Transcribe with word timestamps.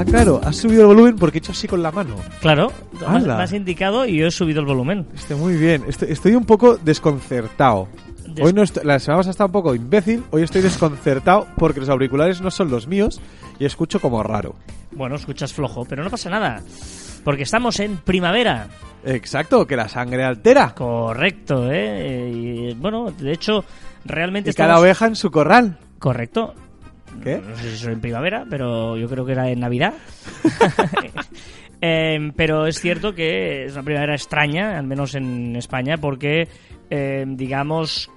Ah, 0.00 0.04
claro, 0.06 0.40
has 0.42 0.56
subido 0.56 0.80
el 0.82 0.86
volumen 0.86 1.16
porque 1.16 1.36
he 1.36 1.40
hecho 1.40 1.52
así 1.52 1.68
con 1.68 1.82
la 1.82 1.90
mano. 1.92 2.16
Claro, 2.40 2.72
me 2.98 3.06
¡Hala! 3.06 3.42
has 3.42 3.52
indicado 3.52 4.06
y 4.06 4.16
yo 4.16 4.26
he 4.28 4.30
subido 4.30 4.60
el 4.60 4.66
volumen. 4.66 5.06
Estoy 5.14 5.36
muy 5.36 5.54
bien. 5.56 5.84
Estoy, 5.86 6.10
estoy 6.10 6.34
un 6.34 6.46
poco 6.46 6.78
desconcertado. 6.78 7.86
Des- 8.26 8.46
Hoy 8.46 8.54
no 8.54 8.62
estoy- 8.62 8.82
la 8.86 8.98
semana 8.98 9.18
pasada 9.18 9.32
estaba 9.32 9.46
un 9.48 9.52
poco 9.52 9.74
imbécil, 9.74 10.24
hoy 10.30 10.42
estoy 10.42 10.62
desconcertado 10.62 11.46
porque 11.56 11.80
los 11.80 11.88
auriculares 11.90 12.40
no 12.40 12.50
son 12.50 12.70
los 12.70 12.86
míos 12.86 13.20
y 13.58 13.66
escucho 13.66 14.00
como 14.00 14.22
raro. 14.22 14.54
Bueno, 14.92 15.16
escuchas 15.16 15.52
flojo, 15.52 15.84
pero 15.84 16.02
no 16.02 16.08
pasa 16.08 16.30
nada, 16.30 16.62
porque 17.22 17.42
estamos 17.42 17.78
en 17.80 17.98
primavera. 17.98 18.68
Exacto, 19.04 19.66
que 19.66 19.76
la 19.76 19.88
sangre 19.88 20.24
altera. 20.24 20.74
Correcto, 20.74 21.70
¿eh? 21.70 22.30
Y, 22.70 22.74
bueno, 22.74 23.10
de 23.10 23.32
hecho, 23.32 23.64
realmente 24.06 24.48
Y 24.50 24.54
cada 24.54 24.78
oveja 24.80 25.06
en 25.06 25.16
su 25.16 25.30
corral. 25.30 25.78
Correcto. 25.98 26.54
¿Qué? 27.22 27.40
No 27.46 27.56
sé 27.56 27.62
si 27.70 27.74
eso 27.74 27.90
en 27.90 28.00
primavera, 28.00 28.44
pero 28.48 28.96
yo 28.96 29.08
creo 29.08 29.24
que 29.26 29.32
era 29.32 29.48
en 29.50 29.60
Navidad. 29.60 29.94
Em, 31.82 32.32
pero 32.32 32.66
es 32.66 32.78
cierto 32.78 33.14
que 33.14 33.64
es 33.64 33.72
una 33.72 33.82
primavera 33.82 34.14
extraña, 34.14 34.78
al 34.78 34.86
menos 34.86 35.14
en 35.14 35.56
España, 35.56 35.96
porque, 35.96 36.46
em, 36.90 37.36
digamos, 37.38 38.10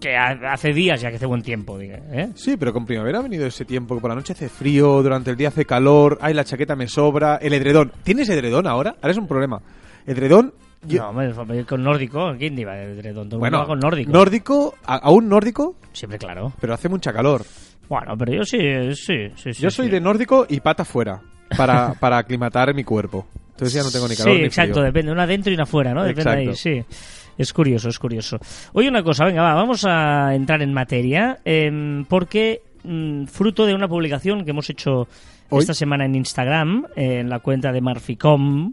que 0.00 0.16
ha- 0.16 0.52
hace 0.52 0.72
días 0.72 1.02
ya 1.02 1.10
que 1.10 1.16
hace 1.16 1.26
buen 1.26 1.42
tiempo. 1.42 1.78
¿eh? 1.80 2.30
Sí, 2.34 2.56
pero 2.56 2.72
con 2.72 2.86
primavera 2.86 3.18
ha 3.18 3.22
venido 3.22 3.46
ese 3.46 3.66
tiempo 3.66 3.94
que 3.94 4.00
por 4.00 4.08
la 4.08 4.14
noche 4.16 4.32
hace 4.32 4.48
frío, 4.48 5.02
durante 5.02 5.30
el 5.30 5.36
día 5.36 5.48
hace 5.48 5.66
calor, 5.66 6.16
ay, 6.22 6.32
la 6.32 6.44
chaqueta 6.44 6.76
me 6.76 6.88
sobra, 6.88 7.36
el 7.36 7.52
edredón. 7.52 7.92
¿Tienes 8.04 8.26
edredón 8.30 8.66
ahora? 8.66 8.96
Ahora 9.02 9.10
es 9.12 9.18
un 9.18 9.28
problema. 9.28 9.60
Edredón... 10.06 10.54
yo- 10.86 11.02
No, 11.02 11.10
hombre, 11.10 11.64
con 11.66 11.82
nórdico, 11.82 12.34
¿quién 12.38 12.58
iba? 12.58 12.72
Todo 13.12 13.38
bueno, 13.38 13.66
con 13.66 13.80
nórdico. 13.80 14.10
Nórdico, 14.12 14.74
a- 14.86 14.96
aún 14.96 15.28
nórdico, 15.28 15.76
Siempre 15.92 16.18
claro. 16.18 16.54
pero 16.58 16.72
hace 16.72 16.88
mucha 16.88 17.12
calor. 17.12 17.42
Bueno, 17.88 18.16
pero 18.18 18.32
yo 18.32 18.44
sí, 18.44 18.58
sí, 18.94 19.30
sí. 19.36 19.52
sí 19.52 19.62
Yo 19.62 19.70
soy 19.70 19.86
sí. 19.86 19.92
de 19.92 20.00
nórdico 20.00 20.46
y 20.48 20.60
pata 20.60 20.84
fuera 20.84 21.20
para, 21.56 21.94
para 22.00 22.18
aclimatar 22.18 22.74
mi 22.74 22.84
cuerpo. 22.84 23.26
Entonces 23.50 23.72
ya 23.74 23.82
no 23.82 23.90
tengo 23.90 24.08
ni 24.08 24.16
calor 24.16 24.32
Sí, 24.34 24.38
ni 24.40 24.46
exacto, 24.46 24.74
frío. 24.74 24.84
depende, 24.84 25.12
una 25.12 25.26
dentro 25.26 25.52
y 25.52 25.54
una 25.54 25.66
fuera, 25.66 25.94
¿no? 25.94 26.02
Depende 26.02 26.30
ahí, 26.30 26.48
Exacto. 26.48 26.86
sí. 26.88 26.96
Es 27.38 27.52
curioso, 27.52 27.88
es 27.88 27.98
curioso. 27.98 28.38
Oye, 28.72 28.88
una 28.88 29.02
cosa, 29.02 29.24
venga, 29.24 29.42
va, 29.42 29.54
vamos 29.54 29.84
a 29.86 30.34
entrar 30.34 30.62
en 30.62 30.72
materia, 30.72 31.38
em, 31.44 32.04
porque 32.04 32.62
mm, 32.84 33.24
fruto 33.26 33.66
de 33.66 33.74
una 33.74 33.88
publicación 33.88 34.44
que 34.44 34.50
hemos 34.50 34.70
hecho 34.70 35.08
¿Hoy? 35.50 35.60
esta 35.60 35.74
semana 35.74 36.04
en 36.04 36.14
Instagram, 36.14 36.86
eh, 36.96 37.18
en 37.20 37.28
la 37.28 37.40
cuenta 37.40 37.72
de 37.72 37.80
Marficom, 37.80 38.72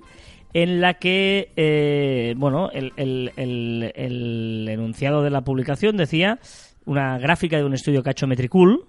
en 0.53 0.81
la 0.81 0.95
que, 0.95 1.51
eh, 1.55 2.33
bueno, 2.37 2.69
el, 2.71 2.91
el- 2.97 3.31
el- 3.35 3.91
el 3.95 4.67
enunciado 4.69 5.23
de 5.23 5.29
la 5.29 5.41
publicación 5.41 5.95
decía 5.97 6.39
una 6.85 7.17
gráfica 7.19 7.57
de 7.57 7.63
un 7.63 7.73
estudio 7.73 8.03
que 8.03 8.09
ha 8.09 8.11
hecho 8.11 8.27
Metricool, 8.27 8.85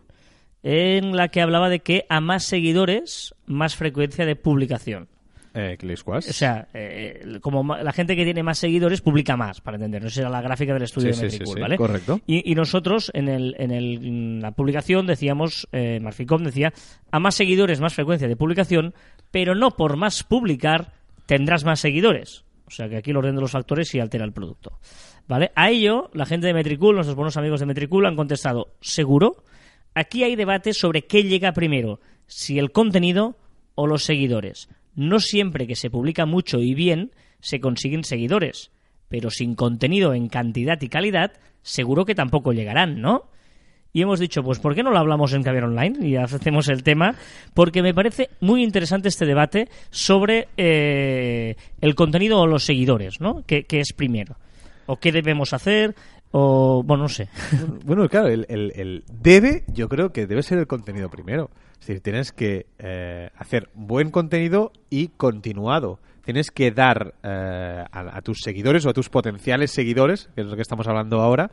en 0.63 1.17
la 1.17 1.29
que 1.29 1.41
hablaba 1.41 1.69
de 1.69 1.81
que 1.81 2.05
a 2.09 2.21
más 2.21 2.45
seguidores, 2.45 3.35
más 3.47 3.77
frecuencia 3.77 4.25
de 4.27 4.37
publicación. 4.37 5.09
Eh. 5.55 5.77
O 6.07 6.21
sea, 6.23 6.67
eh, 6.73 7.39
como 7.43 7.77
la 7.77 7.93
gente 7.93 8.17
que 8.17 8.25
tiene 8.25 8.43
más 8.43 8.57
seguidores 8.59 9.03
publica 9.03 9.37
más, 9.37 9.61
para 9.61 9.77
entendernos. 9.77 10.13
Esa 10.13 10.23
era 10.23 10.31
la 10.31 10.41
gráfica 10.41 10.73
del 10.73 10.85
estudio 10.85 11.13
Sí, 11.13 11.25
de 11.25 11.31
sí, 11.31 11.37
sí, 11.37 11.41
Metricool, 11.41 11.55
sí, 11.57 11.61
¿vale? 11.61 11.77
correcto. 11.77 12.21
Y, 12.27 12.51
y 12.51 12.55
nosotros, 12.55 13.11
en, 13.13 13.29
el, 13.29 13.55
en, 13.59 13.71
el- 13.71 14.03
en 14.03 14.41
la 14.41 14.53
publicación, 14.53 15.07
decíamos, 15.07 15.69
eh, 15.73 16.01
Marficom 16.01 16.43
decía, 16.43 16.73
a 17.11 17.19
más 17.21 17.35
seguidores, 17.35 17.81
más 17.81 17.93
frecuencia 17.93 18.29
de 18.29 18.37
publicación, 18.37 18.95
pero 19.31 19.55
no 19.55 19.73
por 19.73 19.97
más 19.99 20.23
publicar 20.25 20.93
tendrás 21.27 21.65
más 21.67 21.81
seguidores. 21.81 22.45
O 22.67 22.71
sea, 22.71 22.89
que 22.89 22.97
aquí 22.97 23.11
el 23.11 23.19
orden 23.19 23.35
de 23.35 23.43
los 23.43 23.51
factores 23.51 23.89
sí 23.89 24.01
altera 24.01 24.25
el 24.25 24.33
producto. 24.33 24.79
¿Vale? 25.29 25.53
A 25.55 25.69
ello, 25.71 26.09
la 26.15 26.25
gente 26.25 26.47
de 26.47 26.55
Metricool, 26.55 26.95
nuestros 26.95 27.15
buenos 27.17 27.37
amigos 27.37 27.61
de 27.61 27.67
Metricool, 27.67 28.07
han 28.07 28.17
contestado, 28.17 28.69
seguro. 28.81 29.37
Aquí 29.95 30.25
hay 30.25 30.37
debate 30.37 30.73
sobre 30.73 31.03
qué 31.03 31.23
llega 31.25 31.53
primero, 31.53 32.01
si 32.27 32.59
el 32.59 32.73
contenido 32.73 33.37
o 33.75 33.87
los 33.87 34.05
seguidores. 34.05 34.69
No 34.95 35.21
siempre 35.21 35.67
que 35.67 35.77
se 35.77 35.91
publica 35.91 36.27
mucho 36.27 36.61
y 36.61 36.75
bien 36.75 37.13
se 37.41 37.61
consiguen 37.61 38.05
seguidores, 38.05 38.71
pero 39.09 39.31
sin 39.31 39.55
contenido 39.55 40.15
en 40.15 40.29
cantidad 40.29 40.81
y 40.81 40.89
calidad, 40.89 41.33
seguro 41.63 42.05
que 42.05 42.15
tampoco 42.15 42.53
llegarán, 42.53 43.01
¿no? 43.01 43.31
Y 43.95 44.01
hemos 44.01 44.21
dicho, 44.21 44.43
pues 44.43 44.59
¿por 44.59 44.75
qué 44.75 44.83
no 44.83 44.91
lo 44.91 44.99
hablamos 44.99 45.35
en 45.35 45.43
Caviar 45.43 45.65
Online? 45.65 46.07
Y 46.07 46.17
hacemos 46.17 46.69
el 46.69 46.83
tema, 46.83 47.15
porque 47.53 47.83
me 47.83 47.93
parece 47.93 48.31
muy 48.41 48.63
interesante 48.63 49.09
este 49.09 49.27
debate 49.27 49.69
sobre 49.91 50.49
eh, 50.57 51.57
el 51.83 51.95
contenido 51.95 52.41
o 52.41 52.47
los 52.47 52.65
seguidores, 52.65 53.21
¿no? 53.21 53.45
¿Qué, 53.47 53.65
qué 53.65 53.81
es 53.81 53.93
primero? 53.93 54.37
¿O 54.87 54.97
qué 54.97 55.13
debemos 55.13 55.53
hacer? 55.53 55.95
O, 56.33 56.83
bueno, 56.85 57.05
no 57.05 57.09
sé. 57.09 57.29
Bueno, 57.85 58.09
claro, 58.09 58.29
el, 58.29 58.47
el- 58.49 58.73
el 58.75 59.05
debe, 59.13 59.65
yo 59.69 59.89
creo 59.89 60.13
que 60.13 60.27
debe 60.27 60.43
ser 60.43 60.59
el 60.59 60.67
contenido 60.67 61.09
primero. 61.11 61.51
Es 61.81 61.87
decir, 61.87 62.01
tienes 62.01 62.33
que 62.33 62.67
eh, 62.79 63.31
hacer 63.37 63.69
buen 63.75 64.11
contenido 64.11 64.73
y 64.89 65.09
continuado. 65.09 65.99
Tienes 66.25 66.51
que 66.51 66.71
dar 66.71 67.15
eh, 67.23 67.85
a, 67.91 68.17
a 68.17 68.23
tus 68.23 68.39
seguidores 68.43 68.87
o 68.87 68.91
a 68.91 68.93
tus 68.93 69.09
potenciales 69.09 69.73
seguidores, 69.73 70.31
que 70.35 70.43
es 70.43 70.47
lo 70.47 70.55
que 70.57 70.63
estamos 70.63 70.87
hablando 70.87 71.21
ahora, 71.21 71.51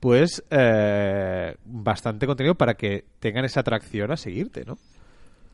pues 0.00 0.44
eh, 0.50 1.54
bastante 1.64 2.26
contenido 2.26 2.54
para 2.56 2.74
que 2.74 3.04
tengan 3.20 3.44
esa 3.44 3.60
atracción 3.60 4.10
a 4.12 4.16
seguirte, 4.16 4.64
¿no? 4.64 4.76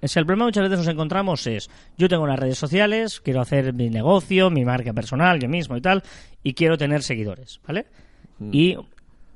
Sea, 0.03 0.21
el 0.21 0.27
problema 0.27 0.47
muchas 0.47 0.65
veces 0.65 0.79
nos 0.79 0.89
encontramos 0.89 1.47
es, 1.47 1.71
yo 1.97 2.09
tengo 2.11 2.25
unas 2.25 2.39
redes 2.39 2.59
sociales, 2.59 3.21
quiero 3.23 3.41
hacer 3.41 3.73
mi 3.73 3.89
negocio, 3.89 4.51
mi 4.51 4.63
marca 4.65 4.93
personal, 4.93 5.39
yo 5.41 5.49
mismo 5.49 5.79
y 5.79 5.81
tal, 5.81 6.03
y 6.43 6.53
quiero 6.53 6.77
tener 6.77 7.03
seguidores, 7.03 7.59
¿vale? 7.67 7.87
Y, 8.53 8.77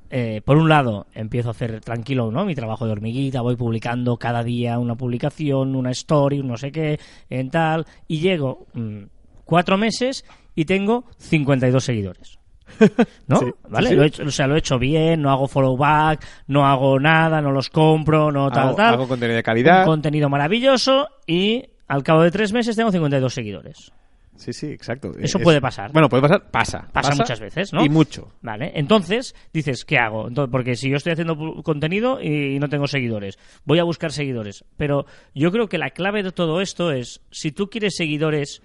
eh, 0.09 0.41
por 0.43 0.57
un 0.57 0.69
lado, 0.69 1.07
empiezo 1.13 1.49
a 1.49 1.51
hacer 1.51 1.81
tranquilo, 1.81 2.31
¿no? 2.31 2.45
Mi 2.45 2.55
trabajo 2.55 2.85
de 2.85 2.91
hormiguita, 2.91 3.41
voy 3.41 3.55
publicando 3.55 4.17
cada 4.17 4.43
día 4.43 4.79
una 4.79 4.95
publicación, 4.95 5.75
una 5.75 5.91
story, 5.91 6.39
un 6.39 6.47
no 6.47 6.57
sé 6.57 6.71
qué, 6.71 6.99
en 7.29 7.49
tal, 7.49 7.85
y 8.07 8.19
llego 8.19 8.67
mm, 8.73 9.03
cuatro 9.45 9.77
meses 9.77 10.25
y 10.55 10.65
tengo 10.65 11.05
52 11.17 11.83
seguidores. 11.83 12.39
¿no? 13.27 13.39
Sí, 13.39 13.45
¿Vale? 13.67 13.89
sí. 13.89 13.95
Lo 13.95 14.03
he 14.03 14.07
hecho, 14.07 14.23
o 14.23 14.31
sea, 14.31 14.47
lo 14.47 14.55
he 14.55 14.59
hecho 14.59 14.77
bien, 14.77 15.21
no 15.21 15.31
hago 15.31 15.47
follow 15.47 15.75
back, 15.77 16.25
no 16.47 16.65
hago 16.65 16.99
nada, 16.99 17.41
no 17.41 17.51
los 17.51 17.69
compro, 17.69 18.31
no 18.31 18.49
tal, 18.51 18.67
hago, 18.69 18.75
tal 18.75 18.93
hago 18.93 19.07
contenido 19.07 19.35
de 19.35 19.43
calidad. 19.43 19.79
un 19.81 19.85
contenido 19.85 20.29
maravilloso 20.29 21.07
y 21.25 21.63
al 21.87 22.03
cabo 22.03 22.21
de 22.21 22.31
tres 22.31 22.53
meses 22.53 22.75
tengo 22.75 22.91
52 22.91 23.33
seguidores. 23.33 23.91
Sí, 24.39 24.53
sí, 24.53 24.67
exacto. 24.67 25.11
Eso 25.19 25.37
Es- 25.37 25.43
puede 25.43 25.59
pasar. 25.59 25.91
Bueno, 25.91 26.07
puede 26.07 26.21
pasar, 26.21 26.49
pasa. 26.49 26.87
Pasa 26.93 27.13
muchas 27.13 27.41
veces, 27.41 27.73
¿no? 27.73 27.83
Y 27.83 27.89
mucho. 27.89 28.31
Vale, 28.41 28.71
entonces 28.73 29.35
dices, 29.51 29.83
¿qué 29.83 29.97
hago? 29.97 30.29
Entonces, 30.29 30.49
porque 30.49 30.75
si 30.75 30.89
yo 30.89 30.95
estoy 30.95 31.11
haciendo 31.11 31.35
contenido 31.61 32.21
y 32.21 32.57
no 32.57 32.69
tengo 32.69 32.87
seguidores, 32.87 33.37
voy 33.65 33.79
a 33.79 33.83
buscar 33.83 34.13
seguidores. 34.13 34.63
Pero 34.77 35.05
yo 35.35 35.51
creo 35.51 35.67
que 35.67 35.77
la 35.77 35.89
clave 35.89 36.23
de 36.23 36.31
todo 36.31 36.61
esto 36.61 36.93
es, 36.93 37.21
si 37.31 37.51
tú 37.51 37.69
quieres 37.69 37.95
seguidores, 37.97 38.61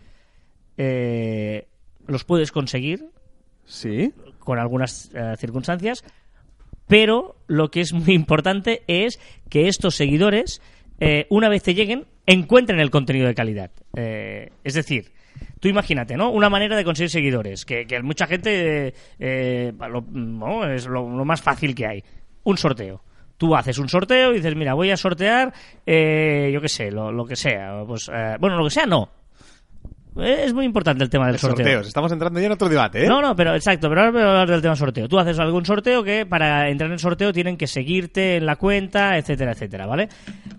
eh, 0.77 1.67
los 2.07 2.25
puedes 2.25 2.53
conseguir 2.53 3.07
Sí. 3.65 4.13
con 4.39 4.59
algunas 4.59 5.11
eh, 5.15 5.35
circunstancias, 5.39 6.05
pero 6.87 7.37
lo 7.47 7.71
que 7.71 7.81
es 7.81 7.93
muy 7.93 8.15
importante 8.15 8.83
es 8.87 9.19
que 9.49 9.69
estos 9.69 9.97
seguidores, 9.97 10.61
eh, 11.01 11.27
una 11.31 11.49
vez 11.49 11.63
te 11.63 11.75
lleguen, 11.75 12.07
encuentren 12.27 12.79
el 12.79 12.91
contenido 12.91 13.27
de 13.27 13.35
calidad. 13.35 13.71
Eh, 13.97 14.51
es 14.65 14.75
decir, 14.75 15.13
tú 15.65 15.69
imagínate, 15.69 16.15
¿no? 16.19 16.29
Una 16.29 16.51
manera 16.51 16.77
de 16.77 16.85
conseguir 16.85 17.09
seguidores, 17.09 17.65
que, 17.65 17.87
que 17.87 18.03
mucha 18.03 18.27
gente 18.27 18.89
eh, 18.89 18.95
eh, 19.19 19.73
lo, 19.89 20.71
es 20.71 20.87
lo, 20.87 21.09
lo 21.09 21.25
más 21.25 21.41
fácil 21.41 21.75
que 21.75 21.87
hay. 21.87 22.05
Un 22.43 22.59
sorteo. 22.59 23.03
Tú 23.39 23.57
haces 23.57 23.79
un 23.79 23.89
sorteo 23.89 24.33
y 24.33 24.37
dices, 24.37 24.55
mira, 24.57 24.75
voy 24.75 24.91
a 24.91 24.99
sortear, 24.99 25.55
eh, 25.87 26.51
yo 26.53 26.61
qué 26.61 26.69
sé, 26.69 26.91
lo, 26.91 27.11
lo 27.11 27.25
que 27.25 27.35
sea. 27.35 27.83
Pues, 27.87 28.11
eh, 28.13 28.37
bueno, 28.39 28.59
lo 28.59 28.65
que 28.65 28.73
sea, 28.73 28.85
no. 28.85 29.09
Es 30.17 30.55
muy 30.55 30.65
importante 30.65 31.03
el 31.03 31.11
tema 31.11 31.27
del 31.27 31.39
sorteo. 31.39 31.65
Sorteos. 31.65 31.89
Estamos 31.89 32.13
entrando 32.13 32.39
ya 32.39 32.47
en 32.47 32.53
otro 32.53 32.69
debate, 32.69 33.05
¿eh? 33.05 33.09
No, 33.09 33.21
no, 33.21 33.35
pero 33.35 33.55
exacto, 33.55 33.89
pero 33.89 34.03
ahora 34.03 34.13
voy 34.13 34.23
a 34.23 34.29
hablar 34.29 34.49
del 34.49 34.63
tema 34.63 34.77
sorteo. 34.77 35.09
Tú 35.09 35.19
haces 35.19 35.39
algún 35.41 35.67
sorteo 35.67 36.05
que 36.05 36.25
para 36.25 36.69
entrar 36.69 36.89
en 36.89 36.95
el 36.95 36.99
sorteo 37.01 37.33
tienen 37.33 37.57
que 37.57 37.67
seguirte 37.67 38.37
en 38.37 38.47
la 38.47 38.55
cuenta, 38.57 39.19
etcétera, 39.19 39.53
etcétera, 39.53 39.87
¿vale? 39.87 40.09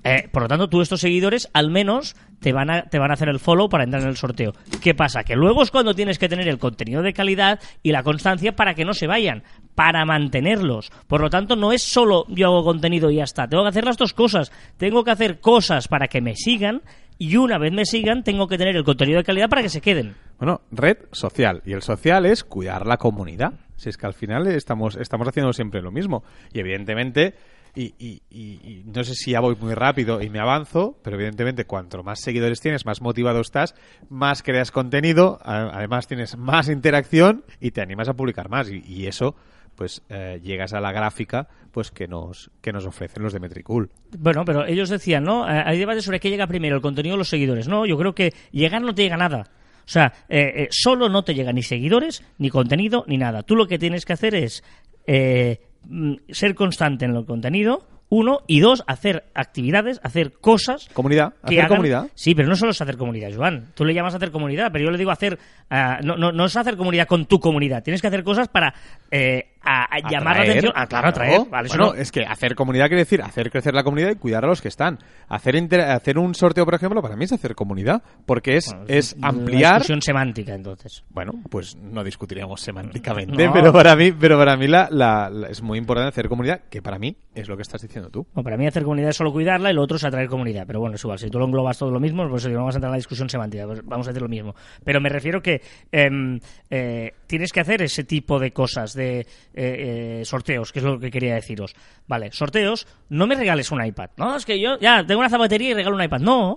Eh, 0.04 0.28
por 0.32 0.42
lo 0.42 0.48
tanto, 0.50 0.68
tú 0.68 0.82
estos 0.82 1.00
seguidores 1.00 1.50
al 1.54 1.72
menos 1.72 2.16
te 2.42 2.52
van, 2.52 2.70
a, 2.70 2.84
te 2.84 3.00
van 3.00 3.12
a 3.12 3.14
hacer 3.14 3.30
el 3.30 3.40
follow 3.40 3.70
para 3.70 3.86
entrar 3.86 4.04
en 4.04 4.10
el 4.10 4.18
sorteo. 4.18 4.54
¿Qué 4.82 4.94
pasa? 4.94 5.24
Que 5.24 5.36
luego 5.36 5.64
es 5.64 5.72
cuando 5.72 5.96
tienes 5.96 6.20
que 6.20 6.28
tener 6.28 6.48
el 6.50 6.60
contenido 6.60 7.02
de 7.02 7.14
calidad 7.14 7.60
y 7.82 7.92
la 7.92 8.04
constancia 8.04 8.56
para 8.56 8.74
que 8.74 8.84
no 8.84 8.94
se 8.94 9.08
vayan, 9.08 9.44
para 9.74 10.06
mantenerlos. 10.06 10.92
Por 11.08 11.22
lo 11.22 11.30
tanto, 11.30 11.56
no 11.56 11.72
es 11.72 11.82
solo 11.82 12.26
yo 12.28 12.48
hago 12.48 12.64
contenido 12.66 13.10
y 13.10 13.16
ya 13.16 13.24
está. 13.24 13.48
Tengo 13.48 13.64
que 13.64 13.70
hacer 13.70 13.86
las 13.86 13.98
dos 13.98 14.14
cosas. 14.14 14.52
Tengo 14.78 15.04
que 15.04 15.12
hacer 15.12 15.40
cosas 15.40 15.88
para 15.88 16.08
que 16.08 16.22
me 16.22 16.36
sigan 16.36 16.82
y 17.18 17.38
una 17.38 17.58
vez 17.58 17.72
me 17.72 17.86
sigan, 17.86 18.24
tengo 18.24 18.48
que 18.48 18.58
tener 18.58 18.76
el 18.76 18.84
contenido 18.84 19.18
de 19.20 19.24
calidad 19.24 19.50
para 19.50 19.62
que 19.62 19.70
se 19.70 19.82
queden. 19.82 20.16
Bueno, 20.38 20.62
red 20.72 20.98
social. 21.12 21.62
Y 21.66 21.74
el 21.74 21.82
social 21.82 22.26
es 22.26 22.44
cuidar 22.44 22.86
la 22.86 22.98
comunidad. 22.98 23.54
Si 23.78 23.90
es 23.90 23.98
que 23.98 24.06
al 24.06 24.14
final 24.14 24.48
estamos, 24.48 24.96
estamos 24.98 25.28
haciendo 25.28 25.54
siempre 25.54 25.82
lo 25.82 25.92
mismo. 25.92 26.24
Y 26.54 26.60
evidentemente, 26.60 27.36
y, 27.76 27.94
y- 28.00 28.22
y- 28.30 28.84
no 28.86 29.04
sé 29.04 29.14
si 29.16 29.32
ya 29.32 29.40
voy 29.40 29.56
muy 29.60 29.74
rápido 29.74 30.22
y 30.22 30.30
me 30.30 30.40
avanzo, 30.40 30.98
pero 31.04 31.16
evidentemente 31.18 31.66
cuanto 31.66 32.04
más 32.04 32.20
seguidores 32.22 32.60
tienes, 32.62 32.86
más 32.86 33.02
motivado 33.02 33.42
estás, 33.42 33.76
más 34.10 34.44
creas 34.44 34.72
contenido, 34.72 35.40
además 35.44 36.08
tienes 36.08 36.38
más 36.38 36.70
interacción 36.70 37.44
y 37.60 37.72
te 37.72 37.82
animas 37.82 38.08
a 38.10 38.14
publicar 38.14 38.50
más. 38.50 38.70
Y, 38.70 38.82
y 38.86 39.08
eso, 39.08 39.36
pues 39.76 40.02
eh, 40.10 40.40
llegas 40.44 40.74
a 40.74 40.80
la 40.80 40.92
gráfica 40.92 41.48
pues 41.72 41.92
que 41.92 42.08
nos, 42.08 42.50
que 42.62 42.72
nos 42.72 42.86
ofrecen 42.86 43.22
los 43.24 43.34
de 43.34 43.40
Metricool. 43.42 43.90
Bueno, 44.18 44.46
pero 44.46 44.66
ellos 44.66 44.90
decían, 44.90 45.24
¿no? 45.26 45.46
Eh, 45.50 45.62
Hay 45.66 45.78
debate 45.78 46.02
sobre 46.02 46.20
qué 46.22 46.30
llega 46.30 46.48
primero, 46.48 46.76
el 46.78 46.82
contenido 46.82 47.16
o 47.16 47.18
los 47.18 47.28
seguidores. 47.30 47.68
No, 47.68 47.86
yo 47.86 47.98
creo 47.98 48.16
que 48.16 48.34
llegar 48.52 48.82
no 48.82 48.96
te 48.96 49.04
llega 49.04 49.18
nada. 49.18 49.42
O 49.80 49.88
sea, 49.90 50.14
eh, 50.30 50.54
eh, 50.56 50.68
solo 50.72 51.10
no 51.10 51.24
te 51.24 51.36
llega 51.36 51.52
ni 51.54 51.62
seguidores, 51.64 52.24
ni 52.38 52.50
contenido, 52.50 53.04
ni 53.08 53.18
nada. 53.18 53.44
Tú 53.44 53.56
lo 53.56 53.68
que 53.68 53.78
tienes 53.78 54.06
que 54.06 54.14
hacer 54.14 54.34
es 54.36 54.64
eh, 55.06 55.60
mm, 55.84 56.14
ser 56.30 56.56
constante 56.56 57.06
en 57.06 57.16
el 57.16 57.26
contenido, 57.26 57.88
uno, 58.08 58.42
y 58.48 58.60
dos, 58.60 58.84
hacer 58.88 59.26
actividades, 59.34 60.00
hacer 60.04 60.34
cosas 60.34 60.88
Comunidad, 60.94 61.34
que 61.42 61.56
hacer 61.56 61.60
hagan- 61.60 61.70
comunidad. 61.70 62.08
Sí, 62.14 62.36
pero 62.36 62.48
no 62.48 62.56
solo 62.56 62.72
es 62.72 62.80
hacer 62.82 62.98
comunidad, 62.98 63.32
Joan. 63.36 63.72
Tú 63.76 63.84
le 63.84 63.94
llamas 63.96 64.14
hacer 64.16 64.32
comunidad, 64.32 64.72
pero 64.72 64.86
yo 64.86 64.92
le 64.92 64.98
digo 64.98 65.12
hacer. 65.12 65.38
ah, 65.70 66.00
no, 66.04 66.16
no, 66.16 66.32
no 66.32 66.46
es 66.46 66.56
hacer 66.56 66.78
comunidad 66.78 67.08
con 67.08 67.26
tu 67.26 67.40
comunidad. 67.40 67.84
Tienes 67.84 68.02
que 68.02 68.08
hacer 68.08 68.24
cosas 68.24 68.48
para 68.48 68.74
eh, 69.12 69.55
a- 69.66 69.86
a 69.96 70.10
llamar 70.10 70.38
la 70.38 70.44
atención. 70.44 70.74
Claro, 70.88 71.08
atraer. 71.10 71.42
Vale, 71.50 71.68
eso 71.68 71.78
no- 71.78 71.94
es 71.94 72.12
que 72.12 72.24
hacer 72.26 72.56
comunidad 72.56 72.88
quiere 72.88 73.02
decir 73.02 73.22
hacer 73.22 73.50
crecer 73.52 73.74
la 73.74 73.84
comunidad 73.84 74.12
y 74.12 74.16
cuidar 74.16 74.46
a 74.46 74.48
los 74.48 74.62
que 74.62 74.68
están. 74.68 75.00
Hacer 75.28 75.56
inter- 75.56 75.82
hacer 75.82 76.18
un 76.18 76.36
sorteo, 76.36 76.66
por 76.66 76.76
ejemplo, 76.76 77.02
para 77.02 77.16
mí 77.16 77.26
es 77.26 77.32
hacer 77.34 77.56
comunidad, 77.56 78.02
porque 78.26 78.58
es, 78.58 78.68
Bueno, 78.72 78.86
es 78.88 79.14
una 79.14 79.28
ampliar. 79.30 79.74
discusión 79.76 80.02
semántica, 80.02 80.54
entonces. 80.54 81.04
Bueno, 81.10 81.34
pues 81.50 81.76
no 81.76 82.04
discutiríamos 82.04 82.62
semánticamente, 82.62 83.46
No. 83.48 83.54
pero 83.54 83.74
para 83.74 83.96
mí, 83.96 84.12
pero 84.12 84.38
para 84.38 84.56
mí 84.58 84.68
la, 84.68 84.88
la- 84.92 85.30
la- 85.30 85.48
es 85.50 85.62
muy 85.62 85.78
importante 85.78 86.10
hacer 86.10 86.28
comunidad, 86.30 86.62
que 86.70 86.82
para 86.82 87.00
mí 87.00 87.16
es 87.34 87.48
lo 87.48 87.56
que 87.56 87.64
estás 87.64 87.82
diciendo 87.82 88.10
tú. 88.10 88.26
Bueno, 88.34 88.44
para 88.44 88.58
mí 88.58 88.68
hacer 88.68 88.84
comunidad 88.84 89.10
es 89.10 89.16
solo 89.18 89.32
cuidarla 89.32 89.72
y 89.72 89.74
lo 89.74 89.82
otro 89.82 89.98
es 89.98 90.04
atraer 90.04 90.28
comunidad. 90.30 90.66
Pero 90.68 90.80
bueno, 90.80 90.96
es 90.96 91.04
igual. 91.04 91.20
Si 91.20 91.30
tú 91.30 91.40
lo 91.40 91.46
englobas 91.46 91.78
todo 91.78 91.92
lo 91.92 92.00
mismo, 92.00 92.28
pues 92.30 92.48
no 92.48 92.56
vamos 92.60 92.76
a 92.76 92.78
entrar 92.78 92.90
en 92.90 92.94
la 92.94 92.98
discusión 92.98 93.30
semántica. 93.30 93.66
pues 93.66 93.82
vamos 93.86 94.08
a 94.08 94.12
decir 94.12 94.22
lo 94.22 94.30
mismo. 94.30 94.54
Pero 94.84 95.00
me 95.02 95.10
refiero 95.10 95.42
que 95.42 95.62
em, 95.92 96.40
eh, 96.70 97.14
tienes 97.28 97.52
que 97.52 97.60
hacer 97.62 97.82
ese 97.82 98.04
tipo 98.04 98.40
de 98.40 98.52
cosas, 98.52 98.94
de 98.94 99.26
eh, 99.56 100.20
eh, 100.22 100.26
sorteos, 100.26 100.72
que 100.72 100.80
es 100.80 100.86
lo 100.86 101.00
que 101.00 101.10
quería 101.10 101.36
deciros. 101.36 101.74
Vale, 102.08 102.32
sorteos, 102.32 102.88
no 103.10 103.26
me 103.26 103.36
regales 103.36 103.72
un 103.72 103.84
iPad. 103.84 104.10
No, 104.18 104.36
es 104.36 104.46
que 104.46 104.60
yo 104.60 104.78
ya 104.80 105.06
tengo 105.06 105.20
una 105.22 105.30
zapatería 105.30 105.70
y 105.72 105.74
regalo 105.74 105.96
un 105.96 106.04
iPad. 106.04 106.20
No. 106.20 106.52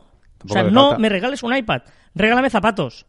O 0.44 0.48
sea, 0.48 0.64
no 0.64 0.88
falta. 0.90 0.98
me 0.98 1.08
regales 1.08 1.42
un 1.42 1.56
iPad. 1.56 1.82
Regálame 2.14 2.50
zapatos. 2.50 3.06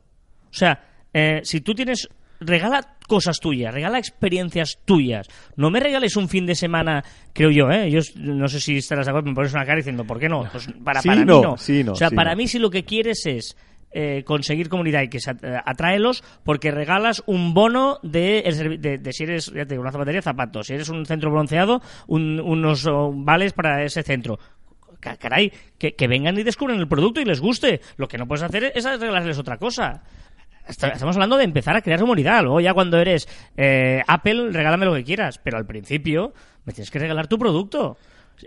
O 0.49 0.53
sea, 0.53 0.79
eh, 1.13 1.41
si 1.43 1.61
tú 1.61 1.73
tienes. 1.73 2.07
Regala 2.41 2.95
cosas 3.05 3.37
tuyas, 3.41 3.73
regala 3.73 3.99
experiencias 3.99 4.77
tuyas. 4.85 5.27
No 5.57 5.69
me 5.69 5.81
regales 5.81 6.15
un 6.15 6.29
fin 6.29 6.45
de 6.45 6.55
semana, 6.55 7.03
creo 7.33 7.51
yo, 7.51 7.69
¿eh? 7.69 7.91
Yo 7.91 7.99
no 8.15 8.47
sé 8.47 8.61
si 8.61 8.77
estarás 8.77 9.07
de 9.07 9.09
acuerdo, 9.11 9.27
me 9.27 9.35
pones 9.35 9.51
una 9.53 9.65
cara 9.65 9.75
diciendo, 9.75 10.05
¿por 10.05 10.19
qué 10.21 10.29
no? 10.29 10.47
Pues 10.49 10.69
para, 10.81 11.01
Sí, 11.01 11.09
para 11.09 11.25
no, 11.25 11.35
mí 11.35 11.41
no. 11.41 11.57
sí, 11.57 11.83
no, 11.83 11.91
o 11.91 11.95
sea, 11.95 12.07
sí, 12.07 12.15
para 12.15 12.31
no. 12.31 12.37
mí 12.37 12.47
si 12.47 12.57
lo 12.57 12.69
que 12.69 12.85
quieres 12.85 13.25
es 13.25 13.57
eh, 13.91 14.23
conseguir 14.23 14.69
comunidad 14.69 15.01
y 15.01 15.09
que 15.09 15.19
se 15.19 15.31
eh, 15.31 15.57
atráelos 15.65 16.23
porque 16.43 16.71
regalas 16.71 17.23
un 17.25 17.53
bono 17.53 17.99
de, 18.03 18.77
de, 18.79 18.97
de 18.97 19.13
si 19.13 19.23
eres 19.23 19.51
ya 19.53 19.65
una 19.79 19.91
zapatería, 19.91 20.21
zapatos. 20.21 20.67
Si 20.67 20.73
eres 20.73 20.89
un 20.89 21.05
centro 21.05 21.31
bronceado, 21.31 21.81
un- 22.07 22.39
unos 22.39 22.85
oh, 22.87 23.11
vales 23.13 23.53
para 23.53 23.83
ese 23.83 24.03
centro. 24.03 24.39
Ca- 24.99 25.17
Caray, 25.17 25.51
que, 25.77 26.07
vengan 26.07 26.37
y 26.37 26.43
descubran 26.43 26.77
el 26.79 26.87
producto 26.87 27.21
y 27.21 27.25
les 27.25 27.39
guste. 27.39 27.79
Lo 27.97 28.07
que 28.07 28.17
no 28.17 28.27
puedes 28.27 28.43
hacer 28.43 28.71
es 28.75 28.83
regalarles 28.83 29.39
otra 29.39 29.57
cosa. 29.57 30.03
Estamos 30.67 31.15
hablando 31.15 31.37
de 31.37 31.45
empezar 31.45 31.75
a 31.75 31.81
crear 31.81 31.99
comunidad. 31.99 32.43
Luego 32.43 32.59
ya 32.59 32.73
cuando 32.75 32.99
eres 32.99 33.27
eh, 33.57 34.03
Apple, 34.07 34.51
regálame 34.51 34.85
lo 34.85 34.93
que 34.93 35.03
quieras. 35.03 35.39
Pero 35.43 35.57
al 35.57 35.65
principio 35.65 36.33
me 36.65 36.73
tienes 36.73 36.91
que 36.91 36.99
regalar 36.99 37.27
tu 37.27 37.39
producto. 37.39 37.97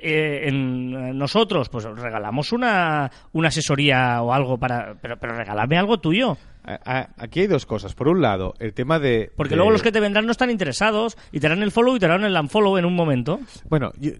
Eh, 0.00 0.48
en, 0.48 0.94
eh, 0.94 1.12
nosotros, 1.14 1.68
pues 1.68 1.84
regalamos 1.84 2.52
una, 2.52 3.10
una 3.32 3.48
asesoría 3.48 4.22
o 4.22 4.32
algo 4.32 4.58
para... 4.58 4.94
Pero, 5.00 5.16
pero 5.18 5.36
regálame 5.36 5.76
algo 5.76 5.98
tuyo. 6.00 6.36
Aquí 6.64 7.40
hay 7.40 7.46
dos 7.48 7.66
cosas. 7.66 7.92
Por 7.94 8.06
un 8.06 8.22
lado, 8.22 8.54
el 8.60 8.72
tema 8.72 9.00
de. 9.00 9.32
Porque 9.36 9.50
de- 9.50 9.56
luego 9.56 9.72
los 9.72 9.82
que 9.82 9.90
te 9.90 9.98
vendrán 9.98 10.26
no 10.26 10.30
están 10.30 10.48
interesados 10.48 11.16
y 11.32 11.40
te 11.40 11.46
harán 11.48 11.60
el 11.64 11.72
follow 11.72 11.96
y 11.96 11.98
te 11.98 12.06
harán 12.06 12.22
el 12.22 12.36
unfollow 12.36 12.78
en 12.78 12.84
un 12.84 12.94
momento. 12.94 13.40
Bueno, 13.68 13.90
yo, 13.98 14.12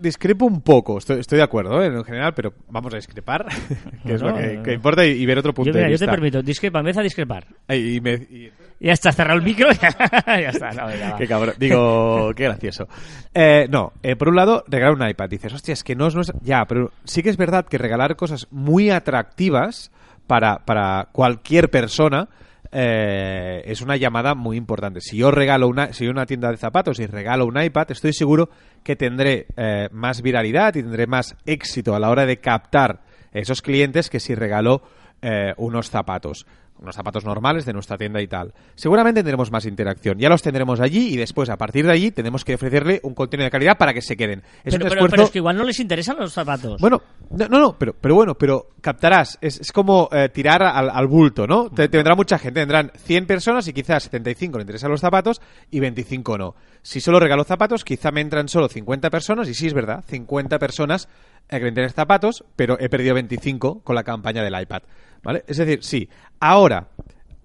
discrepo 0.00 0.46
un 0.46 0.60
poco, 0.62 0.98
estoy, 0.98 1.20
estoy 1.20 1.38
de 1.38 1.44
acuerdo 1.44 1.82
¿eh? 1.82 1.86
en 1.86 2.04
general, 2.04 2.32
pero 2.34 2.54
vamos 2.68 2.92
a 2.92 2.96
discrepar, 2.96 3.46
que 4.06 4.14
es 4.14 4.22
lo 4.22 4.34
que, 4.34 4.60
que 4.64 4.72
importa, 4.74 5.04
y, 5.06 5.10
y 5.10 5.26
ver 5.26 5.38
otro 5.38 5.52
punto 5.54 5.70
Yo, 5.70 5.74
mira, 5.74 5.86
de 5.86 5.92
yo 5.92 5.98
te 5.98 6.04
vista. 6.04 6.10
permito, 6.12 6.42
discrepa, 6.42 6.78
empieza 6.80 7.00
a 7.00 7.04
discrepar. 7.04 7.46
Ay, 7.68 7.96
y 7.96 8.00
me- 8.00 8.14
y- 8.14 8.50
Ya 8.80 8.92
está, 8.92 9.12
cerrado 9.12 9.38
el 9.38 9.44
micro, 9.44 9.68
ya, 10.26 10.38
está. 10.48 10.70
No. 10.72 11.16
Qué 11.18 11.26
cabrón. 11.26 11.54
Digo, 11.58 12.32
qué 12.36 12.44
gracioso. 12.44 12.88
Eh, 13.34 13.66
no, 13.70 13.92
eh, 14.02 14.16
por 14.16 14.28
un 14.30 14.36
lado, 14.36 14.64
regalar 14.68 14.94
un 14.94 15.06
iPad. 15.08 15.28
Dices, 15.28 15.52
hostia, 15.52 15.74
es 15.74 15.84
que 15.84 15.94
no 15.94 16.06
es 16.06 16.14
nuestra... 16.14 16.38
Ya, 16.42 16.64
pero 16.64 16.90
sí 17.04 17.22
que 17.22 17.28
es 17.28 17.36
verdad 17.36 17.66
que 17.66 17.76
regalar 17.76 18.16
cosas 18.16 18.46
muy 18.50 18.88
atractivas 18.90 19.90
para, 20.26 20.60
para 20.64 21.08
cualquier 21.12 21.68
persona 21.70 22.28
eh, 22.72 23.62
es 23.64 23.80
una 23.80 23.96
llamada 23.96 24.34
muy 24.34 24.56
importante. 24.56 25.00
Si 25.00 25.16
yo 25.16 25.30
regalo 25.30 25.68
una, 25.68 25.92
si 25.92 26.06
una 26.06 26.26
tienda 26.26 26.50
de 26.50 26.56
zapatos 26.56 27.00
y 27.00 27.06
regalo 27.06 27.46
un 27.46 27.60
iPad, 27.60 27.90
estoy 27.90 28.12
seguro 28.12 28.48
que 28.84 28.96
tendré 28.96 29.46
eh, 29.56 29.88
más 29.92 30.22
viralidad 30.22 30.74
y 30.76 30.82
tendré 30.82 31.06
más 31.06 31.36
éxito 31.46 31.94
a 31.94 32.00
la 32.00 32.10
hora 32.10 32.26
de 32.26 32.38
captar 32.38 33.00
esos 33.32 33.62
clientes 33.62 34.08
que 34.08 34.20
si 34.20 34.34
regalo 34.34 34.82
eh, 35.22 35.52
unos 35.56 35.90
zapatos 35.90 36.46
unos 36.80 36.94
zapatos 36.96 37.24
normales 37.24 37.64
de 37.66 37.72
nuestra 37.72 37.96
tienda 37.98 38.20
y 38.22 38.26
tal. 38.26 38.52
Seguramente 38.74 39.20
tendremos 39.20 39.50
más 39.50 39.66
interacción. 39.66 40.18
Ya 40.18 40.28
los 40.28 40.42
tendremos 40.42 40.80
allí 40.80 41.08
y 41.12 41.16
después, 41.16 41.48
a 41.50 41.56
partir 41.56 41.86
de 41.86 41.92
allí, 41.92 42.10
tenemos 42.10 42.44
que 42.44 42.54
ofrecerle 42.54 43.00
un 43.02 43.14
contenido 43.14 43.44
de 43.44 43.50
calidad 43.50 43.76
para 43.78 43.92
que 43.92 44.02
se 44.02 44.16
queden. 44.16 44.40
Es 44.64 44.74
Pero, 44.74 44.76
un 44.76 44.78
pero- 44.80 44.88
esfuerzo... 44.94 45.10
pero 45.10 45.22
es 45.24 45.30
que 45.30 45.38
igual 45.38 45.56
no 45.56 45.64
les 45.64 45.78
interesan 45.80 46.16
los 46.18 46.32
zapatos. 46.32 46.80
Bueno, 46.80 47.02
no, 47.30 47.48
no, 47.48 47.58
no, 47.60 47.76
pero, 47.78 47.94
pero 48.00 48.14
bueno, 48.14 48.34
pero 48.34 48.68
captarás. 48.80 49.38
Es, 49.40 49.60
es 49.60 49.72
como 49.72 50.08
eh, 50.12 50.28
tirar 50.30 50.62
al, 50.62 50.90
al 50.90 51.06
bulto, 51.06 51.46
¿no? 51.46 51.70
Te, 51.70 51.88
te 51.88 51.98
vendrá 51.98 52.14
mucha 52.14 52.38
gente, 52.38 52.60
vendrán 52.60 52.90
100 52.96 53.26
personas 53.26 53.68
y 53.68 53.72
quizás 53.72 54.04
75 54.04 54.58
le 54.58 54.62
interesan 54.62 54.90
los 54.90 55.00
zapatos 55.00 55.40
y 55.70 55.80
25 55.80 56.38
no. 56.38 56.54
Si 56.82 57.00
solo 57.00 57.20
regalo 57.20 57.44
zapatos, 57.44 57.84
quizá 57.84 58.10
me 58.10 58.22
entran 58.22 58.48
solo 58.48 58.68
50 58.68 59.10
personas 59.10 59.48
y 59.48 59.54
sí 59.54 59.66
es 59.66 59.74
verdad, 59.74 60.02
50 60.08 60.58
personas 60.58 61.08
eh, 61.50 61.58
que 61.58 61.62
me 61.64 61.68
interesan 61.68 61.94
zapatos, 61.96 62.44
pero 62.56 62.78
he 62.80 62.88
perdido 62.88 63.14
25 63.14 63.80
con 63.82 63.94
la 63.94 64.02
campaña 64.02 64.42
del 64.42 64.58
iPad, 64.58 64.82
¿vale? 65.22 65.44
Es 65.46 65.56
decir, 65.56 65.82
sí. 65.82 66.08
Ahora, 66.38 66.88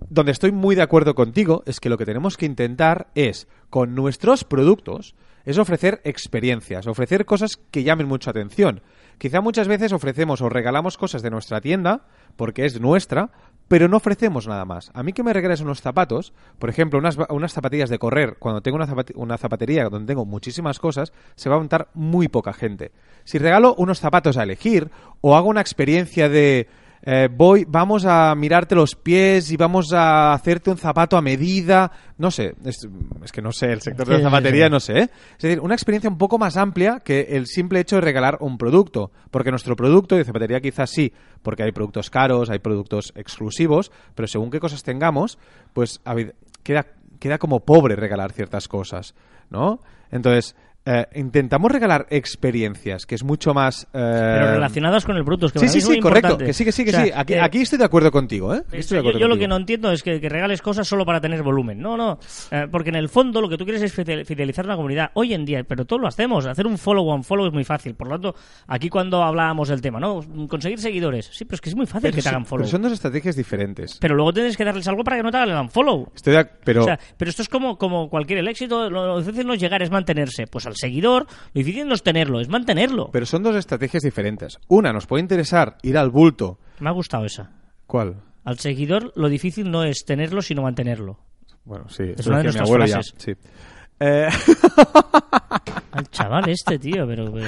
donde 0.09 0.31
estoy 0.31 0.51
muy 0.51 0.75
de 0.75 0.81
acuerdo 0.81 1.15
contigo 1.15 1.63
es 1.65 1.79
que 1.79 1.89
lo 1.89 1.97
que 1.97 2.05
tenemos 2.05 2.37
que 2.37 2.45
intentar 2.45 3.07
es, 3.15 3.47
con 3.69 3.95
nuestros 3.95 4.43
productos, 4.43 5.15
es 5.45 5.57
ofrecer 5.57 6.01
experiencias, 6.03 6.87
ofrecer 6.87 7.25
cosas 7.25 7.57
que 7.71 7.83
llamen 7.83 8.07
mucha 8.07 8.31
atención. 8.31 8.81
Quizá 9.17 9.41
muchas 9.41 9.67
veces 9.67 9.93
ofrecemos 9.93 10.41
o 10.41 10.49
regalamos 10.49 10.97
cosas 10.97 11.21
de 11.21 11.29
nuestra 11.29 11.61
tienda, 11.61 12.05
porque 12.35 12.65
es 12.65 12.81
nuestra, 12.81 13.29
pero 13.67 13.87
no 13.87 13.97
ofrecemos 13.97 14.47
nada 14.47 14.65
más. 14.65 14.91
A 14.93 15.03
mí 15.03 15.13
que 15.13 15.23
me 15.23 15.33
regales 15.33 15.61
unos 15.61 15.81
zapatos, 15.81 16.33
por 16.59 16.69
ejemplo, 16.69 16.99
unas, 16.99 17.53
zapatillas 17.53 17.89
de 17.89 17.99
correr, 17.99 18.37
cuando 18.37 18.61
tengo 18.61 18.77
una, 18.77 18.87
una 19.15 19.37
zapatería 19.37 19.87
donde 19.89 20.07
tengo 20.07 20.25
muchísimas 20.25 20.79
cosas, 20.79 21.13
se 21.35 21.49
va 21.49 21.55
a 21.55 21.59
montar 21.59 21.89
muy 21.93 22.27
poca 22.27 22.53
gente. 22.53 22.91
Si 23.23 23.37
regalo 23.37 23.75
unos 23.77 23.99
zapatos 23.99 24.37
a 24.37 24.43
elegir, 24.43 24.91
o 25.21 25.35
hago 25.35 25.49
una 25.49 25.61
experiencia 25.61 26.27
de 26.27 26.67
eh, 27.07 27.29
voy, 27.31 27.65
vamos 27.67 28.03
a 28.05 28.33
mirarte 28.33 28.73
los 28.73 28.95
pies 28.95 29.51
y 29.51 29.57
vamos 29.57 29.93
a 29.93 30.33
hacerte 30.33 30.71
un 30.71 30.77
zapato 30.77 31.15
a 31.15 31.21
medida. 31.21 31.91
No 32.17 32.31
sé, 32.31 32.55
es, 32.65 32.87
es 33.23 33.31
que 33.31 33.43
no 33.43 33.51
sé, 33.51 33.67
el 33.67 33.81
sector 33.81 34.07
de 34.07 34.17
la 34.17 34.23
zapatería 34.23 34.69
no 34.69 34.79
sé. 34.79 34.93
¿eh? 34.93 35.09
Es 35.35 35.41
decir, 35.43 35.59
una 35.59 35.75
experiencia 35.75 36.09
un 36.09 36.17
poco 36.17 36.39
más 36.39 36.57
amplia 36.57 37.01
que 37.05 37.27
el 37.31 37.45
simple 37.45 37.79
hecho 37.79 37.97
de 37.97 38.01
regalar 38.01 38.37
un 38.39 38.57
producto. 38.57 39.11
Porque 39.29 39.51
nuestro 39.51 39.75
producto 39.75 40.15
de 40.15 40.23
zapatería 40.23 40.59
quizás 40.61 40.89
sí, 40.89 41.13
porque 41.43 41.61
hay 41.61 41.71
productos 41.71 42.09
caros, 42.09 42.49
hay 42.49 42.57
productos 42.57 43.13
exclusivos, 43.15 43.91
pero 44.15 44.27
según 44.27 44.49
qué 44.49 44.59
cosas 44.59 44.81
tengamos, 44.81 45.37
pues 45.73 46.01
queda, 46.63 46.87
queda 47.19 47.37
como 47.37 47.59
pobre 47.59 47.95
regalar 47.95 48.31
ciertas 48.31 48.67
cosas, 48.67 49.13
¿no? 49.51 49.79
Entonces, 50.09 50.55
eh, 50.85 51.05
intentamos 51.15 51.71
regalar 51.71 52.05
experiencias, 52.09 53.05
que 53.05 53.15
es 53.15 53.23
mucho 53.23 53.53
más... 53.53 53.83
eh, 53.85 53.87
Pero 53.93 54.51
relacionadas 54.53 55.03
con 55.05 55.15
el. 55.17 55.23
Es 55.41 55.51
que 55.51 55.59
Sí, 55.59 55.67
sí, 55.67 55.81
sí, 55.81 55.87
muy 55.87 55.99
correcto. 55.99 56.27
importante. 56.27 56.45
Que 56.45 56.53
sí, 56.53 56.63
que 56.65 56.71
sí, 56.71 56.83
que 56.83 56.89
O 56.91 56.93
sea, 56.93 57.03
sí. 57.05 57.11
Aquí, 57.15 57.33
eh, 57.33 57.41
aquí 57.41 57.61
estoy 57.61 57.79
de 57.79 57.85
acuerdo 57.85 58.11
contigo, 58.11 58.53
¿eh? 58.53 58.61
Aquí 58.67 58.77
estoy 58.77 59.01
de 59.01 59.19
yo, 59.19 59.27
lo 59.27 59.37
que 59.37 59.47
no 59.47 59.55
entiendo 59.57 59.91
es 59.91 60.03
que, 60.03 60.21
que 60.21 60.29
regales 60.29 60.61
cosas 60.61 60.87
solo 60.87 61.05
para 61.05 61.19
tener 61.19 61.41
volumen. 61.43 61.79
No, 61.79 61.97
no. 61.97 62.19
Porque 62.71 62.89
en 62.89 62.95
el 62.95 63.09
fondo 63.09 63.41
lo 63.41 63.49
que 63.49 63.57
tú 63.57 63.63
quieres 63.65 63.81
es 63.81 63.93
fidel- 63.97 64.25
fidelizar 64.25 64.65
la 64.65 64.75
comunidad. 64.75 65.09
Hoy 65.15 65.33
en 65.33 65.45
día, 65.45 65.63
pero 65.63 65.85
todos 65.85 66.01
lo 66.01 66.07
hacemos. 66.07 66.45
Hacer 66.45 66.67
un 66.67 66.77
follow 66.77 67.07
on 67.09 67.23
follow 67.23 67.47
es 67.47 67.53
muy 67.53 67.63
fácil. 67.63 67.95
Por 67.95 68.07
lo 68.07 68.13
tanto, 68.15 68.35
aquí 68.67 68.89
cuando 68.89 69.23
hablábamos 69.23 69.69
del 69.69 69.81
tema, 69.81 69.99
¿no? 69.99 70.21
Conseguir 70.47 70.79
seguidores. 70.79 71.29
Sí, 71.33 71.45
pero 71.45 71.55
es 71.55 71.61
que 71.61 71.69
es 71.69 71.75
muy 71.75 71.85
fácil 71.85 72.03
Pero 72.03 72.15
que 72.15 72.21
te 72.21 72.29
hagan 72.29 72.45
follow. 72.45 72.63
pero 72.63 72.71
son 72.71 72.81
dos 72.81 72.91
estrategias 72.91 73.35
diferentes. 73.35 73.97
Pero 73.99 74.15
luego 74.15 74.33
tienes 74.33 74.55
que 74.55 74.63
darles 74.63 74.87
algo 74.87 75.03
para 75.03 75.17
que 75.17 75.23
no 75.23 75.31
te 75.31 75.37
hagan 75.37 75.49
el 75.49 75.57
unfollow. 75.61 76.09
Estoy 76.15 76.33
de 76.35 76.45
pero... 76.63 76.81
O 76.81 76.85
sea, 76.85 76.99
pero 77.17 77.29
esto 77.29 77.41
es 77.41 77.49
como, 77.49 77.77
como 77.77 78.09
cualquier 78.09 78.39
el 78.39 78.47
éxito, 78.47 78.89
lo, 78.89 79.07
lo 79.07 79.19
difícil 79.19 79.45
no 79.47 79.53
es 79.53 79.59
llegar, 79.59 79.81
es 79.81 79.89
mantenerse. 79.91 80.45
Pues 80.47 80.65
al 80.65 80.74
seguidor, 80.75 81.25
lo 81.53 81.59
difícil 81.59 81.87
no 81.87 81.93
es 81.95 82.03
tenerlo, 82.03 82.39
es 82.39 82.49
mantenerlo. 82.49 83.09
Pero 83.11 83.25
son 83.25 83.43
dos 83.43 83.55
estrategias 83.55 84.03
diferentes. 84.03 84.57
Una, 84.67 84.91
nos 84.93 85.05
puede 85.07 85.21
interesar 85.21 85.77
ir 85.83 85.97
al 85.97 86.09
bulto. 86.09 86.59
Me 86.79 86.89
ha 86.89 86.93
gustado 86.93 87.25
esa. 87.25 87.51
¿Cuál? 87.87 88.15
Al 88.43 88.59
seguidor, 88.59 89.11
lo 89.15 89.27
difícil 89.29 89.71
no 89.71 89.83
es 89.83 90.05
tenerlo, 90.05 90.41
sino 90.41 90.61
mantenerlo. 90.61 91.19
Bueno, 91.63 91.89
sí. 91.89 92.03
Es 92.17 92.27
una 92.27 92.37
de 92.37 92.43
nuestras 92.43 92.67
abuelo 92.67 92.85
ya, 92.85 92.93
frases. 92.95 93.15
sí. 93.17 93.31
Eh, 93.99 94.27
Al 95.91 96.09
chaval 96.09 96.49
este, 96.49 96.77
tío, 96.77 97.07
pero... 97.07 97.31
pero- 97.31 97.47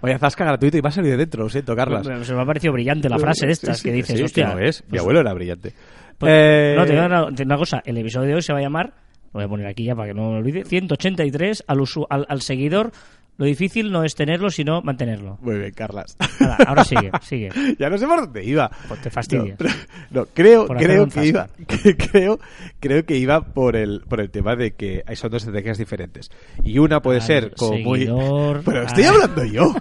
Vaya 0.00 0.18
zasca 0.18 0.44
gratuito 0.44 0.76
y 0.76 0.80
va 0.80 0.88
a 0.88 0.92
salir 0.92 1.12
de 1.12 1.16
dentro, 1.18 1.42
lo 1.44 1.48
siento, 1.50 1.74
Carlas. 1.76 2.06
pero 2.06 2.24
se 2.24 2.34
me 2.34 2.42
ha 2.42 2.46
parecido 2.46 2.72
brillante 2.72 3.08
la 3.08 3.18
frase 3.18 3.46
de 3.46 3.52
estas 3.52 3.78
Sí, 3.78 3.82
sí, 3.82 3.88
que 3.88 3.94
dices, 3.94 4.16
sí, 4.18 4.22
hostia... 4.24 4.48
que 4.48 4.54
lo 4.54 4.66
es. 4.66 4.82
Mi 4.84 4.90
pues- 4.90 5.00
abuelo 5.00 5.20
era 5.20 5.32
brillante. 5.34 5.74
pues- 6.18 6.32
Eh, 6.34 6.74
No, 6.76 6.84
te 6.84 6.92
digo 6.92 7.04
una, 7.06 7.26
te 7.26 7.30
digo 7.32 7.46
una 7.46 7.56
cosa, 7.56 7.82
el 7.84 7.96
episodio 7.98 8.28
de 8.28 8.34
hoy 8.36 8.42
se 8.42 8.52
va 8.52 8.58
a 8.58 8.62
llamar, 8.62 8.92
lo 9.32 9.38
voy 9.38 9.44
a 9.44 9.48
poner 9.48 9.66
aquí 9.66 9.84
ya 9.84 9.94
para 9.94 10.08
que 10.08 10.14
no 10.14 10.30
me 10.30 10.38
olvide, 10.38 10.64
183, 10.64 11.64
al, 11.66 11.78
usu- 11.78 12.06
al, 12.10 12.26
al 12.28 12.40
seguidor, 12.40 12.90
lo 13.36 13.46
difícil 13.46 13.90
no 13.90 14.04
es 14.04 14.14
tenerlo, 14.16 14.50
sino 14.50 14.82
mantenerlo. 14.82 15.38
Muy 15.40 15.58
bien, 15.58 15.72
Carlas. 15.72 16.14
Hala, 16.40 16.56
ahora 16.66 16.84
sigue, 16.84 17.10
sigue. 17.22 17.48
ya 17.78 17.88
no 17.88 17.96
sé 17.96 18.06
por 18.06 18.20
dónde 18.20 18.44
iba. 18.44 18.70
Pues 18.86 19.00
te 19.00 19.08
fastidias. 19.10 19.58
No, 19.58 19.68
no, 20.10 20.26
creo, 20.34 20.66
creo 20.66 21.08
que 21.08 21.24
iba, 21.26 21.48
que- 21.66 21.96
creo, 21.96 22.38
creo 22.80 23.06
que 23.06 23.16
iba 23.16 23.40
por 23.40 23.76
el, 23.76 24.02
por 24.06 24.20
el 24.20 24.30
tema 24.30 24.56
de 24.56 24.72
que 24.72 25.02
hay 25.06 25.16
son 25.16 25.30
dos 25.30 25.42
estrategias 25.42 25.78
diferentes. 25.78 26.30
Y 26.62 26.78
una 26.78 27.00
puede 27.00 27.20
Al 27.20 27.26
ser 27.26 27.54
como 27.54 27.72
seguidor, 27.74 28.56
muy. 28.56 28.64
Pero 28.64 28.82
estoy 28.82 29.04
ah. 29.04 29.08
hablando 29.10 29.44
yo. 29.44 29.74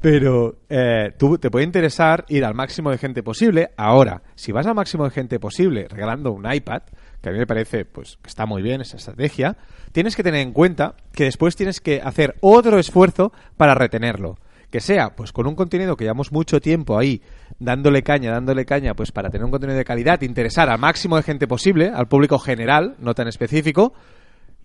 Pero 0.00 0.56
eh, 0.68 1.12
tú 1.16 1.38
te 1.38 1.48
puede 1.50 1.64
interesar 1.64 2.24
ir 2.28 2.44
al 2.44 2.54
máximo 2.54 2.90
de 2.90 2.98
gente 2.98 3.22
posible. 3.22 3.70
Ahora, 3.76 4.22
si 4.34 4.50
vas 4.50 4.66
al 4.66 4.74
máximo 4.74 5.04
de 5.04 5.10
gente 5.10 5.38
posible 5.38 5.86
regalando 5.88 6.32
un 6.32 6.50
iPad, 6.52 6.82
que 7.22 7.28
a 7.28 7.32
mí 7.32 7.38
me 7.38 7.46
parece 7.46 7.84
pues 7.84 8.18
que 8.20 8.28
está 8.28 8.46
muy 8.46 8.62
bien 8.62 8.80
esa 8.80 8.96
estrategia, 8.96 9.56
tienes 9.92 10.16
que 10.16 10.24
tener 10.24 10.40
en 10.40 10.52
cuenta 10.52 10.96
que 11.12 11.24
después 11.24 11.56
tienes 11.56 11.80
que 11.80 12.02
hacer 12.02 12.34
otro 12.40 12.78
esfuerzo 12.78 13.32
para 13.56 13.74
retenerlo. 13.74 14.36
Que 14.70 14.80
sea, 14.80 15.14
pues 15.14 15.32
con 15.32 15.46
un 15.46 15.54
contenido 15.54 15.96
que 15.96 16.04
llevamos 16.04 16.32
mucho 16.32 16.60
tiempo 16.60 16.98
ahí, 16.98 17.22
dándole 17.58 18.02
caña, 18.02 18.32
dándole 18.32 18.64
caña, 18.64 18.94
pues 18.94 19.12
para 19.12 19.28
tener 19.30 19.44
un 19.44 19.50
contenido 19.50 19.78
de 19.78 19.84
calidad, 19.84 20.20
interesar 20.22 20.68
al 20.70 20.78
máximo 20.78 21.16
de 21.16 21.22
gente 21.22 21.46
posible, 21.46 21.90
al 21.94 22.08
público 22.08 22.38
general, 22.38 22.96
no 22.98 23.14
tan 23.14 23.28
específico, 23.28 23.92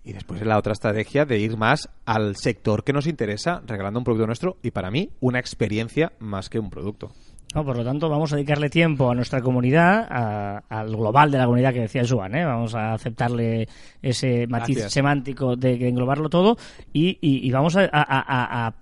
y 0.04 0.14
después 0.14 0.40
la 0.42 0.56
otra 0.56 0.72
estrategia 0.72 1.26
de 1.26 1.38
ir 1.38 1.58
más 1.58 1.90
al 2.06 2.36
sector 2.36 2.84
que 2.84 2.94
nos 2.94 3.06
interesa, 3.06 3.62
regalando 3.66 4.00
un 4.00 4.04
producto 4.04 4.26
nuestro 4.26 4.56
y 4.62 4.70
para 4.70 4.90
mí 4.90 5.10
una 5.20 5.38
experiencia 5.38 6.12
más 6.18 6.48
que 6.48 6.58
un 6.58 6.70
producto. 6.70 7.12
No, 7.54 7.64
por 7.64 7.76
lo 7.78 7.84
tanto, 7.84 8.10
vamos 8.10 8.30
a 8.32 8.36
dedicarle 8.36 8.68
tiempo 8.68 9.10
a 9.10 9.14
nuestra 9.14 9.40
comunidad, 9.40 10.06
a- 10.10 10.62
al 10.68 10.94
global 10.94 11.30
de 11.30 11.38
la 11.38 11.44
comunidad 11.46 11.72
que 11.72 11.80
decía 11.80 12.02
Joan, 12.06 12.34
¿eh? 12.34 12.44
Vamos 12.44 12.74
a 12.74 12.92
aceptarle 12.92 13.66
ese 14.02 14.46
matiz 14.46 14.76
Gracias. 14.76 14.92
semántico 14.92 15.56
de, 15.56 15.78
de 15.78 15.88
englobarlo 15.88 16.28
todo 16.28 16.56
y, 16.92 17.18
y- 17.22 17.46
y 17.46 17.50
vamos 17.50 17.74
a, 17.76 17.88
a- 17.90 18.74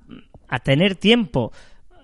a- 0.48 0.58
tener 0.60 0.96
tiempo. 0.96 1.52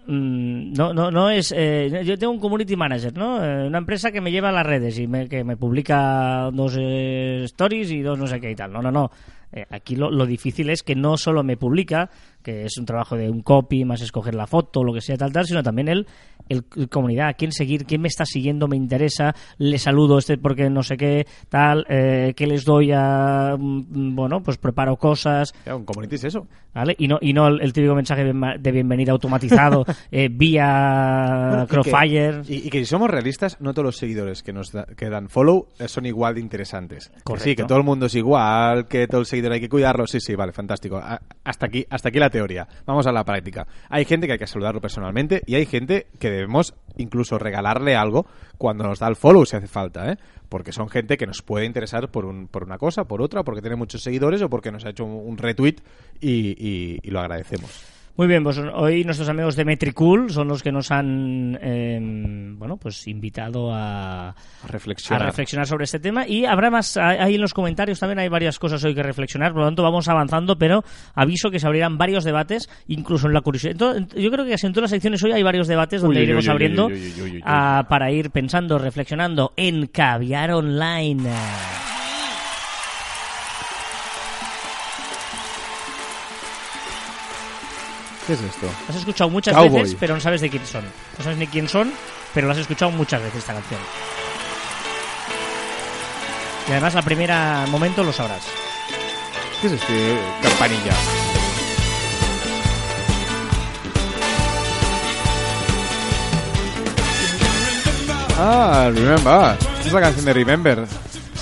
Mm, 0.07 0.73
No, 0.73 0.93
no, 0.95 1.11
no 1.11 1.31
es. 1.31 1.53
eh, 1.57 2.03
yo 2.05 2.17
tengo 2.19 2.33
un 2.33 2.41
community 2.41 2.77
manager, 2.77 3.17
¿no? 3.17 3.45
Eh, 3.45 3.67
una 3.67 3.79
empresa 3.79 4.11
que 4.13 4.21
me 4.21 4.31
lleva 4.31 4.49
a 4.51 4.53
las 4.53 4.67
redes 4.67 4.99
y 4.99 5.07
me, 5.09 5.29
que 5.29 5.43
me 5.45 5.57
publica 5.57 6.49
dos 6.53 6.77
eh, 6.79 7.43
stories 7.45 7.91
y 7.91 8.03
dos 8.03 8.19
no 8.19 8.27
sé 8.29 8.41
qué 8.41 8.51
y 8.51 8.55
tal. 8.57 8.73
No, 8.73 8.81
no, 8.83 8.91
no. 8.93 9.11
Eh, 9.55 9.67
aquí 9.71 9.97
lo, 9.97 10.11
lo 10.11 10.25
difícil 10.25 10.71
es 10.71 10.83
que 10.83 10.95
no 10.97 11.17
solo 11.19 11.43
me 11.45 11.57
publica, 11.59 12.09
que 12.43 12.65
es 12.65 12.79
un 12.79 12.87
trabajo 12.87 13.17
de 13.17 13.29
un 13.31 13.43
copy, 13.43 13.85
más 13.85 14.01
escoger 14.01 14.35
la 14.35 14.47
foto, 14.47 14.83
lo 14.83 14.95
que 14.95 15.03
sea, 15.03 15.17
tal, 15.19 15.31
tal, 15.31 15.45
sino 15.47 15.63
también 15.63 15.89
el, 15.89 16.07
el, 16.53 16.65
el 16.77 16.89
comunidad, 16.89 17.29
a 17.29 17.35
quién 17.35 17.53
seguir, 17.53 17.85
quién 17.87 18.01
me 18.01 18.09
está 18.09 18.25
siguiendo, 18.25 18.69
me 18.69 18.77
interesa, 18.77 19.35
le 19.59 19.79
saludo 19.79 20.19
este 20.19 20.39
porque 20.39 20.71
no 20.71 20.83
sé 20.83 20.97
qué, 20.97 21.27
tal, 21.49 21.85
eh, 21.89 22.33
qué 22.37 22.47
les 22.47 22.65
doy 22.65 22.93
a. 22.93 23.57
mm, 23.59 24.15
Bueno, 24.15 24.43
pues 24.43 24.59
preparo 24.59 24.97
cosas, 24.97 25.53
un 25.67 25.85
community 25.85 26.15
es 26.17 26.25
eso. 26.25 26.47
¿vale? 26.75 26.95
Y 26.99 27.07
no, 27.07 27.19
y 27.21 27.35
no 27.35 27.49
el, 27.49 27.61
el 27.61 27.73
típico 27.73 27.95
mensaje 27.95 28.25
de 28.25 28.33
de 28.59 28.73
bienvenida 28.73 29.13
automatizado 29.13 29.85
eh, 30.11 30.29
vía 30.31 31.47
Bueno, 31.51 31.65
y 31.65 31.67
que- 31.67 31.73
Crowfire. 31.73 32.43
Y, 32.49 32.67
y 32.67 32.71
que 32.71 32.79
si 32.81 32.87
somos 32.87 33.11
realistas, 33.11 33.61
no 33.61 33.73
todos 33.75 33.85
los 33.87 33.97
seguidores 33.97 34.43
que 34.43 34.53
nos 34.53 34.73
da- 34.73 34.87
que 34.97 35.09
dan 35.11 35.29
follow 35.29 35.69
eh, 35.79 35.89
son 35.89 36.07
igual 36.07 36.35
de 36.35 36.41
interesantes. 36.41 37.09
Que 37.11 37.23
Correcto. 37.25 37.45
sí, 37.45 37.57
que 37.57 37.65
todo 37.65 37.79
el 37.79 37.85
mundo 37.85 38.07
es 38.07 38.15
igual, 38.15 38.89
que 38.89 39.07
todo 39.07 39.21
el 39.21 39.27
seguidor 39.27 39.53
hay 39.53 39.61
que 39.61 39.69
cuidarlo. 39.69 40.07
Sí, 40.07 40.19
sí, 40.21 40.35
vale, 40.35 40.53
fantástico. 40.53 40.97
A- 40.97 41.21
hasta 41.45 41.67
aquí, 41.67 41.85
hasta 41.91 42.09
aquí 42.09 42.19
la 42.19 42.31
teoría. 42.31 42.67
Vamos 42.87 43.07
a 43.07 43.13
la 43.13 43.25
práctica. 43.25 43.67
Hay 43.89 44.05
gente 44.05 44.27
que 44.27 44.35
hay 44.35 44.39
que 44.39 44.47
saludarlo 44.47 44.81
personalmente 44.81 45.43
y 45.47 45.55
hay 45.57 45.67
gente 45.67 46.07
que 46.19 46.42
debemos 46.43 46.75
incluso 46.97 47.39
regalarle 47.39 47.97
algo 47.97 48.27
cuando 48.59 48.85
nos 48.85 48.99
da 48.99 49.09
el 49.09 49.17
follow 49.17 49.47
si 49.47 49.57
hace 49.57 49.69
falta, 49.69 50.13
¿eh? 50.13 50.17
Porque 50.49 50.73
son 50.73 50.89
gente 50.89 51.17
que 51.17 51.27
nos 51.27 51.41
puede 51.43 51.65
interesar 51.65 52.11
por, 52.11 52.27
un, 52.27 52.47
por 52.47 52.65
una 52.65 52.77
cosa, 52.77 53.05
por 53.05 53.23
otra, 53.23 53.43
porque 53.43 53.63
tiene 53.63 53.77
muchos 53.77 54.03
seguidores 54.03 54.43
o 54.43 54.51
porque 54.51 54.71
nos 54.71 54.85
ha 54.85 54.91
hecho 54.91 55.05
un, 55.05 55.39
retweet 55.39 55.77
y 56.21 57.11
lo 57.11 57.21
agradecemos. 57.21 57.92
Muy 58.15 58.27
bien, 58.27 58.45
pues 58.45 58.59
hoy 58.59 59.05
nuestros 59.05 59.29
amigos 59.31 59.57
de 59.57 59.65
Metricool 59.65 60.31
son 60.31 60.47
los 60.49 60.63
que 60.63 60.71
nos 60.71 60.91
han 60.91 61.59
eh, 61.63 61.99
bueno 62.59 62.77
pues 62.77 63.09
invitado 63.09 63.73
a, 63.73 64.29
A 64.29 64.35
a 65.25 65.31
reflexionar. 65.31 65.67
sobre 65.67 65.85
este 65.85 65.99
tema. 65.99 66.29
Y 66.29 66.45
habrá 66.45 66.71
más 66.71 66.99
ahí 66.99 67.37
en 67.37 67.41
los 67.41 67.55
comentarios 67.55 67.99
también 67.99 68.19
hay 68.19 68.29
varias 68.29 68.59
cosas 68.59 68.85
hoy 68.85 68.95
que 68.95 69.03
reflexionar. 69.03 69.53
Por 69.53 69.63
lo 69.63 69.67
tanto 69.67 69.83
vamos 69.83 70.09
avanzando 70.09 70.59
pero 70.59 70.85
aviso 71.15 71.51
que 71.51 71.59
se 71.59 71.67
abrirán 71.67 71.97
varios 71.97 72.25
debates 72.25 72.69
incluso 72.87 73.29
en 73.29 73.33
la 73.33 73.41
curiosidad. 73.41 73.73
Entonces, 73.73 74.23
yo 74.23 74.31
creo 74.31 74.45
que 74.45 74.51
casi 74.53 74.67
en 74.67 74.73
todas 74.75 74.85
las 74.85 74.91
secciones 74.91 75.23
hoy 75.23 75.33
hay 75.33 75.43
varios 75.43 75.67
debates 75.67 76.03
donde 76.03 76.19
Uy, 76.19 76.25
iremos 76.25 76.45
uy, 76.45 76.51
abriendo 76.51 76.87
uy, 76.89 77.43
para 77.43 78.11
ir 78.11 78.31
pensando 78.31 78.79
reflexionando 78.79 79.53
en 79.57 79.87
caviar 79.87 80.51
online 80.51 81.31
¿Qué 88.27 88.35
es 88.35 88.41
esto? 88.41 88.67
Has 88.89 88.97
escuchado 88.97 89.31
muchas 89.31 89.55
Cowboy. 89.55 89.83
veces, 89.83 89.97
pero 89.99 90.15
no 90.15 90.21
sabes 90.21 90.41
de 90.41 90.49
quién 90.51 90.65
son. 90.67 90.85
No 91.19 91.25
sabes 91.25 91.39
ni 91.39 91.47
quién 91.47 91.69
son, 91.69 91.93
pero 92.33 92.47
lo 92.47 92.53
has 92.53 92.59
escuchado 92.61 92.91
muchas 92.93 93.21
veces 93.21 93.39
esta 93.41 93.55
canción. 93.55 93.81
Y 96.69 96.71
además, 96.71 96.95
la 96.95 97.03
primera 97.03 97.67
momento 97.69 98.05
lo 98.05 98.13
sabrás. 98.13 98.43
¿Qué 99.61 99.67
es 99.67 99.73
este 99.75 100.19
campanilla? 100.43 100.93
Ah, 108.39 108.91
Remember. 108.93 109.57
Es 109.85 109.93
la 109.93 110.01
canción 110.01 110.25
de 110.25 110.33
Remember. 110.33 110.85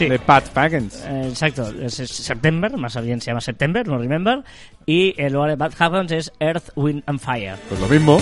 Sí. 0.01 0.09
De 0.09 0.19
Pat 0.19 0.49
Packens. 0.49 1.05
Eh, 1.07 1.29
exacto, 1.29 1.71
es, 1.79 2.01
es 2.01 2.11
September, 2.11 2.75
más 2.79 2.99
bien 3.05 3.21
se 3.21 3.27
llama 3.27 3.43
September, 3.43 3.87
no 3.87 3.99
Remember. 3.99 4.43
Y 4.87 5.15
el 5.21 5.35
lugar 5.35 5.51
de 5.51 5.57
Bad 5.57 5.75
Happens 5.79 6.11
es 6.11 6.33
Earth, 6.41 6.71
Wind 6.75 7.03
and 7.05 7.21
Fire. 7.21 7.57
Pues 7.69 7.79
lo 7.79 7.87
mismo. 7.87 8.19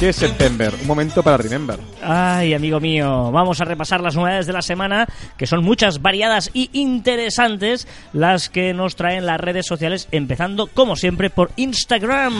¿Qué 0.00 0.08
es 0.08 0.16
September? 0.16 0.74
Un 0.80 0.88
momento 0.88 1.22
para 1.22 1.36
Remember. 1.36 1.78
Ay, 2.02 2.52
amigo 2.52 2.80
mío, 2.80 3.30
vamos 3.30 3.60
a 3.60 3.64
repasar 3.64 4.00
las 4.00 4.16
novedades 4.16 4.48
de 4.48 4.52
la 4.52 4.62
semana, 4.62 5.06
que 5.38 5.46
son 5.46 5.62
muchas, 5.62 6.02
variadas 6.02 6.50
y 6.52 6.68
interesantes, 6.72 7.86
las 8.12 8.48
que 8.48 8.74
nos 8.74 8.96
traen 8.96 9.24
las 9.24 9.38
redes 9.38 9.66
sociales, 9.66 10.08
empezando, 10.10 10.66
como 10.66 10.96
siempre, 10.96 11.30
por 11.30 11.52
Instagram. 11.54 12.34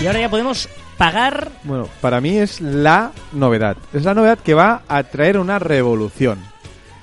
Y 0.00 0.06
ahora 0.06 0.20
ya 0.20 0.28
podemos 0.28 0.68
pagar 0.96 1.50
Bueno, 1.64 1.88
para 2.00 2.20
mí 2.20 2.36
es 2.38 2.60
la 2.60 3.12
novedad. 3.32 3.76
Es 3.92 4.04
la 4.04 4.14
novedad 4.14 4.38
que 4.38 4.54
va 4.54 4.82
a 4.88 5.02
traer 5.04 5.38
una 5.38 5.58
revolución. 5.58 6.38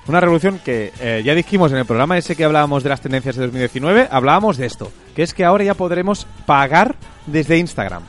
Una 0.08 0.20
revolución 0.20 0.60
que 0.64 0.94
eh, 1.00 1.22
ya 1.26 1.34
dijimos 1.34 1.72
en 1.72 1.80
el 1.80 1.86
programa 1.86 2.18
ese 2.18 2.36
que 2.36 2.46
hablábamos 2.46 2.84
de 2.84 2.90
las 2.90 3.02
tendencias 3.02 3.36
de 3.36 3.42
2019, 3.44 4.08
hablábamos 4.12 4.58
de 4.58 4.68
esto, 4.68 4.92
que 5.16 5.24
es 5.24 5.34
que 5.34 5.44
ahora 5.44 5.64
ya 5.64 5.74
podremos 5.74 6.28
pagar 6.46 6.96
desde 7.26 7.58
Instagram. 7.58 8.04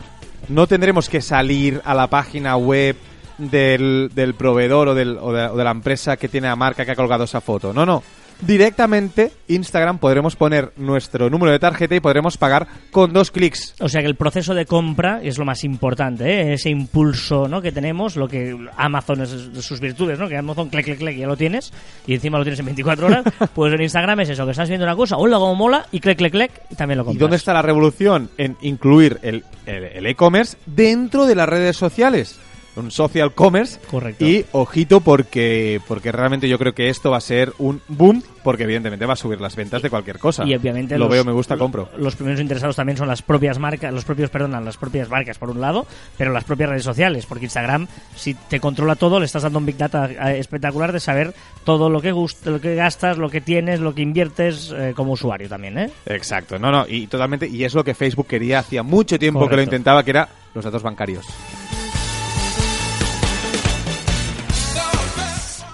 No 0.48 0.66
tendremos 0.66 1.08
que 1.08 1.22
salir 1.22 1.80
a 1.84 1.94
la 1.94 2.08
página 2.08 2.56
web 2.56 2.96
del, 3.38 4.10
del 4.14 4.34
proveedor 4.34 4.88
o, 4.88 4.94
del- 4.94 5.18
o 5.20 5.32
de, 5.32 5.46
o 5.46 5.56
de 5.56 5.64
la 5.64 5.70
empresa 5.70 6.16
que 6.18 6.28
tiene 6.28 6.48
la 6.48 6.56
marca 6.56 6.84
que 6.84 6.92
ha 6.92 6.96
colgado 6.96 7.24
esa 7.24 7.40
foto. 7.40 7.72
No, 7.72 7.86
no. 7.86 8.02
Directamente 8.40 9.32
Instagram 9.48 9.98
podremos 9.98 10.36
poner 10.36 10.72
nuestro 10.76 11.30
número 11.30 11.52
de 11.52 11.58
tarjeta 11.58 11.94
y 11.94 12.00
podremos 12.00 12.36
pagar 12.36 12.66
con 12.90 13.12
dos 13.12 13.30
clics. 13.30 13.74
O 13.80 13.88
sea 13.88 14.00
que 14.02 14.06
el 14.06 14.14
proceso 14.16 14.54
de 14.54 14.66
compra 14.66 15.20
es 15.22 15.38
lo 15.38 15.44
más 15.44 15.64
importante, 15.64 16.24
¿eh? 16.24 16.52
ese 16.54 16.68
impulso 16.70 17.48
¿no? 17.48 17.62
que 17.62 17.72
tenemos, 17.72 18.16
lo 18.16 18.28
que 18.28 18.56
Amazon 18.76 19.22
es 19.22 19.30
sus 19.64 19.80
virtudes, 19.80 20.18
¿no? 20.18 20.28
que 20.28 20.36
Amazon, 20.36 20.68
clic, 20.68 20.84
clic, 20.84 20.98
clic, 20.98 21.16
ya 21.16 21.26
lo 21.26 21.36
tienes 21.36 21.72
y 22.06 22.14
encima 22.14 22.38
lo 22.38 22.44
tienes 22.44 22.60
en 22.60 22.66
24 22.66 23.06
horas, 23.06 23.24
pues 23.54 23.72
en 23.72 23.82
Instagram 23.82 24.20
es 24.20 24.30
eso, 24.30 24.44
que 24.44 24.50
estás 24.52 24.68
viendo 24.68 24.84
una 24.86 24.96
cosa, 24.96 25.16
hola, 25.16 25.38
como 25.38 25.54
mola, 25.54 25.86
y 25.92 26.00
clic, 26.00 26.18
clic, 26.18 26.32
clic, 26.32 26.50
y 26.70 26.74
también 26.74 26.98
lo 26.98 27.04
¿Y 27.04 27.06
compras. 27.06 27.20
dónde 27.20 27.36
está 27.36 27.52
la 27.54 27.62
revolución? 27.62 28.30
En 28.38 28.56
incluir 28.62 29.18
el 29.22 29.44
el- 29.66 29.84
el 29.84 30.06
e-commerce 30.06 30.56
dentro 30.66 31.26
de 31.26 31.34
las 31.34 31.48
redes 31.48 31.76
sociales. 31.76 32.38
Un 32.76 32.90
social 32.90 33.32
commerce. 33.32 33.78
Correcto. 33.90 34.24
Y 34.24 34.44
ojito 34.52 35.00
porque, 35.00 35.80
porque 35.88 36.12
realmente 36.12 36.48
yo 36.48 36.58
creo 36.58 36.74
que 36.74 36.88
esto 36.90 37.10
va 37.10 37.16
a 37.16 37.20
ser 37.22 37.52
un 37.58 37.80
boom 37.88 38.22
porque 38.44 38.62
evidentemente 38.62 39.06
va 39.06 39.14
a 39.14 39.16
subir 39.16 39.40
las 39.40 39.56
ventas 39.56 39.82
de 39.82 39.90
cualquier 39.90 40.18
cosa. 40.18 40.44
Y 40.46 40.54
obviamente 40.54 40.96
Lo 40.98 41.06
los- 41.06 41.12
veo, 41.14 41.24
me 41.24 41.32
gusta, 41.32 41.56
compro. 41.56 41.88
Los 41.96 42.14
primeros 42.16 42.40
interesados 42.40 42.76
también 42.76 42.96
son 42.96 43.08
las 43.08 43.22
propias 43.22 43.58
marcas, 43.58 43.92
los 43.92 44.04
propios, 44.04 44.30
perdón, 44.30 44.52
las 44.64 44.76
propias 44.76 45.08
marcas 45.08 45.38
por 45.38 45.50
un 45.50 45.60
lado, 45.60 45.86
pero 46.16 46.32
las 46.32 46.44
propias 46.44 46.68
redes 46.70 46.84
sociales, 46.84 47.26
porque 47.26 47.46
Instagram, 47.46 47.88
si 48.14 48.34
te 48.34 48.60
controla 48.60 48.94
todo, 48.94 49.18
le 49.18 49.26
estás 49.26 49.42
dando 49.42 49.58
un 49.58 49.66
big 49.66 49.76
data 49.78 50.08
eh, 50.30 50.38
espectacular 50.38 50.92
de 50.92 51.00
saber 51.00 51.34
todo 51.64 51.90
lo 51.90 52.00
que 52.00 52.12
gust- 52.12 52.44
lo 52.44 52.60
que 52.60 52.74
gastas, 52.76 53.18
lo 53.18 53.30
que 53.30 53.40
tienes, 53.40 53.80
lo 53.80 53.94
que 53.94 54.02
inviertes 54.02 54.72
eh, 54.76 54.92
como 54.94 55.12
usuario 55.12 55.48
también, 55.48 55.78
¿eh? 55.78 55.90
Exacto, 56.06 56.58
no, 56.58 56.70
no, 56.70 56.84
y 56.86 57.06
totalmente, 57.08 57.48
y 57.48 57.64
es 57.64 57.74
lo 57.74 57.82
que 57.82 57.94
Facebook 57.94 58.26
quería 58.28 58.60
hacía 58.60 58.82
mucho 58.84 59.18
tiempo 59.18 59.48
que 59.48 59.56
lo 59.56 59.62
intentaba, 59.62 60.04
que 60.04 60.10
era 60.10 60.28
los 60.54 60.64
datos 60.64 60.82
bancarios. 60.82 61.26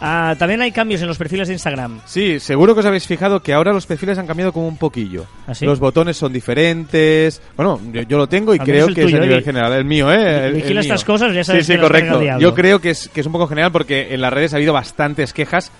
Ah, 0.02 0.34
también 0.38 0.60
hay 0.60 0.72
cambios 0.72 1.00
en 1.00 1.06
los 1.08 1.16
perfiles 1.16 1.46
de 1.48 1.54
Instagram. 1.54 2.00
Sí, 2.04 2.40
seguro 2.40 2.74
que 2.74 2.80
os 2.80 2.86
habéis 2.86 3.06
fijado 3.06 3.40
que 3.42 3.52
ahora 3.52 3.72
los 3.72 3.86
perfiles 3.86 4.18
han 4.18 4.26
cambiado 4.26 4.52
como 4.52 4.66
un 4.68 4.76
poquillo. 4.76 5.24
¿Ah, 5.46 5.54
sí? 5.54 5.64
Los 5.64 5.78
botones 5.78 6.16
son 6.16 6.32
diferentes. 6.32 7.40
Bueno, 7.56 7.80
yo, 7.92 8.02
yo 8.02 8.18
lo 8.18 8.26
tengo 8.28 8.54
y 8.54 8.58
Al 8.58 8.64
creo 8.66 8.88
que 8.88 9.04
es 9.04 9.14
a 9.14 9.18
nivel 9.18 9.42
general. 9.44 9.72
El 9.72 9.84
mío, 9.84 10.12
¿eh? 10.12 10.46
El- 10.48 10.54
Vigila 10.54 10.68
el 10.68 10.74
mío. 10.74 10.80
estas 10.80 11.04
cosas, 11.04 11.32
ya 11.34 11.44
sabes 11.44 11.64
Sí, 11.66 11.72
sí, 11.72 11.76
que 11.78 11.82
correcto. 11.82 12.20
Yo 12.38 12.54
creo 12.54 12.80
que 12.80 12.90
es, 12.90 13.08
que 13.08 13.20
es 13.20 13.26
un 13.26 13.32
poco 13.32 13.46
general 13.46 13.70
porque 13.72 14.12
en 14.14 14.20
las 14.20 14.32
redes 14.32 14.52
ha 14.52 14.56
habido 14.56 14.72
bastantes 14.72 15.32
quejas 15.32 15.70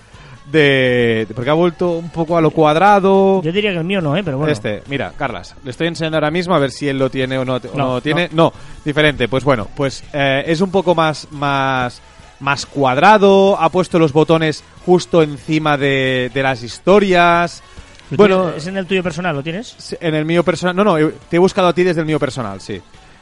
de... 0.51 1.27
Porque 1.35 1.49
ha 1.49 1.53
vuelto 1.53 1.91
un 1.91 2.09
poco 2.09 2.37
a 2.37 2.41
lo 2.41 2.51
cuadrado. 2.51 3.41
Yo 3.41 3.51
diría 3.51 3.71
que 3.71 3.77
el 3.77 3.83
mío 3.85 4.01
no, 4.01 4.15
¿eh? 4.17 4.23
Pero 4.23 4.37
bueno. 4.37 4.51
Este, 4.51 4.83
mira, 4.87 5.13
Carlas, 5.17 5.55
le 5.63 5.71
estoy 5.71 5.87
enseñando 5.87 6.17
ahora 6.17 6.31
mismo 6.31 6.53
a 6.53 6.59
ver 6.59 6.71
si 6.71 6.87
él 6.87 6.97
lo 6.99 7.09
tiene 7.09 7.37
o 7.37 7.45
no, 7.45 7.55
o 7.55 7.59
No, 7.77 7.87
no 7.93 8.01
tiene. 8.01 8.29
No. 8.33 8.51
diferente. 8.83 9.27
Pues 9.27 9.43
bueno, 9.43 9.67
pues 9.75 10.03
eh, 10.13 10.43
es 10.45 10.61
un 10.61 10.69
poco 10.71 10.95
más, 10.95 11.27
más, 11.31 12.01
más 12.43 12.65
cuadrado. 12.65 13.57
Ha 13.59 13.69
puesto 13.69 13.97
los 13.97 14.13
botones 14.13 14.63
justo 14.85 15.23
encima 15.23 15.77
de, 15.77 16.29
de 16.33 16.43
las 16.43 16.61
historias. 16.61 17.63
¿Tú 18.09 18.17
Bueno, 18.17 18.49
¿Es 18.49 18.67
en 18.67 18.77
el 18.77 18.85
tuyo 18.85 19.01
personal? 19.01 19.35
¿Lo 19.35 19.41
tienes? 19.41 19.95
en 19.99 20.13
el 20.13 20.25
mío 20.25 20.43
personal. 20.43 20.75
No, 20.75 20.83
no, 20.83 20.97
eh, 20.97 21.13
te 21.29 21.37
he 21.37 21.39
buscado 21.39 21.69
a 21.69 21.73
ti 21.73 21.83
desde 21.83 22.01
el 22.01 22.05
mío 22.05 22.19
personal, 22.19 22.59
sí. 22.61 22.81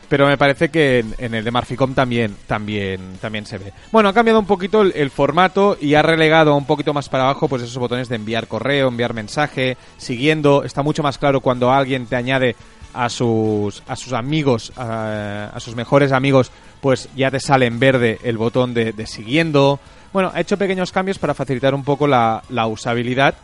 Pero 0.09 0.27
me 0.27 0.37
parece 0.37 0.69
que 0.69 0.99
en, 0.99 1.15
en 1.19 1.35
el 1.35 1.43
de 1.45 1.51
Marficom 1.51 1.93
también, 1.93 2.35
también, 2.45 3.17
también 3.21 3.45
se 3.45 3.57
ve. 3.57 3.71
Bueno, 3.93 4.09
ha 4.09 4.13
cambiado 4.13 4.39
un 4.39 4.45
poquito 4.45 4.81
el, 4.81 4.91
el 4.93 5.09
formato 5.09 5.77
y 5.79 5.93
ha 5.93 6.01
relegado 6.01 6.53
un 6.55 6.65
poquito 6.65 6.93
más 6.93 7.07
para 7.07 7.23
abajo 7.23 7.47
pues 7.47 7.61
esos 7.61 7.77
botones 7.77 8.09
de 8.09 8.17
enviar 8.17 8.47
correo, 8.47 8.89
enviar 8.89 9.13
mensaje, 9.13 9.77
siguiendo. 9.97 10.63
Está 10.65 10.81
mucho 10.83 11.03
más 11.03 11.17
claro 11.17 11.39
cuando 11.39 11.71
alguien 11.71 12.07
te 12.07 12.17
añade 12.17 12.57
a 12.93 13.07
sus, 13.07 13.83
a 13.87 13.95
sus 13.95 14.11
amigos, 14.11 14.73
a, 14.75 15.51
a 15.53 15.59
sus 15.61 15.75
mejores 15.75 16.11
amigos, 16.11 16.51
pues 16.81 17.09
ya 17.15 17.31
te 17.31 17.39
sale 17.39 17.67
en 17.67 17.79
verde 17.79 18.19
el 18.23 18.37
botón 18.37 18.73
de, 18.73 18.93
siguiendo. 19.05 19.79
Bueno, 20.11 20.31
ha 20.33 20.41
hecho 20.41 20.57
pequeños 20.57 20.91
cambios 20.91 21.19
para 21.19 21.33
facilitar 21.33 21.73
un 21.73 21.83
poco 21.83 22.07
la 22.07 22.67
usabilidad 22.67 23.35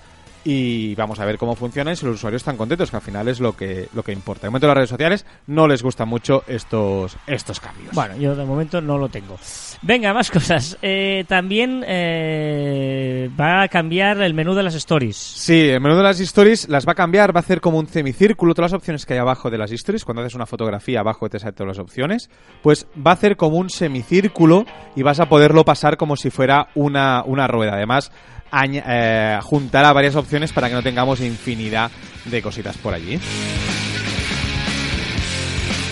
y 0.50 0.96
vamos 0.96 1.20
a 1.20 1.26
ver 1.26 1.38
cómo 1.38 1.58
funciona 1.58 1.92
y 1.92 1.98
si 1.98 2.06
los 2.06 2.16
usuarios 2.16 2.40
están 2.40 2.56
contentos, 2.56 2.90
que 2.90 2.96
al 2.96 3.02
final 3.02 3.28
es 3.28 3.42
lo 3.42 3.52
que, 3.58 3.90
lo 3.94 4.02
que 4.02 4.14
importa. 4.14 4.44
De 4.44 4.50
momento 4.50 4.68
las 4.68 4.78
redes 4.78 4.90
sociales 4.90 5.26
no 5.46 5.68
les 5.68 5.84
gustan 5.84 6.08
mucho 6.08 6.46
estos, 6.48 7.18
estos 7.28 7.60
cambios. 7.60 7.94
Bueno, 7.94 8.16
yo 8.16 8.34
de 8.34 8.46
momento 8.46 8.80
no 8.80 8.98
lo 8.98 9.10
tengo. 9.10 9.38
Venga, 9.82 10.14
más 10.14 10.32
cosas. 10.32 10.78
Eh, 10.82 11.26
también 11.28 11.84
eh, 11.86 13.30
va 13.38 13.64
a 13.64 13.68
cambiar 13.68 14.22
el 14.22 14.34
menú 14.34 14.54
de 14.54 14.64
las 14.64 14.76
stories. 14.76 15.18
Sí, 15.18 15.68
el 15.68 15.82
menú 15.82 15.98
de 15.98 16.04
las 16.04 16.22
stories 16.22 16.70
las 16.70 16.88
va 16.88 16.94
a 16.94 16.96
cambiar, 16.96 17.36
va 17.36 17.40
a 17.40 17.44
hacer 17.44 17.60
como 17.60 17.78
un 17.78 17.88
semicírculo, 17.90 18.54
todas 18.54 18.72
las 18.72 18.78
opciones 18.78 19.06
que 19.06 19.16
hay 19.16 19.20
abajo 19.20 19.50
de 19.50 19.58
las 19.58 19.74
stories, 19.74 20.06
cuando 20.06 20.22
haces 20.22 20.36
una 20.36 20.46
fotografía 20.46 21.02
abajo 21.02 21.28
te 21.30 21.40
salen 21.40 21.56
todas 21.56 21.76
las 21.76 21.80
opciones, 21.80 22.30
pues 22.64 22.88
va 23.06 23.12
a 23.12 23.16
hacer 23.16 23.36
como 23.36 23.58
un 23.58 23.70
semicírculo 23.70 24.66
y 24.96 25.04
vas 25.04 25.20
a 25.20 25.28
poderlo 25.28 25.66
pasar 25.66 25.98
como 25.98 26.16
si 26.16 26.30
fuera 26.30 26.70
una, 26.74 27.22
una 27.26 27.48
rueda. 27.48 27.74
Además, 27.74 28.14
eh, 28.52 29.40
juntará 29.44 29.94
varias 29.94 30.16
opciones 30.16 30.52
para 30.52 30.70
que 30.70 30.76
no 30.76 30.84
tengamos 30.84 31.20
infinidad 31.22 31.92
de 32.26 32.42
cositas 32.42 32.78
por 32.78 32.94
allí. 32.94 33.20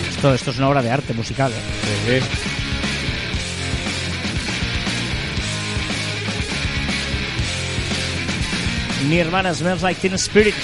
Esto, 0.08 0.34
esto 0.34 0.50
es 0.50 0.58
una 0.58 0.68
obra 0.68 0.82
de 0.82 0.90
arte 0.90 1.12
musical. 1.14 1.52
¿eh? 2.08 2.20
Mi 9.08 9.18
hermana 9.18 9.54
smells 9.54 9.82
like 9.82 10.00
teen 10.00 10.14
spirit. 10.14 10.54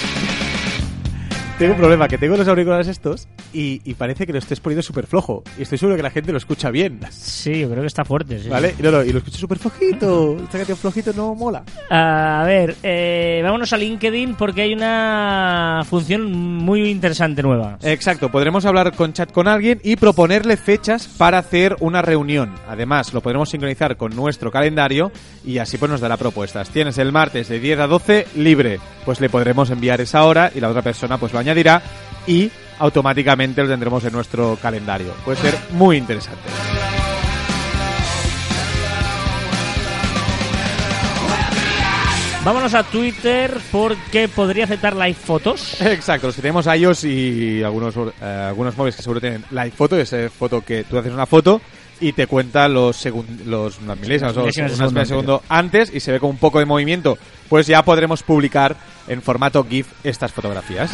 Tengo 1.57 1.73
un 1.73 1.79
problema, 1.79 2.07
que 2.07 2.17
tengo 2.17 2.35
los 2.35 2.47
auriculares 2.47 2.87
estos 2.87 3.27
y, 3.53 3.81
y 3.85 3.93
parece 3.93 4.25
que 4.25 4.33
lo 4.33 4.39
estés 4.39 4.59
poniendo 4.59 4.81
súper 4.81 5.07
flojo. 5.07 5.43
Y 5.57 5.61
estoy 5.63 5.77
seguro 5.77 5.95
que 5.95 6.03
la 6.03 6.09
gente 6.11 6.31
lo 6.31 6.37
escucha 6.37 6.69
bien. 6.71 6.99
Sí, 7.11 7.59
yo 7.61 7.69
creo 7.69 7.81
que 7.81 7.87
está 7.87 8.03
fuerte. 8.03 8.39
sí. 8.39 8.49
¿Vale? 8.49 8.75
No, 8.79 8.91
no, 8.91 9.03
y 9.03 9.11
lo 9.11 9.19
escucho 9.19 9.37
súper 9.37 9.59
flojito. 9.59 10.37
Esta 10.43 10.57
canción 10.57 10.77
flojito 10.77 11.13
no 11.13 11.35
mola. 11.35 11.63
A 11.89 12.43
ver, 12.45 12.75
eh, 12.83 13.41
vámonos 13.43 13.71
a 13.73 13.77
LinkedIn 13.77 14.35
porque 14.35 14.63
hay 14.63 14.73
una 14.73 15.83
función 15.89 16.31
muy 16.31 16.89
interesante 16.89 17.41
nueva. 17.43 17.77
Exacto, 17.83 18.29
podremos 18.29 18.65
hablar 18.65 18.95
con 18.95 19.13
chat 19.13 19.31
con 19.31 19.47
alguien 19.47 19.79
y 19.83 19.95
proponerle 19.95 20.57
fechas 20.57 21.07
para 21.07 21.37
hacer 21.37 21.75
una 21.79 22.01
reunión. 22.01 22.53
Además, 22.67 23.13
lo 23.13 23.21
podremos 23.21 23.49
sincronizar 23.49 23.97
con 23.97 24.15
nuestro 24.15 24.51
calendario 24.51 25.11
y 25.45 25.57
así 25.57 25.77
pues 25.77 25.91
nos 25.91 26.01
dará 26.01 26.17
propuestas. 26.17 26.69
Tienes 26.69 26.97
el 26.97 27.11
martes 27.11 27.49
de 27.49 27.59
10 27.59 27.79
a 27.79 27.87
12 27.87 28.27
libre, 28.35 28.79
pues 29.05 29.19
le 29.21 29.29
podremos 29.29 29.69
enviar 29.69 30.01
esa 30.01 30.23
hora 30.25 30.51
y 30.53 30.59
la 30.59 30.69
otra 30.69 30.81
persona 30.81 31.17
pues 31.17 31.33
lo 31.33 31.39
añadirá 31.39 31.81
y 32.27 32.49
automáticamente 32.79 33.61
lo 33.63 33.69
tendremos 33.69 34.03
en 34.05 34.13
nuestro 34.13 34.57
calendario. 34.61 35.13
Puede 35.25 35.37
ser 35.41 35.57
muy 35.71 35.97
interesante. 35.97 36.49
Vámonos 42.43 42.73
a 42.73 42.83
Twitter 42.83 43.57
porque 43.71 44.27
podría 44.27 44.65
aceptar 44.65 44.95
live 44.97 45.13
fotos. 45.13 45.79
Exacto, 45.81 46.27
los 46.27 46.35
que 46.35 46.41
tenemos 46.41 46.65
iOS 46.67 47.05
y 47.05 47.63
algunos, 47.63 47.95
eh, 48.21 48.25
algunos 48.49 48.75
móviles 48.75 48.97
que 48.97 49.01
seguro 49.01 49.21
tienen 49.21 49.45
live 49.49 49.71
foto, 49.71 49.97
esa 49.97 50.29
foto 50.29 50.59
que 50.61 50.83
tú 50.83 50.97
haces 50.97 51.13
una 51.13 51.25
foto 51.25 51.61
y 52.01 52.11
te 52.11 52.27
cuenta 52.27 52.67
los, 52.67 52.97
segun- 53.05 53.45
los 53.45 53.79
unas 53.79 53.97
milésimas 53.97 54.35
o 54.35 54.43
de 54.43 55.05
segundo 55.05 55.41
antes 55.47 55.93
y 55.93 56.01
se 56.01 56.11
ve 56.11 56.19
con 56.19 56.31
un 56.31 56.37
poco 56.37 56.59
de 56.59 56.65
movimiento, 56.65 57.17
pues 57.47 57.65
ya 57.65 57.81
podremos 57.83 58.23
publicar 58.23 58.75
en 59.07 59.21
formato 59.21 59.65
GIF 59.65 59.87
estas 60.03 60.33
fotografías. 60.33 60.91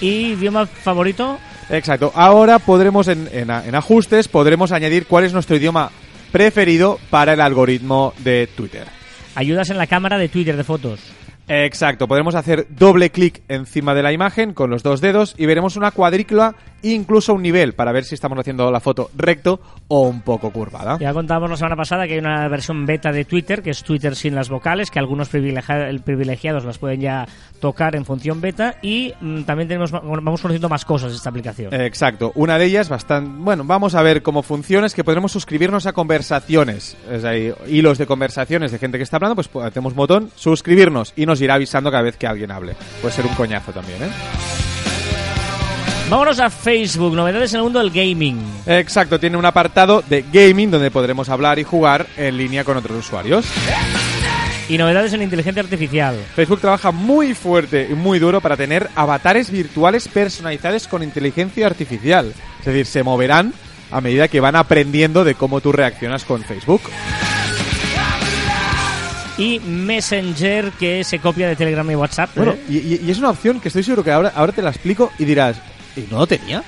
¿Y 0.00 0.32
idioma 0.32 0.66
favorito? 0.66 1.38
Exacto, 1.70 2.12
ahora 2.14 2.58
podremos 2.58 3.08
en, 3.08 3.28
en 3.32 3.50
en 3.50 3.74
ajustes, 3.74 4.28
podremos 4.28 4.72
añadir 4.72 5.06
cuál 5.06 5.24
es 5.24 5.32
nuestro 5.32 5.56
idioma 5.56 5.90
preferido 6.32 6.98
para 7.10 7.32
el 7.34 7.40
algoritmo 7.40 8.14
de 8.18 8.46
Twitter. 8.46 8.86
Ayudas 9.34 9.70
en 9.70 9.78
la 9.78 9.86
cámara 9.86 10.18
de 10.18 10.28
Twitter 10.28 10.56
de 10.56 10.64
fotos. 10.64 11.00
Exacto, 11.48 12.06
podremos 12.08 12.34
hacer 12.34 12.66
doble 12.70 13.10
clic 13.10 13.42
encima 13.48 13.94
de 13.94 14.02
la 14.02 14.12
imagen 14.12 14.52
con 14.52 14.70
los 14.70 14.82
dos 14.82 15.00
dedos 15.00 15.34
y 15.38 15.46
veremos 15.46 15.76
una 15.76 15.90
cuadrícula 15.90 16.54
e 16.82 16.90
incluso 16.90 17.34
un 17.34 17.42
nivel 17.42 17.72
para 17.72 17.90
ver 17.90 18.04
si 18.04 18.14
estamos 18.14 18.38
haciendo 18.38 18.70
la 18.70 18.78
foto 18.80 19.10
recto 19.16 19.60
o 19.88 20.02
un 20.08 20.20
poco 20.20 20.52
curvada. 20.52 20.98
Ya 21.00 21.12
contábamos 21.12 21.50
la 21.50 21.56
semana 21.56 21.74
pasada 21.76 22.06
que 22.06 22.12
hay 22.12 22.18
una 22.20 22.46
versión 22.48 22.86
beta 22.86 23.10
de 23.10 23.24
Twitter, 23.24 23.62
que 23.62 23.70
es 23.70 23.82
Twitter 23.82 24.14
sin 24.14 24.34
las 24.34 24.48
vocales, 24.48 24.90
que 24.90 24.98
algunos 24.98 25.28
privilegia- 25.28 25.90
privilegiados 26.04 26.64
las 26.64 26.78
pueden 26.78 27.00
ya 27.00 27.26
tocar 27.60 27.96
en 27.96 28.04
función 28.04 28.40
beta 28.40 28.76
y 28.82 29.12
mm, 29.20 29.42
también 29.42 29.68
tenemos 29.68 29.90
vamos 29.90 30.40
conociendo 30.40 30.68
más 30.68 30.84
cosas 30.84 31.10
de 31.10 31.16
esta 31.16 31.30
aplicación. 31.30 31.72
Exacto, 31.74 32.30
una 32.36 32.58
de 32.58 32.66
ellas 32.66 32.88
bastante... 32.88 33.30
Bueno, 33.38 33.64
vamos 33.64 33.94
a 33.94 34.02
ver 34.02 34.22
cómo 34.22 34.42
funciona, 34.42 34.86
es 34.86 34.94
que 34.94 35.02
podremos 35.02 35.32
suscribirnos 35.32 35.86
a 35.86 35.92
conversaciones, 35.92 36.96
es 37.10 37.24
ahí, 37.24 37.52
hilos 37.66 37.98
de 37.98 38.06
conversaciones 38.06 38.70
de 38.70 38.78
gente 38.78 38.98
que 38.98 39.04
está 39.04 39.16
hablando, 39.16 39.34
pues 39.34 39.48
pues, 39.48 39.66
hacemos 39.66 39.94
botón, 39.94 40.30
suscribirnos 40.36 41.12
y 41.16 41.26
nos 41.26 41.37
irá 41.40 41.54
avisando 41.54 41.90
cada 41.90 42.02
vez 42.02 42.16
que 42.16 42.26
alguien 42.26 42.50
hable. 42.50 42.74
Puede 43.00 43.14
ser 43.14 43.26
un 43.26 43.34
coñazo 43.34 43.72
también, 43.72 44.02
¿eh? 44.02 44.08
Vámonos 46.10 46.40
a 46.40 46.48
Facebook, 46.48 47.14
novedades 47.14 47.52
en 47.52 47.58
el 47.58 47.64
mundo 47.64 47.80
del 47.80 47.90
gaming. 47.90 48.40
Exacto, 48.64 49.20
tiene 49.20 49.36
un 49.36 49.44
apartado 49.44 50.02
de 50.08 50.24
gaming 50.32 50.70
donde 50.70 50.90
podremos 50.90 51.28
hablar 51.28 51.58
y 51.58 51.64
jugar 51.64 52.06
en 52.16 52.38
línea 52.38 52.64
con 52.64 52.78
otros 52.78 52.98
usuarios. 52.98 53.44
Y 54.70 54.78
novedades 54.78 55.12
en 55.12 55.22
inteligencia 55.22 55.62
artificial. 55.62 56.16
Facebook 56.34 56.60
trabaja 56.60 56.92
muy 56.92 57.34
fuerte 57.34 57.88
y 57.90 57.94
muy 57.94 58.18
duro 58.18 58.40
para 58.40 58.56
tener 58.56 58.88
avatares 58.94 59.50
virtuales 59.50 60.08
personalizados 60.08 60.88
con 60.88 61.02
inteligencia 61.02 61.66
artificial. 61.66 62.32
Es 62.60 62.64
decir, 62.64 62.86
se 62.86 63.02
moverán 63.02 63.52
a 63.90 64.00
medida 64.00 64.28
que 64.28 64.40
van 64.40 64.56
aprendiendo 64.56 65.24
de 65.24 65.34
cómo 65.34 65.60
tú 65.60 65.72
reaccionas 65.72 66.24
con 66.24 66.42
Facebook. 66.42 66.82
Y 69.38 69.60
Messenger, 69.60 70.72
que 70.72 71.04
se 71.04 71.20
copia 71.20 71.48
de 71.48 71.56
Telegram 71.56 71.88
y 71.90 71.94
WhatsApp. 71.94 72.30
Bueno, 72.34 72.52
¿eh? 72.52 72.98
y, 73.04 73.10
es 73.10 73.18
una 73.18 73.30
opción 73.30 73.60
que 73.60 73.68
estoy 73.68 73.84
seguro 73.84 74.02
que 74.04 74.10
ahora, 74.10 74.32
ahora 74.34 74.52
te 74.52 74.62
la 74.62 74.70
explico 74.70 75.12
y 75.18 75.24
dirás, 75.24 75.56
¿y 75.96 76.00
no 76.10 76.18
lo 76.18 76.26
tenía? 76.26 76.62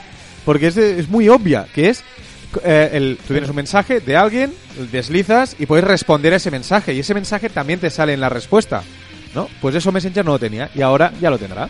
Porque 0.44 0.68
es, 0.68 0.76
es 0.76 1.08
muy 1.08 1.28
obvia, 1.28 1.66
que 1.74 1.88
es, 1.88 2.04
eh, 2.62 2.90
el, 2.92 3.18
tú 3.26 3.34
tienes 3.34 3.50
un 3.50 3.56
mensaje 3.56 4.00
de 4.00 4.16
alguien, 4.16 4.52
deslizas 4.90 5.56
y 5.58 5.66
puedes 5.66 5.84
responder 5.84 6.32
a 6.32 6.36
ese 6.36 6.50
mensaje. 6.50 6.94
Y 6.94 7.00
ese 7.00 7.14
mensaje 7.14 7.48
también 7.48 7.80
te 7.80 7.90
sale 7.90 8.12
en 8.12 8.20
la 8.20 8.28
respuesta. 8.28 8.82
¿No? 9.34 9.48
Pues 9.60 9.76
eso 9.76 9.92
Messenger 9.92 10.24
no 10.24 10.32
lo 10.32 10.38
tenía 10.40 10.70
y 10.74 10.82
ahora 10.82 11.12
ya 11.20 11.30
lo 11.30 11.38
tendrá. 11.38 11.68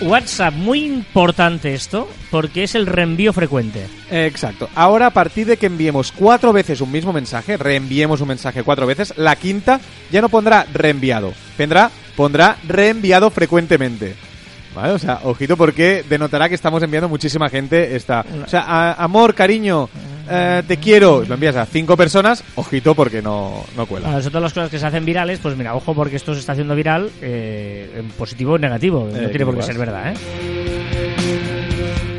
WhatsApp, 0.00 0.54
muy 0.54 0.84
importante 0.84 1.74
esto, 1.74 2.08
porque 2.30 2.64
es 2.64 2.74
el 2.74 2.86
reenvío 2.86 3.32
frecuente. 3.32 3.86
Exacto. 4.10 4.68
Ahora, 4.74 5.06
a 5.06 5.10
partir 5.10 5.46
de 5.46 5.56
que 5.56 5.66
enviemos 5.66 6.12
cuatro 6.12 6.52
veces 6.52 6.80
un 6.80 6.90
mismo 6.90 7.12
mensaje, 7.12 7.56
reenviemos 7.56 8.20
un 8.20 8.28
mensaje 8.28 8.62
cuatro 8.62 8.86
veces, 8.86 9.12
la 9.16 9.36
quinta 9.36 9.80
ya 10.10 10.22
no 10.22 10.28
pondrá 10.28 10.66
reenviado. 10.72 11.34
Vendrá, 11.58 11.90
pondrá 12.16 12.56
reenviado 12.66 13.30
frecuentemente. 13.30 14.29
¿Vale? 14.74 14.92
O 14.92 14.98
sea, 14.98 15.20
ojito 15.24 15.56
porque 15.56 16.04
denotará 16.08 16.48
que 16.48 16.54
estamos 16.54 16.82
enviando 16.82 17.08
muchísima 17.08 17.48
gente 17.48 17.96
esta... 17.96 18.24
O 18.44 18.48
sea, 18.48 18.60
a- 18.62 18.92
amor, 19.02 19.34
cariño, 19.34 19.88
eh, 20.30 20.62
te 20.66 20.76
quiero. 20.76 21.24
Lo 21.26 21.34
envías 21.34 21.56
a 21.56 21.66
cinco 21.66 21.96
personas, 21.96 22.44
ojito 22.54 22.94
porque 22.94 23.20
no, 23.20 23.64
no 23.76 23.86
cuela. 23.86 24.06
Bueno, 24.08 24.22
son 24.22 24.30
todas 24.30 24.42
las 24.44 24.52
cosas 24.52 24.70
que 24.70 24.78
se 24.78 24.86
hacen 24.86 25.04
virales, 25.04 25.40
pues 25.40 25.56
mira, 25.56 25.74
ojo 25.74 25.92
porque 25.94 26.14
esto 26.16 26.34
se 26.34 26.40
está 26.40 26.52
haciendo 26.52 26.76
viral 26.76 27.10
eh, 27.20 27.90
en 27.96 28.08
positivo 28.10 28.52
o 28.52 28.56
en 28.56 28.62
negativo. 28.62 29.08
No 29.12 29.18
Eh, 29.18 29.28
tiene 29.30 29.44
por 29.44 29.56
qué 29.56 29.62
ser 29.62 29.76
verdad, 29.76 30.12
¿eh? 30.12 30.79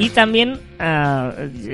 Y 0.02 0.10
también, 0.10 0.60
ah, 0.80 1.32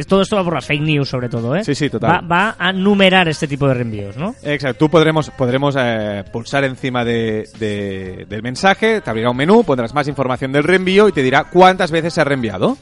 todo 0.08 0.22
esto 0.22 0.36
va 0.36 0.44
por 0.44 0.54
las 0.54 0.66
fake 0.66 0.82
news 0.82 1.10
sobre 1.10 1.30
todo, 1.30 1.56
¿eh? 1.56 1.64
Sí, 1.64 1.74
sí, 1.76 1.90
total. 1.90 2.12
Va, 2.12 2.22
va 2.22 2.56
a 2.60 2.72
numerar 2.74 3.28
este 3.28 3.48
tipo 3.48 3.68
de 3.68 3.74
reenvíos, 3.74 4.18
¿no? 4.18 4.36
Exacto, 4.44 4.78
tú 4.86 4.90
podremos, 4.90 5.30
podremos 5.32 5.76
eh, 5.78 6.24
pulsar 6.32 6.64
encima 6.64 7.04
de, 7.06 7.48
de- 7.60 8.26
del 8.30 8.44
mensaje, 8.44 9.02
te 9.02 9.10
abrirá 9.10 9.30
un 9.32 9.38
menú, 9.38 9.64
pondrás 9.64 9.94
más 9.94 10.08
información 10.08 10.52
del 10.52 10.64
reenvío 10.64 11.08
y 11.08 11.12
te 11.12 11.24
dirá 11.24 11.46
cuántas 11.46 11.90
veces 11.92 12.14
se 12.14 12.22
ha 12.22 12.24
reenviado. 12.24 12.78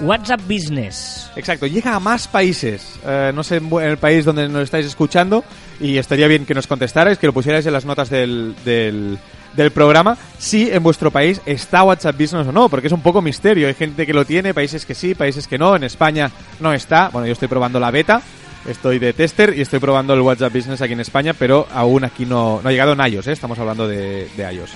WhatsApp 0.00 0.40
Business. 0.48 1.30
Exacto, 1.36 1.66
llega 1.66 1.94
a 1.94 2.00
más 2.00 2.26
países. 2.26 2.98
Eh, 3.06 3.30
no 3.34 3.44
sé 3.44 3.58
en 3.58 3.72
el 3.82 3.98
país 3.98 4.24
donde 4.24 4.48
nos 4.48 4.62
estáis 4.64 4.86
escuchando 4.86 5.44
y 5.80 5.96
estaría 5.96 6.26
bien 6.26 6.44
que 6.44 6.54
nos 6.54 6.66
contestarais, 6.66 7.18
que 7.18 7.26
lo 7.28 7.32
pusierais 7.32 7.64
en 7.66 7.72
las 7.72 7.84
notas 7.84 8.10
del, 8.10 8.54
del, 8.64 9.16
del 9.54 9.70
programa, 9.70 10.16
si 10.38 10.70
en 10.70 10.82
vuestro 10.82 11.10
país 11.10 11.40
está 11.46 11.82
WhatsApp 11.82 12.18
Business 12.18 12.46
o 12.46 12.52
no, 12.52 12.68
porque 12.68 12.86
es 12.86 12.92
un 12.92 13.02
poco 13.02 13.22
misterio. 13.22 13.68
Hay 13.68 13.74
gente 13.74 14.06
que 14.06 14.14
lo 14.14 14.24
tiene, 14.24 14.54
países 14.54 14.86
que 14.86 14.94
sí, 14.94 15.14
países 15.14 15.46
que 15.46 15.58
no. 15.58 15.76
En 15.76 15.84
España 15.84 16.30
no 16.60 16.72
está. 16.72 17.08
Bueno, 17.10 17.26
yo 17.26 17.32
estoy 17.32 17.48
probando 17.48 17.78
la 17.80 17.90
beta, 17.90 18.22
estoy 18.66 18.98
de 18.98 19.12
tester 19.12 19.54
y 19.56 19.60
estoy 19.60 19.78
probando 19.78 20.14
el 20.14 20.20
WhatsApp 20.20 20.54
Business 20.54 20.80
aquí 20.80 20.92
en 20.92 21.00
España, 21.00 21.34
pero 21.34 21.66
aún 21.72 22.04
aquí 22.04 22.26
no, 22.26 22.60
no 22.62 22.68
ha 22.68 22.72
llegado 22.72 22.92
en 22.92 23.12
iOS, 23.12 23.26
¿eh? 23.28 23.32
estamos 23.32 23.58
hablando 23.58 23.86
de, 23.86 24.28
de 24.36 24.52
iOS. 24.52 24.70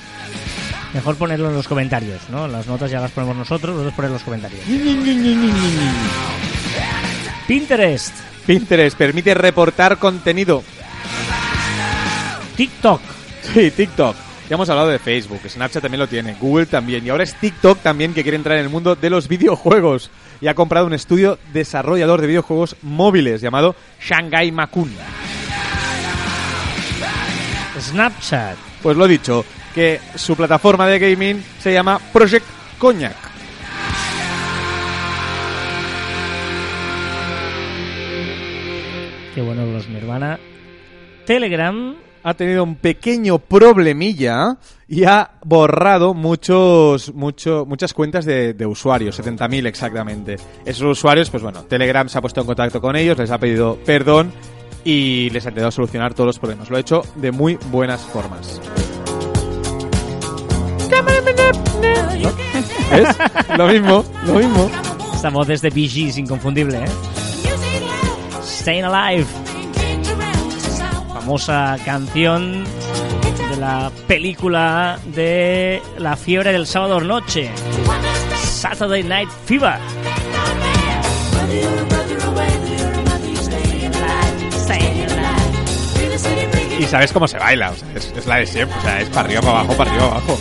Mejor 0.95 1.17
ponerlo 1.17 1.49
en 1.49 1.55
los 1.55 1.69
comentarios, 1.69 2.23
¿no? 2.31 2.49
Las 2.49 2.67
notas 2.67 2.91
ya 2.91 3.01
las 3.01 3.11
ponemos 3.11 3.37
nosotros, 3.37 3.75
vosotros 3.75 3.95
poner 3.95 4.09
en 4.09 4.15
los 4.15 4.23
comentarios. 4.23 4.63
Pinterest, 7.47 8.15
Pinterest 8.47 8.97
permite 8.97 9.35
reportar 9.35 9.99
contenido. 9.99 10.63
TikTok. 12.57 13.01
Sí, 13.53 13.71
TikTok. 13.71 14.26
Ya 14.49 14.55
hemos 14.55 14.69
hablado 14.71 14.89
de 14.89 15.01
Facebook, 15.01 15.41
Snapchat 15.49 15.83
también 15.83 15.99
lo 15.99 16.07
tiene, 16.07 16.37
Google 16.41 16.67
también, 16.67 17.05
y 17.05 17.09
ahora 17.09 17.25
es 17.25 17.35
TikTok 17.35 17.81
también 17.81 18.15
que 18.15 18.23
quiere 18.23 18.37
entrar 18.37 18.57
en 18.57 18.65
el 18.65 18.71
mundo 18.71 18.95
de 18.95 19.11
los 19.11 19.27
videojuegos. 19.27 20.11
Y 20.41 20.47
ha 20.47 20.55
comprado 20.55 20.87
un 20.87 20.95
estudio 20.95 21.39
desarrollador 21.53 22.21
de 22.21 22.29
videojuegos 22.29 22.77
móviles 22.83 23.41
llamado 23.41 23.75
Shanghai 24.01 24.53
Makun. 24.53 24.93
Snapchat. 27.81 28.57
Pues 28.83 28.97
lo 28.97 29.09
dicho, 29.09 29.45
que 29.75 30.01
su 30.15 30.37
plataforma 30.37 30.87
de 30.87 30.99
gaming 31.01 31.43
se 31.59 31.73
llama 31.73 31.99
Project 32.13 32.47
Cognac. 32.79 33.17
Qué 39.35 39.43
bueno 39.43 39.67
los 39.67 39.89
Nirvana. 39.89 40.39
Telegram. 41.27 42.06
Ha 42.27 42.35
tenido 42.35 42.65
un 42.65 42.75
pequeño 42.75 43.39
problemilla 43.39 44.59
y 44.89 45.05
ha 45.05 45.31
borrado 45.45 46.13
muchos, 46.13 47.15
mucho, 47.15 47.65
muchas 47.69 47.95
cuentas 47.95 48.25
de, 48.25 48.53
de 48.53 48.67
usuarios, 48.67 49.21
70.000 49.21 49.65
exactamente. 49.69 50.35
Esos 50.65 50.99
usuarios, 50.99 51.31
pues 51.31 51.45
bueno, 51.45 51.63
Telegram 51.67 52.09
se 52.09 52.19
ha 52.19 52.21
puesto 52.21 52.41
en 52.41 52.47
contacto 52.49 52.81
con 52.81 52.97
ellos, 52.97 53.17
les 53.17 53.31
ha 53.31 53.39
pedido 53.39 53.79
perdón 53.87 54.33
y 54.83 55.31
les 55.31 55.47
ha 55.47 55.51
intentado 55.51 55.71
solucionar 55.71 56.15
todos 56.15 56.27
los 56.27 56.39
problemas. 56.41 56.69
Lo 56.69 56.79
ha 56.79 56.81
hecho 56.81 57.03
de 57.15 57.31
muy 57.31 57.61
buenas 57.71 58.01
formas. 58.01 58.61
¿Ves? 62.91 63.17
Lo 63.57 63.69
mismo, 63.69 64.05
lo 64.27 64.35
mismo. 64.35 64.69
Esta 65.15 65.31
voz 65.31 65.49
es 65.49 65.63
de 65.63 65.71
BG, 65.71 66.09
es 66.09 66.19
inconfundible, 66.19 66.79
¿eh? 66.79 66.89
Staying 68.43 68.85
Alive. 68.85 69.46
Famosa 71.27 71.77
canción 71.85 72.63
de 72.63 73.57
la 73.59 73.91
película 74.07 74.97
de 75.07 75.83
La 75.99 76.15
fiebre 76.15 76.53
del 76.53 76.69
sábado 76.69 77.01
noche. 77.01 77.51
Saturday 78.45 79.03
Night 79.03 79.29
Fever. 79.45 79.75
Y 86.79 86.85
sabes 86.85 87.13
cómo 87.13 87.27
se 87.27 87.39
baila, 87.39 87.73
es, 87.97 88.13
es 88.17 88.27
la 88.27 88.37
de 88.37 88.47
siempre, 88.47 88.79
o 88.79 88.83
sea, 88.83 89.01
es 89.01 89.09
para 89.09 89.23
arriba, 89.23 89.41
para 89.41 89.59
abajo, 89.59 89.77
para 89.77 89.91
arriba, 89.91 90.09
para 90.09 90.23
abajo. 90.23 90.39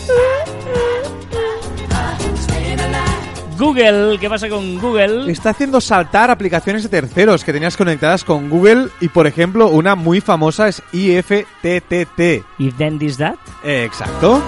Google, 3.57 4.17
¿qué 4.19 4.29
pasa 4.29 4.49
con 4.49 4.79
Google? 4.79 5.31
Está 5.31 5.51
haciendo 5.51 5.79
saltar 5.79 6.29
aplicaciones 6.29 6.83
de 6.83 6.89
terceros 6.89 7.43
que 7.43 7.53
tenías 7.53 7.77
conectadas 7.77 8.25
con 8.25 8.49
Google 8.49 8.89
y, 8.99 9.07
por 9.07 9.27
ejemplo, 9.27 9.69
una 9.69 9.95
muy 9.95 10.19
famosa 10.19 10.67
es 10.67 10.83
IFTTT. 10.91 12.43
Y 12.57 12.71
then 12.71 12.99
this 12.99 13.17
that. 13.17 13.35
Eh, 13.63 13.85
exacto. 13.85 14.41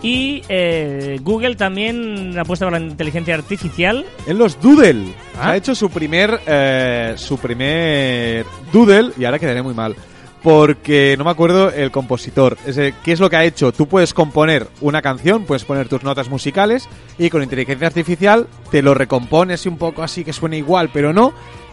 Y 0.00 0.42
eh, 0.48 1.18
Google 1.22 1.56
también 1.56 2.38
apuesta 2.38 2.64
por 2.64 2.72
la 2.72 2.80
inteligencia 2.80 3.34
artificial. 3.34 4.06
En 4.26 4.38
los 4.38 4.58
Doodle. 4.60 5.12
Ah. 5.36 5.50
Ha 5.50 5.56
hecho 5.56 5.74
su 5.74 5.90
primer, 5.90 6.40
eh, 6.46 7.14
su 7.16 7.36
primer 7.38 8.46
Doodle 8.72 9.12
y 9.18 9.24
ahora 9.24 9.38
quedaré 9.38 9.62
muy 9.62 9.74
mal. 9.74 9.94
Porque 10.46 11.16
no 11.18 11.24
me 11.24 11.32
acuerdo 11.32 11.72
el 11.72 11.90
compositor. 11.90 12.56
¿Qué 13.02 13.10
es 13.12 13.18
lo 13.18 13.28
que 13.28 13.34
ha 13.34 13.42
hecho? 13.42 13.72
Tú 13.72 13.88
puedes 13.88 14.14
componer 14.14 14.68
una 14.80 15.02
canción, 15.02 15.44
puedes 15.44 15.64
poner 15.64 15.88
tus 15.88 16.04
notas 16.04 16.28
musicales 16.28 16.88
y 17.18 17.30
con 17.30 17.42
inteligencia 17.42 17.88
artificial 17.88 18.46
te 18.70 18.80
lo 18.80 18.94
recompones 18.94 19.66
un 19.66 19.76
poco 19.76 20.04
así 20.04 20.22
que 20.22 20.32
suene 20.32 20.58
igual, 20.58 20.90
pero 20.92 21.12
no. 21.12 21.32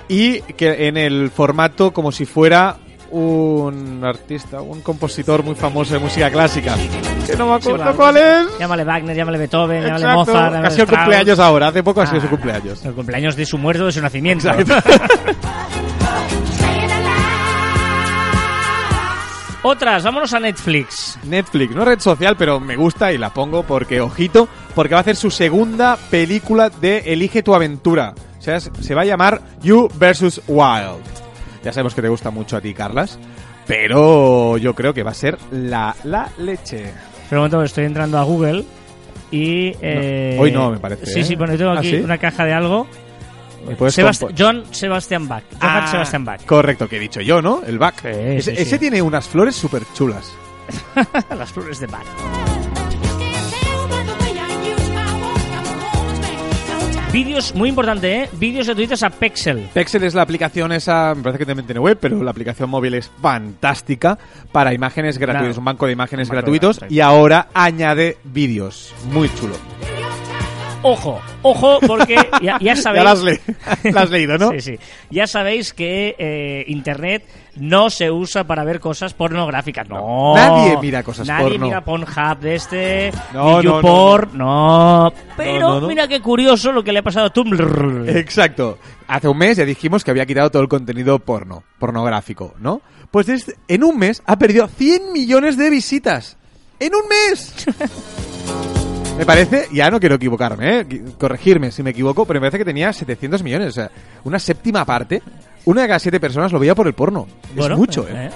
Y 0.09 0.39
que 0.41 0.87
en 0.87 0.97
el 0.97 1.29
formato 1.29 1.93
como 1.93 2.11
si 2.11 2.25
fuera 2.25 2.77
un 3.11 4.01
artista, 4.03 4.61
un 4.61 4.81
compositor 4.81 5.43
muy 5.43 5.53
famoso 5.53 5.93
de 5.93 5.99
música 5.99 6.31
clásica. 6.31 6.73
Que 7.27 7.35
no 7.35 7.49
me 7.49 7.53
acuerdo 7.53 7.91
Sí, 7.91 7.95
cuál 7.95 8.17
es. 8.17 8.47
Llámale 8.59 8.83
Wagner, 8.85 9.15
llámale 9.15 9.37
Beethoven, 9.37 9.83
llámale 9.83 10.03
Exacto. 10.03 10.17
Mozart. 10.31 10.45
llámale 10.53 10.67
Ha 10.67 10.71
sido 10.71 10.83
el 10.85 10.89
cumpleaños 10.89 11.37
ahora, 11.39 11.67
hace 11.67 11.83
poco 11.83 12.01
ha 12.01 12.07
sido 12.07 12.17
Ah, 12.17 12.21
su 12.23 12.29
cumpleaños. 12.29 12.83
El 12.83 12.93
cumpleaños 12.93 13.35
de 13.35 13.45
su 13.45 13.59
muerte 13.59 13.83
o 13.83 13.85
de 13.85 13.91
su 13.91 14.01
nacimiento. 14.01 14.49
Otras, 19.65 20.03
vámonos 20.03 20.33
a 20.33 20.39
Netflix. 20.41 21.17
Netflix, 21.23 21.73
no 21.73 21.85
red 21.85 21.99
social, 21.99 22.35
pero 22.37 22.59
me 22.59 22.75
gusta 22.75 23.13
y 23.13 23.17
la 23.17 23.33
pongo 23.33 23.63
porque, 23.63 24.01
ojito, 24.01 24.47
porque 24.75 24.93
va 24.93 24.99
a 24.99 25.01
hacer 25.01 25.15
su 25.15 25.31
segunda 25.31 25.97
película 26.11 26.69
de 26.69 26.99
Elige 27.13 27.43
tu 27.43 27.55
aventura. 27.55 28.13
O 28.37 28.41
sea, 28.41 28.59
se 28.59 28.93
va 28.93 29.01
a 29.03 29.05
llamar 29.05 29.39
You 29.61 29.87
vs. 29.97 30.41
Wild. 30.47 31.01
Ya 31.63 31.71
sabemos 31.71 31.95
que 31.95 32.01
te 32.01 32.09
gusta 32.09 32.29
mucho 32.29 32.57
a 32.57 32.61
ti, 32.61 32.73
Carlas, 32.73 33.17
pero 33.65 34.57
yo 34.57 34.75
creo 34.75 34.93
que 34.93 35.01
va 35.03 35.11
a 35.11 35.15
ser 35.15 35.37
la, 35.51 35.95
la 36.03 36.29
leche. 36.39 36.91
Pero 37.29 37.41
un 37.41 37.47
momento, 37.47 37.63
estoy 37.63 37.85
entrando 37.85 38.17
a 38.17 38.23
Google 38.23 38.65
y... 39.31 39.73
eh, 39.81 40.35
hoy 40.39 40.51
no, 40.51 40.71
me 40.71 40.77
parece, 40.79 41.05
Sí, 41.05 41.21
¿eh? 41.21 41.23
sí, 41.23 41.35
bueno, 41.35 41.53
yo 41.53 41.59
tengo 41.59 41.71
¿Ah, 41.71 41.79
aquí 41.79 41.89
sí? 41.91 41.95
una 41.95 42.17
caja 42.17 42.43
de 42.43 42.51
algo. 42.53 42.85
¿Me 43.67 43.75
puedes 43.75 43.97
Sebast- 43.97 44.33
John 44.37 44.63
Sebastian 44.71 45.27
Bach. 45.27 45.43
Johann 45.61 45.83
Ah, 45.83 45.87
Sebastian 45.87 46.25
Bach. 46.25 46.45
Correcto, 46.45 46.87
que 46.87 46.97
he 46.97 46.99
dicho 46.99 47.21
yo, 47.21 47.41
¿no? 47.41 47.61
El 47.65 47.79
Bach. 47.79 47.95
Sí, 48.01 48.07
ese 48.09 48.55
sí, 48.55 48.61
ese 48.61 48.71
sí. 48.71 48.79
tiene 48.79 49.01
unas 49.01 49.27
flores 49.27 49.55
súper 49.55 49.83
chulas. 49.93 50.31
Las 51.37 51.51
flores 51.51 51.79
de 51.79 51.87
Bach. 51.87 52.05
Vídeos, 57.11 57.53
muy 57.53 57.69
importante, 57.69 58.23
¿eh? 58.23 58.29
Vídeos 58.33 58.65
gratuitos 58.65 59.03
a 59.03 59.11
Pexel. 59.11 59.69
Pexel 59.71 60.03
es 60.03 60.15
la 60.15 60.23
aplicación 60.23 60.71
esa, 60.71 61.13
me 61.15 61.21
parece 61.21 61.37
que 61.39 61.45
también 61.45 61.67
tiene 61.67 61.79
web, 61.79 61.95
pero 62.01 62.23
la 62.23 62.31
aplicación 62.31 62.71
móvil 62.71 62.95
es 62.95 63.11
fantástica 63.21 64.17
para 64.51 64.73
imágenes 64.73 65.19
gratuitas, 65.19 65.49
Claro. 65.49 65.59
un 65.59 65.65
banco 65.65 65.85
de 65.85 65.91
imágenes 65.91 66.27
banco 66.29 66.37
gratuitos 66.41 66.79
y 66.89 67.01
ahora 67.01 67.49
añade 67.53 68.17
vídeos. 68.23 68.95
Muy 69.11 69.29
chulo. 69.35 69.53
Ojo, 70.83 71.21
ojo, 71.41 71.79
porque 71.87 72.15
ya, 72.41 72.57
ya 72.59 72.75
sabéis... 72.75 73.03
Ya 73.03 73.09
las, 73.09 73.23
le- 73.23 73.41
la 73.91 74.01
has 74.01 74.09
leído, 74.11 74.37
¿no? 74.37 74.51
Sí, 74.53 74.59
sí. 74.61 74.79
Ya 75.09 75.25
sabéis 75.27 75.73
que 75.73 76.15
eh, 76.19 76.65
Internet 76.67 77.25
no 77.55 77.89
se 77.89 78.11
usa 78.11 78.43
para 78.45 78.63
ver 78.63 78.79
cosas 78.79 79.13
pornográficas. 79.13 79.87
No. 79.87 80.33
Nadie 80.35 80.77
mira 80.81 81.03
cosas 81.03 81.27
Nadie 81.27 81.51
porno. 81.51 81.65
mira 81.65 81.81
Pornhub 81.83 82.39
de 82.39 82.55
este. 82.55 83.11
No, 83.33 83.59
ni 83.61 83.65
no, 83.67 83.71
no, 83.73 83.81
YouPorn, 83.81 84.37
no, 84.37 85.13
Pero 85.37 85.79
No, 85.81 85.87
mira 85.87 86.07
qué 86.07 86.19
curioso 86.19 86.71
lo 86.71 86.83
que 86.83 86.91
le 86.91 86.99
ha 86.99 87.03
pasado 87.03 87.27
a 87.27 87.29
Tumblr. 87.33 88.09
Exacto. 88.09 88.77
Hace 89.07 89.27
un 89.27 89.37
mes 89.37 89.57
ya 89.57 89.65
dijimos 89.65 90.03
que 90.03 90.11
había 90.11 90.25
quitado 90.25 90.49
todo 90.49 90.61
el 90.63 90.67
contenido 90.67 91.19
porno, 91.19 91.63
pornográfico, 91.79 92.55
¿no? 92.59 92.81
Pues 93.11 93.27
en 93.67 93.83
un 93.83 93.97
mes 93.99 94.23
ha 94.25 94.37
perdido 94.37 94.67
100 94.67 95.13
millones 95.13 95.55
de 95.57 95.69
visitas. 95.69 96.37
¡En 96.79 96.93
un 96.95 97.03
mes! 97.07 97.53
Me 99.17 99.25
parece, 99.25 99.67
ya 99.71 99.91
no 99.91 99.99
quiero 99.99 100.15
equivocarme, 100.15 100.79
¿eh? 100.79 101.03
Corregirme 101.19 101.71
si 101.71 101.83
me 101.83 101.91
equivoco, 101.91 102.25
pero 102.25 102.39
me 102.39 102.45
parece 102.45 102.57
que 102.59 102.65
tenía 102.65 102.91
700 102.91 103.43
millones, 103.43 103.69
o 103.69 103.71
sea, 103.71 103.91
una 104.23 104.39
séptima 104.39 104.83
parte. 104.85 105.21
Una 105.65 105.83
de 105.83 105.87
cada 105.87 105.99
siete 105.99 106.19
personas 106.19 106.51
lo 106.51 106.59
veía 106.59 106.75
por 106.75 106.87
el 106.87 106.93
porno. 106.93 107.25
Bueno, 107.55 107.75
es 107.75 107.79
mucho, 107.79 108.05
¿eh? 108.07 108.11
eh. 108.13 108.29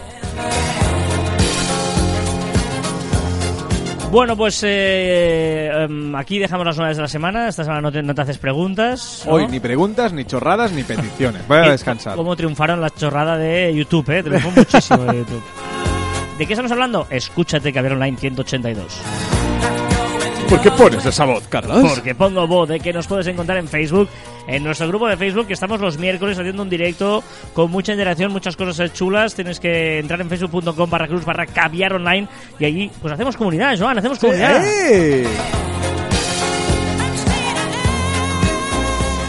Bueno, 4.11 4.37
pues 4.37 4.63
eh, 4.63 5.69
em, 5.83 6.15
aquí 6.15 6.39
dejamos 6.39 6.65
las 6.65 6.77
novedades 6.77 6.97
de 6.97 7.03
la 7.03 7.09
semana. 7.09 7.47
Esta 7.49 7.63
semana 7.63 7.81
no 7.81 7.91
te, 7.91 8.01
no 8.01 8.15
te 8.15 8.21
haces 8.21 8.37
preguntas. 8.37 9.23
¿no? 9.25 9.33
Hoy 9.33 9.47
ni 9.47 9.59
preguntas, 9.59 10.13
ni 10.13 10.23
chorradas, 10.23 10.71
ni 10.71 10.83
peticiones. 10.83 11.45
Voy 11.47 11.57
a 11.57 11.65
Eh, 11.67 11.71
descansar. 11.71 12.15
Cómo 12.15 12.35
triunfaron 12.35 12.79
la 12.79 12.89
chorrada 12.89 13.37
de 13.37 13.73
YouTube, 13.75 14.09
¿eh? 14.11 14.23
Triunfó 14.23 14.51
muchísimo 14.51 15.03
de 15.03 15.17
YouTube. 15.17 15.43
¿De 16.37 16.45
qué 16.45 16.53
estamos 16.53 16.71
hablando? 16.71 17.07
Escúchate 17.09 17.73
que 17.73 17.79
Online 17.79 18.15
182. 18.15 19.36
¿Por 20.49 20.61
qué 20.61 20.71
pones 20.71 21.05
esa 21.05 21.25
voz, 21.25 21.47
Carlos? 21.47 21.79
Porque 21.81 22.15
pongo 22.15 22.47
voz 22.47 22.69
de 22.69 22.79
que 22.79 22.93
nos 22.93 23.05
puedes 23.07 23.27
encontrar 23.27 23.57
en 23.57 23.67
Facebook, 23.67 24.07
en 24.47 24.63
nuestro 24.63 24.87
grupo 24.87 25.07
de 25.07 25.17
Facebook, 25.17 25.47
que 25.47 25.53
estamos 25.53 25.81
los 25.81 25.97
miércoles 25.97 26.39
haciendo 26.39 26.63
un 26.63 26.69
directo 26.69 27.23
con 27.53 27.69
mucha 27.69 27.91
interacción, 27.91 28.31
muchas 28.31 28.55
cosas 28.55 28.93
chulas. 28.93 29.35
Tienes 29.35 29.59
que 29.59 29.99
entrar 29.99 30.21
en 30.21 30.29
facebook.com 30.29 30.89
barra 30.89 31.07
cruz 31.07 31.25
barra 31.25 31.45
caviar 31.45 31.93
online 31.93 32.27
y 32.59 32.65
allí 32.65 32.91
pues 33.01 33.13
hacemos 33.13 33.35
comunidad, 33.35 33.77
Joan, 33.77 33.97
hacemos 33.97 34.19
comunidad. 34.19 34.63
¡Eh! 34.65 35.27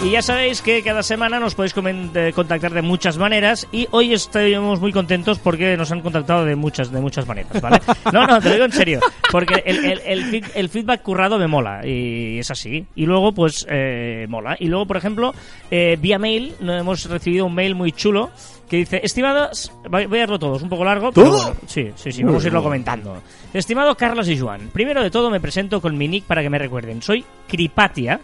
Y 0.09 0.13
ya 0.13 0.23
sabéis 0.23 0.63
que 0.63 0.83
cada 0.83 1.03
semana 1.03 1.39
nos 1.39 1.55
podéis 1.55 1.75
eh, 1.77 2.33
contactar 2.35 2.73
de 2.73 2.81
muchas 2.81 3.19
maneras 3.19 3.69
y 3.73 3.87
hoy 3.91 4.15
estamos 4.15 4.81
muy 4.81 4.91
contentos 4.91 5.39
porque 5.39 5.77
nos 5.77 5.93
han 5.93 6.01
contactado 6.01 6.47
de 6.47 6.57
muchas 6.57 6.91
de 6.91 6.99
muchas 6.99 7.27
maneras, 7.27 7.61
¿vale? 7.61 7.79
No, 8.13 8.27
no, 8.27 8.41
te 8.41 8.49
lo 8.49 8.55
digo 8.55 8.65
en 8.65 8.73
serio, 8.73 9.01
porque 9.31 9.63
el, 9.67 9.85
el- 9.85 10.01
el 10.07 10.25
feed- 10.25 10.51
el 10.55 10.71
feedback 10.71 11.03
currado 11.03 11.39
me 11.39 11.47
mola 11.47 11.87
y 11.87 12.39
es 12.39 12.51
así. 12.51 12.87
Y 12.95 13.05
luego, 13.05 13.33
pues, 13.33 13.67
eh, 13.69 14.25
mola. 14.31 14.57
Y 14.59 14.69
luego, 14.69 14.87
por 14.87 14.97
ejemplo, 14.97 15.35
eh, 15.71 15.99
vía 16.01 16.19
mail, 16.19 16.55
no 16.61 16.73
hemos 16.75 17.05
recibido 17.05 17.45
un 17.45 17.55
mail 17.55 17.75
muy 17.75 17.93
chulo 17.93 18.31
que 18.67 18.79
dice, 18.79 19.01
estimados, 19.03 19.73
voy 19.91 20.05
a 20.05 20.09
leerlo 20.09 20.39
todo, 20.39 20.57
es 20.57 20.63
un 20.63 20.69
poco 20.71 20.85
largo, 20.87 21.13
pero 21.13 21.29
¿Todo? 21.31 21.43
bueno, 21.43 21.61
sí, 21.67 21.91
sí, 21.97 22.13
sí, 22.13 22.23
vamos 22.23 22.43
a 22.45 22.47
irlo 22.47 22.63
comentando. 22.63 23.23
Estimado 23.53 23.95
Carlos 23.95 24.27
y 24.29 24.39
Joan, 24.39 24.69
primero 24.73 25.03
de 25.03 25.11
todo 25.11 25.29
me 25.31 25.41
presento 25.41 25.81
con 25.83 25.97
mi 25.99 26.09
nick 26.09 26.25
para 26.25 26.43
que 26.43 26.49
me 26.51 26.59
recuerden. 26.59 27.03
Soy 27.03 27.25
Cripatia 27.47 28.21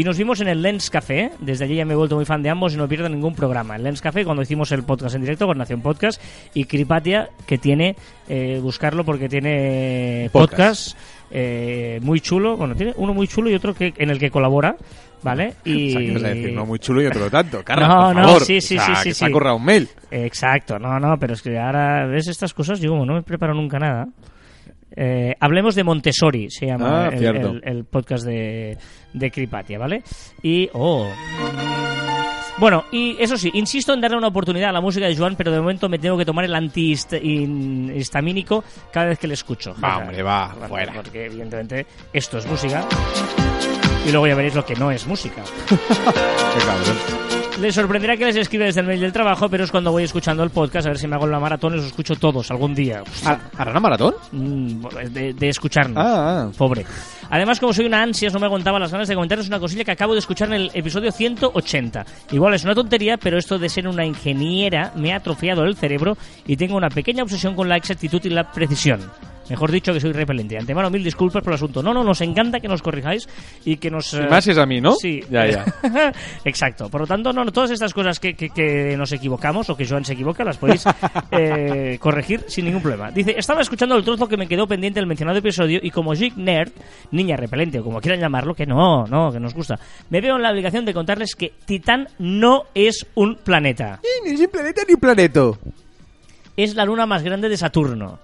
y 0.00 0.04
nos 0.04 0.16
vimos 0.16 0.40
en 0.40 0.48
el 0.48 0.62
Lens 0.62 0.88
Café. 0.88 1.30
Desde 1.40 1.66
allí 1.66 1.74
ya 1.76 1.84
me 1.84 1.92
he 1.92 1.96
vuelto 1.96 2.16
muy 2.16 2.24
fan 2.24 2.42
de 2.42 2.48
ambos 2.48 2.72
y 2.72 2.78
no 2.78 2.88
pierdo 2.88 3.06
ningún 3.10 3.34
programa. 3.34 3.76
El 3.76 3.82
Lens 3.82 4.00
Café, 4.00 4.24
cuando 4.24 4.42
hicimos 4.42 4.72
el 4.72 4.82
podcast 4.82 5.14
en 5.14 5.20
directo 5.20 5.46
con 5.46 5.58
Nación 5.58 5.82
Podcast, 5.82 6.22
y 6.54 6.64
Cripatia, 6.64 7.28
que 7.46 7.58
tiene, 7.58 7.96
eh, 8.26 8.60
buscarlo 8.62 9.04
porque 9.04 9.28
tiene 9.28 10.30
podcast, 10.32 10.92
Podcast. 10.94 10.98
eh, 11.32 11.98
muy 12.02 12.22
chulo. 12.22 12.56
Bueno, 12.56 12.74
tiene 12.74 12.94
uno 12.96 13.12
muy 13.12 13.28
chulo 13.28 13.50
y 13.50 13.54
otro 13.54 13.74
que 13.74 13.92
en 13.98 14.08
el 14.08 14.18
que 14.18 14.30
colabora, 14.30 14.74
¿vale? 15.22 15.52
Y... 15.66 15.90
O 15.90 15.92
sea, 15.92 16.00
¿qué 16.00 16.12
vas 16.14 16.24
a 16.24 16.28
decir? 16.28 16.52
No 16.54 16.64
muy 16.64 16.78
chulo 16.78 17.02
y 17.02 17.06
otro 17.06 17.30
tanto. 17.30 17.60
Carlos, 17.64 17.86
No, 17.86 18.04
por 18.06 18.16
no, 18.16 18.22
favor. 18.24 18.44
sí, 18.46 18.60
sí, 18.62 18.78
O 18.78 18.80
sea, 18.80 18.86
sí, 18.86 19.02
sí, 19.02 19.08
que 19.10 19.14
se 19.14 19.24
ha 19.26 19.28
sí. 19.28 19.34
un 19.34 19.64
mail. 19.66 19.88
Exacto, 20.10 20.78
no, 20.78 20.98
no, 20.98 21.18
pero 21.18 21.34
es 21.34 21.42
que 21.42 21.58
ahora 21.58 22.06
ves 22.06 22.26
estas 22.28 22.54
cosas, 22.54 22.80
yo 22.80 22.88
como 22.88 23.04
no 23.04 23.12
me 23.16 23.22
preparo 23.22 23.52
nunca 23.52 23.78
nada. 23.78 24.08
Eh, 24.96 25.34
hablemos 25.38 25.74
de 25.74 25.84
Montessori, 25.84 26.50
se 26.50 26.66
llama 26.66 27.06
Ah, 27.06 27.10
el, 27.12 27.60
el 27.64 27.84
podcast 27.84 28.24
de, 28.24 28.76
de 29.12 29.30
Cripatia, 29.30 29.78
¿vale? 29.78 30.02
Y, 30.42 30.68
oh. 30.72 31.06
Bueno, 32.58 32.84
y 32.92 33.16
eso 33.18 33.36
sí, 33.38 33.50
insisto 33.54 33.94
en 33.94 34.02
darle 34.02 34.18
una 34.18 34.28
oportunidad 34.28 34.68
a 34.68 34.72
la 34.72 34.82
música 34.82 35.06
de 35.06 35.16
Joan, 35.16 35.34
pero 35.36 35.50
de 35.50 35.60
momento 35.60 35.88
me 35.88 35.98
tengo 35.98 36.18
que 36.18 36.26
tomar 36.26 36.44
el 36.44 36.54
antihistamínico 36.54 38.62
cada 38.92 39.06
vez 39.06 39.18
que 39.18 39.26
le 39.26 39.34
escucho. 39.34 39.74
Va, 39.82 39.98
hombre, 39.98 40.22
va, 40.22 40.48
Bueno, 40.54 40.68
fuera. 40.68 40.92
Porque 40.92 41.24
evidentemente 41.26 41.86
esto 42.12 42.38
es 42.38 42.46
música. 42.46 42.86
Y 44.06 44.10
luego 44.10 44.26
ya 44.26 44.34
veréis 44.34 44.54
lo 44.54 44.64
que 44.64 44.74
no 44.74 44.90
es 44.90 45.06
música. 45.06 45.42
Qué 45.68 45.76
cabrón. 46.66 47.29
Les 47.60 47.74
sorprenderá 47.74 48.16
que 48.16 48.24
les 48.24 48.36
escriba 48.36 48.64
desde 48.64 48.80
el 48.80 48.86
mail 48.86 49.00
del 49.00 49.12
trabajo, 49.12 49.48
pero 49.50 49.64
es 49.64 49.70
cuando 49.70 49.92
voy 49.92 50.04
escuchando 50.04 50.42
el 50.42 50.48
podcast, 50.48 50.86
a 50.86 50.90
ver 50.90 50.98
si 50.98 51.06
me 51.06 51.16
hago 51.16 51.26
la 51.26 51.38
maratón 51.38 51.74
y 51.74 51.76
los 51.76 51.86
escucho 51.86 52.14
todos 52.14 52.50
algún 52.50 52.74
día. 52.74 53.02
¿Har- 53.24 53.38
¿Hará 53.58 53.70
una 53.72 53.80
maratón? 53.80 54.14
Mm, 54.32 54.82
De, 55.12 55.34
de 55.34 55.48
escucharnos. 55.48 56.02
Ah, 56.02 56.46
ah. 56.48 56.52
Pobre. 56.56 56.86
Además, 57.28 57.60
como 57.60 57.74
soy 57.74 57.84
una 57.84 58.02
ansias, 58.02 58.32
no 58.32 58.40
me 58.40 58.46
aguantaba 58.46 58.78
las 58.78 58.90
ganas 58.90 59.08
de 59.08 59.14
comentaros 59.14 59.46
una 59.46 59.60
cosilla 59.60 59.84
que 59.84 59.90
acabo 59.92 60.14
de 60.14 60.20
escuchar 60.20 60.48
en 60.48 60.54
el 60.54 60.70
episodio 60.72 61.12
180. 61.12 62.04
Igual 62.32 62.54
es 62.54 62.64
una 62.64 62.74
tontería, 62.74 63.18
pero 63.18 63.36
esto 63.36 63.58
de 63.58 63.68
ser 63.68 63.86
una 63.86 64.06
ingeniera 64.06 64.92
me 64.96 65.12
ha 65.12 65.16
atrofiado 65.16 65.62
el 65.64 65.76
cerebro 65.76 66.16
y 66.46 66.56
tengo 66.56 66.76
una 66.76 66.88
pequeña 66.88 67.22
obsesión 67.24 67.54
con 67.54 67.68
la 67.68 67.76
exactitud 67.76 68.20
y 68.24 68.30
la 68.30 68.50
precisión. 68.50 69.00
Mejor 69.50 69.70
dicho, 69.70 69.92
que 69.92 70.00
soy 70.00 70.12
repelente. 70.12 70.54
De 70.54 70.60
antemano, 70.60 70.88
mil 70.90 71.02
disculpas 71.04 71.42
por 71.42 71.52
el 71.52 71.56
asunto. 71.56 71.82
No, 71.82 71.92
no, 71.92 72.02
nos 72.04 72.20
encanta 72.20 72.60
que 72.60 72.68
nos 72.68 72.80
corrijáis 72.82 73.28
y 73.64 73.76
que 73.76 73.90
nos... 73.90 74.14
Y 74.14 74.18
eh, 74.18 74.26
más 74.30 74.44
si 74.44 74.52
es 74.52 74.58
a 74.58 74.64
mí, 74.66 74.80
¿no? 74.80 74.92
Sí. 74.94 75.20
Ya, 75.30 75.46
ya. 75.46 75.64
Exacto. 76.44 76.88
Por 76.88 77.02
lo 77.02 77.06
tanto, 77.06 77.32
no, 77.32 77.44
no, 77.44 77.52
todas 77.52 77.70
estas 77.70 77.92
cosas 77.92 78.18
que, 78.20 78.34
que- 78.34 78.50
que 78.50 78.96
nos 78.96 79.12
equivocamos 79.12 79.68
o 79.70 79.76
que 79.76 79.86
Joan 79.86 80.04
se 80.04 80.12
equivoca, 80.14 80.44
las 80.44 80.56
podéis 80.56 80.84
eh, 81.32 81.98
corregir 82.00 82.44
sin 82.48 82.64
ningún 82.64 82.80
problema. 82.82 83.10
Dice, 83.10 83.34
estaba 83.36 83.60
escuchando 83.60 83.96
el 83.96 84.04
trozo 84.04 84.26
que 84.28 84.36
me 84.36 84.46
quedó 84.46 84.66
pendiente 84.66 85.00
del 85.00 85.06
mencionado 85.06 85.38
episodio 85.38 85.80
y 85.82 85.90
como 85.90 86.12
Geek 86.12 86.36
Nerd, 86.36 86.72
niña 87.10 87.36
repelente 87.36 87.78
o 87.80 87.84
como 87.84 88.00
quieran 88.00 88.20
llamarlo, 88.20 88.54
que 88.54 88.66
no, 88.66 89.04
no, 89.06 89.32
que 89.32 89.40
nos 89.40 89.54
gusta, 89.54 89.78
me 90.10 90.20
veo 90.20 90.36
en 90.36 90.42
la 90.42 90.50
obligación 90.50 90.84
de 90.84 90.94
contarles 90.94 91.34
que 91.34 91.52
Titán 91.64 92.06
no 92.18 92.62
es 92.74 93.06
un 93.14 93.36
planeta. 93.36 94.00
Ni 94.24 94.36
sin 94.36 94.48
planeta 94.48 94.82
ni 94.88 94.96
planeto. 94.96 95.58
Es 96.56 96.74
la 96.74 96.84
luna 96.84 97.06
más 97.06 97.22
grande 97.22 97.48
de 97.48 97.56
Saturno. 97.56 98.18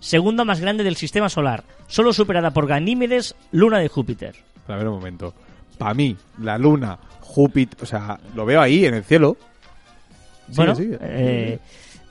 Segunda 0.00 0.44
más 0.44 0.60
grande 0.60 0.84
del 0.84 0.96
sistema 0.96 1.28
solar, 1.28 1.64
solo 1.86 2.12
superada 2.12 2.52
por 2.52 2.66
Ganímedes, 2.66 3.34
luna 3.52 3.78
de 3.78 3.88
Júpiter. 3.88 4.34
A 4.68 4.76
ver 4.76 4.86
un 4.88 4.94
momento. 4.94 5.34
Para 5.76 5.94
mí, 5.94 6.16
la 6.40 6.56
luna, 6.58 6.98
Júpiter, 7.20 7.78
o 7.82 7.86
sea, 7.86 8.18
lo 8.34 8.44
veo 8.46 8.60
ahí 8.60 8.84
en 8.84 8.94
el 8.94 9.04
cielo. 9.04 9.36
Sigue, 10.46 10.56
Bueno, 10.56 10.74
sigue. 10.74 10.98
eh, 11.00 11.58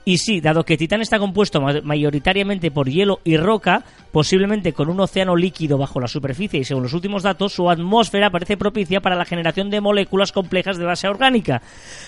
y 0.10 0.20
sí, 0.20 0.40
dado 0.40 0.64
que 0.64 0.78
Titán 0.78 1.02
está 1.02 1.20
compuesto 1.20 1.60
ma- 1.60 1.82
mayoritariamente 1.84 2.72
por 2.72 2.88
hielo 2.88 3.20
y 3.26 3.36
roca, 3.36 3.84
posiblemente 4.14 4.72
con 4.72 4.90
un 4.90 5.02
océano 5.02 5.36
líquido 5.36 5.78
bajo 5.78 6.00
la 6.00 6.08
superficie 6.08 6.62
y 6.62 6.64
según 6.64 6.84
los 6.84 6.94
últimos 6.94 7.24
datos, 7.24 7.52
su 7.52 7.70
atmósfera 7.70 8.30
parece 8.30 8.56
propicia 8.56 9.02
para 9.02 9.18
la 9.18 9.26
generación 9.26 9.70
de 9.70 9.82
moléculas 9.82 10.32
complejas 10.32 10.78
de 10.78 10.86
base 10.86 11.10
orgánica. 11.10 11.62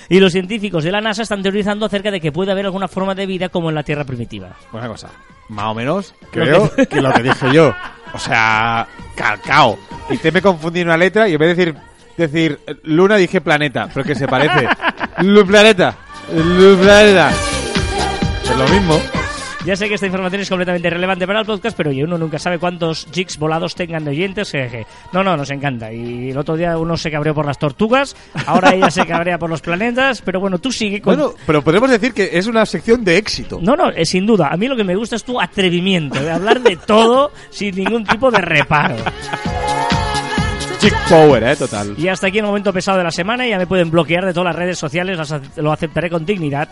Y 0.08 0.22
los 0.22 0.32
científicos 0.32 0.86
de 0.86 0.92
la 0.94 1.02
NASA 1.02 1.24
están 1.24 1.44
teorizando 1.44 1.86
acerca 1.86 2.10
de 2.10 2.22
que 2.22 2.32
puede 2.32 2.54
haber 2.54 2.66
alguna 2.68 2.88
forma 2.88 3.16
de 3.16 3.26
vida 3.26 3.50
como 3.50 3.68
en 3.68 3.76
la 3.76 3.84
Tierra 3.84 4.06
primitiva. 4.06 4.56
Una 4.72 4.88
cosa, 4.88 5.10
más 5.50 5.66
o 5.66 5.74
menos 5.76 6.16
creo 6.32 6.72
que 6.90 7.02
lo 7.02 7.12
que 7.12 7.24
dije 7.24 7.54
yo. 7.54 7.74
O 8.12 8.18
sea, 8.18 8.88
calcao. 9.16 9.78
Y 10.10 10.18
te 10.18 10.32
me 10.32 10.42
confundí 10.42 10.80
en 10.80 10.88
una 10.88 10.98
letra 10.98 11.30
y 11.30 11.34
en 11.34 11.38
vez 11.38 11.56
de 11.56 11.66
decir, 11.66 11.82
decir 12.18 12.60
eh, 12.66 12.74
luna 12.84 13.18
dije 13.18 13.40
planeta, 13.40 13.88
pero 13.94 14.04
que 14.04 14.16
se 14.16 14.28
parece. 14.28 14.68
Lu 15.22 15.46
planeta. 15.46 15.96
Lu 16.34 16.76
planeta. 16.78 17.32
Es 18.52 18.58
lo 18.58 18.68
mismo. 18.68 19.00
Ya 19.66 19.76
sé 19.76 19.90
que 19.90 19.96
esta 19.96 20.06
información 20.06 20.42
es 20.42 20.48
completamente 20.50 20.90
relevante 20.90 21.28
para 21.28 21.42
el 21.42 21.46
podcast, 21.46 21.76
pero 21.76 21.90
oye, 21.90 22.04
uno 22.06 22.18
nunca 22.18 22.40
sabe 22.40 22.60
cuántos 22.60 23.06
jigs 23.12 23.38
volados 23.38 23.76
tengan 23.76 24.06
de 24.06 24.12
oyentes. 24.12 24.52
que- 24.52 24.86
No, 25.12 25.22
no, 25.22 25.36
nos 25.36 25.50
encanta. 25.52 25.92
Y 25.92 26.30
el 26.32 26.38
otro 26.38 26.56
día 26.56 26.78
uno 26.78 26.96
se 26.96 27.12
cabreó 27.12 27.36
por 27.36 27.46
las 27.46 27.60
tortugas, 27.60 28.16
ahora 28.46 28.74
ella 28.74 28.90
se 28.90 29.06
cabrea 29.06 29.38
por 29.38 29.50
los 29.50 29.62
planetas, 29.62 30.22
pero 30.22 30.40
bueno, 30.40 30.60
tú 30.60 30.72
sigue 30.72 31.02
con... 31.02 31.16
Bueno, 31.18 31.34
pero 31.46 31.62
podemos 31.62 31.90
decir 31.90 32.14
que 32.14 32.30
es 32.34 32.48
una 32.48 32.66
sección 32.66 33.04
de 33.04 33.18
éxito. 33.18 33.60
No, 33.62 33.76
no, 33.76 33.90
eh, 33.90 34.06
sin 34.06 34.26
duda. 34.26 34.48
A 34.50 34.56
mí 34.56 34.68
lo 34.68 34.78
que 34.78 34.86
me 34.86 34.96
gusta 34.96 35.18
es 35.18 35.26
tu 35.26 35.40
atrevimiento 35.42 36.20
de 36.22 36.32
hablar 36.32 36.62
de 36.62 36.78
todo 36.78 37.32
sin 37.50 37.76
ningún 37.76 38.06
tipo 38.06 38.32
de 38.32 38.40
reparo. 38.40 38.96
Chick 40.80 40.96
Power, 41.10 41.44
eh, 41.44 41.56
total. 41.58 41.94
Y 41.98 42.08
hasta 42.08 42.28
aquí 42.28 42.38
el 42.40 42.46
momento 42.46 42.72
pesado 42.72 42.98
de 43.00 43.04
la 43.04 43.12
semana. 43.12 43.46
Ya 43.46 43.58
me 43.58 43.68
pueden 43.68 43.92
bloquear 43.92 44.26
de 44.26 44.32
todas 44.32 44.46
las 44.46 44.56
redes 44.56 44.80
sociales, 44.80 45.18
las 45.18 45.58
lo 45.58 45.74
aceptaré 45.74 46.10
con 46.10 46.26
dignidad. 46.26 46.70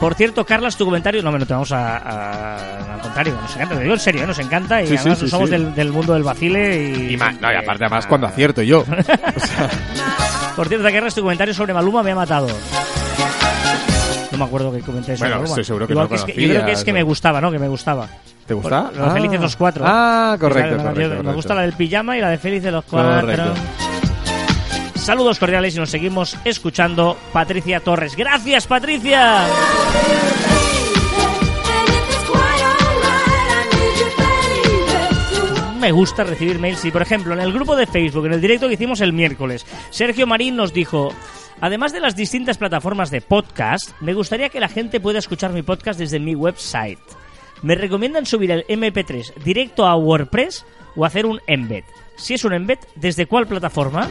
Por 0.00 0.14
cierto, 0.14 0.44
Carlas, 0.44 0.76
tu 0.76 0.84
comentario. 0.84 1.22
No, 1.22 1.30
no 1.32 1.46
te 1.46 1.52
vamos 1.54 1.72
a, 1.72 1.96
a- 1.96 2.94
Al 2.94 3.00
contrario, 3.00 3.34
nos 3.40 3.54
encanta. 3.56 3.74
Te 3.76 3.82
digo 3.82 3.94
en 3.94 4.00
serio, 4.00 4.22
¿eh? 4.22 4.26
nos 4.26 4.38
encanta. 4.38 4.82
Y 4.82 4.86
Sí, 4.88 4.96
además 4.96 5.18
sí, 5.18 5.28
somos. 5.28 5.50
Del, 5.50 5.74
del 5.74 5.90
mundo 5.92 6.12
del 6.14 6.22
vacile. 6.22 6.90
Y, 6.90 7.14
Y, 7.14 7.16
más, 7.16 7.40
no, 7.40 7.50
y 7.52 7.56
aparte, 7.56 7.84
además, 7.84 8.06
cuando 8.06 8.26
acierto 8.26 8.62
yo. 8.62 8.84
Por 10.56 10.68
cierto, 10.68 10.86
Carlas, 10.90 11.14
tu 11.14 11.22
comentario 11.22 11.52
sobre 11.54 11.72
Maluma 11.74 12.02
me 12.02 12.12
ha 12.12 12.14
matado. 12.14 12.46
No 14.32 14.38
me 14.38 14.44
acuerdo 14.44 14.72
que 14.72 14.80
comenté 14.80 15.16
sobre 15.16 15.30
Bueno, 15.30 15.36
Maluma. 15.36 15.48
estoy 15.48 15.64
seguro 15.64 15.86
que 15.86 15.92
Igual 15.92 16.08
no 16.10 16.14
es 16.16 16.26
Yo 16.26 16.34
creo 16.34 16.66
que 16.66 16.72
es 16.72 16.84
que 16.84 16.92
me 16.92 17.02
gustaba, 17.02 17.40
¿no? 17.40 17.50
Que 17.50 17.58
me 17.58 17.68
gustaba. 17.68 18.06
¿Te 18.46 18.54
gusta? 18.54 18.90
Los 18.94 19.12
Felices 19.12 19.40
los 19.40 19.56
Cuatro. 19.56 19.84
Ah, 19.86 20.36
correcto, 20.38 20.76
correcto, 20.82 21.22
Me 21.22 21.32
gusta 21.32 21.54
la 21.54 21.62
del 21.62 21.72
pijama 21.72 22.16
y 22.16 22.20
la 22.20 22.30
de 22.30 22.38
Felices 22.38 22.72
los 22.72 22.84
Cuatro. 22.84 23.20
Correcto. 23.22 23.54
Saludos 25.06 25.38
cordiales 25.38 25.76
y 25.76 25.78
nos 25.78 25.90
seguimos 25.90 26.36
escuchando 26.44 27.16
Patricia 27.32 27.78
Torres. 27.78 28.16
¡Gracias, 28.16 28.66
Patricia! 28.66 29.46
Me 35.78 35.92
gusta 35.92 36.24
recibir 36.24 36.58
mails 36.58 36.84
y, 36.84 36.90
por 36.90 37.02
ejemplo, 37.02 37.34
en 37.34 37.38
el 37.38 37.52
grupo 37.52 37.76
de 37.76 37.86
Facebook, 37.86 38.26
en 38.26 38.32
el 38.32 38.40
directo 38.40 38.66
que 38.66 38.74
hicimos 38.74 39.00
el 39.00 39.12
miércoles, 39.12 39.64
Sergio 39.90 40.26
Marín 40.26 40.56
nos 40.56 40.72
dijo, 40.72 41.14
además 41.60 41.92
de 41.92 42.00
las 42.00 42.16
distintas 42.16 42.58
plataformas 42.58 43.12
de 43.12 43.20
podcast, 43.20 43.92
me 44.00 44.12
gustaría 44.12 44.48
que 44.48 44.58
la 44.58 44.68
gente 44.68 44.98
pueda 44.98 45.20
escuchar 45.20 45.52
mi 45.52 45.62
podcast 45.62 46.00
desde 46.00 46.18
mi 46.18 46.34
website. 46.34 46.98
Me 47.62 47.76
recomiendan 47.76 48.26
subir 48.26 48.50
el 48.50 48.66
MP3 48.66 49.34
directo 49.44 49.86
a 49.86 49.94
WordPress 49.94 50.66
o 50.96 51.04
hacer 51.04 51.26
un 51.26 51.40
embed. 51.46 51.84
Si 52.16 52.34
es 52.34 52.44
un 52.44 52.54
embed, 52.54 52.78
¿desde 52.94 53.26
cuál 53.26 53.46
plataforma? 53.46 54.08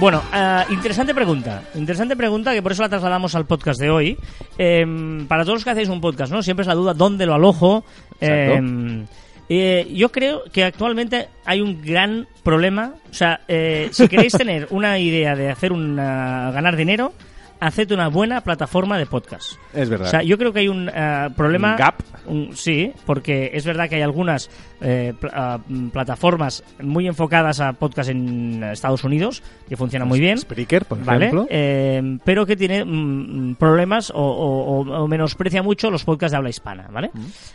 Bueno, 0.00 0.22
ah, 0.32 0.64
interesante 0.70 1.14
pregunta. 1.14 1.62
Interesante 1.74 2.16
pregunta 2.16 2.54
que 2.54 2.62
por 2.62 2.72
eso 2.72 2.82
la 2.82 2.88
trasladamos 2.88 3.34
al 3.34 3.46
podcast 3.46 3.78
de 3.78 3.90
hoy. 3.90 4.18
Em, 4.56 5.26
para 5.26 5.44
todos 5.44 5.56
los 5.56 5.64
que 5.64 5.70
hacéis 5.70 5.90
un 5.90 6.00
podcast, 6.00 6.32
¿no? 6.32 6.42
Siempre 6.42 6.62
es 6.62 6.68
la 6.68 6.74
duda 6.74 6.94
dónde 6.94 7.26
lo 7.26 7.34
alojo. 7.34 7.84
Em, 8.18 9.06
eh, 9.48 9.86
yo 9.92 10.10
creo 10.10 10.44
que 10.50 10.64
actualmente 10.64 11.28
hay 11.44 11.60
un 11.60 11.82
gran 11.82 12.26
problema. 12.42 12.94
O 13.10 13.14
sea, 13.14 13.40
eh, 13.46 13.90
si 13.92 14.08
queréis 14.08 14.32
tener 14.32 14.68
una 14.70 14.98
idea 14.98 15.36
de 15.36 15.50
hacer 15.50 15.70
una, 15.70 16.50
ganar 16.50 16.76
dinero, 16.76 17.12
haced 17.60 17.90
una 17.92 18.08
buena 18.08 18.40
plataforma 18.42 18.98
de 18.98 19.06
podcast. 19.06 19.54
Es 19.74 19.88
verdad. 19.88 20.08
O 20.08 20.10
sea, 20.10 20.22
yo 20.22 20.36
creo 20.38 20.52
que 20.52 20.60
hay 20.60 20.68
un 20.68 20.90
eh, 20.92 21.28
problema. 21.36 21.72
Un 21.72 21.76
gap. 21.76 21.94
un- 22.26 22.56
sí, 22.56 22.92
porque 23.06 23.50
es 23.54 23.64
verdad 23.64 23.88
que 23.88 23.96
hay 23.96 24.02
algunas 24.02 24.50
eh, 24.80 25.12
pl- 25.20 25.32
ah, 25.34 25.58
mm, 25.68 25.88
plataformas 25.88 26.64
muy 26.82 27.06
enfocadas 27.06 27.60
a 27.60 27.72
podcast 27.74 28.10
en 28.10 28.62
Estados 28.64 29.04
Unidos 29.04 29.42
que 29.68 29.76
funcionan 29.76 30.08
muy 30.08 30.20
bien. 30.20 30.38
Spreaker, 30.38 30.84
por 30.86 31.04
¿Vale? 31.04 31.26
ejemplo. 31.26 31.46
Eh, 31.50 32.18
pero 32.24 32.46
que 32.46 32.56
tiene 32.56 32.84
mm, 32.84 33.56
problemas 33.56 34.10
o, 34.10 34.14
o- 34.22 34.80
o- 34.80 35.02
o 35.04 35.08
menosprecia 35.08 35.62
mucho 35.62 35.90
los 35.90 36.04
podcasts 36.04 36.32
de 36.32 36.36
habla 36.38 36.50
hispana, 36.50 36.88
¿vale? 36.90 37.10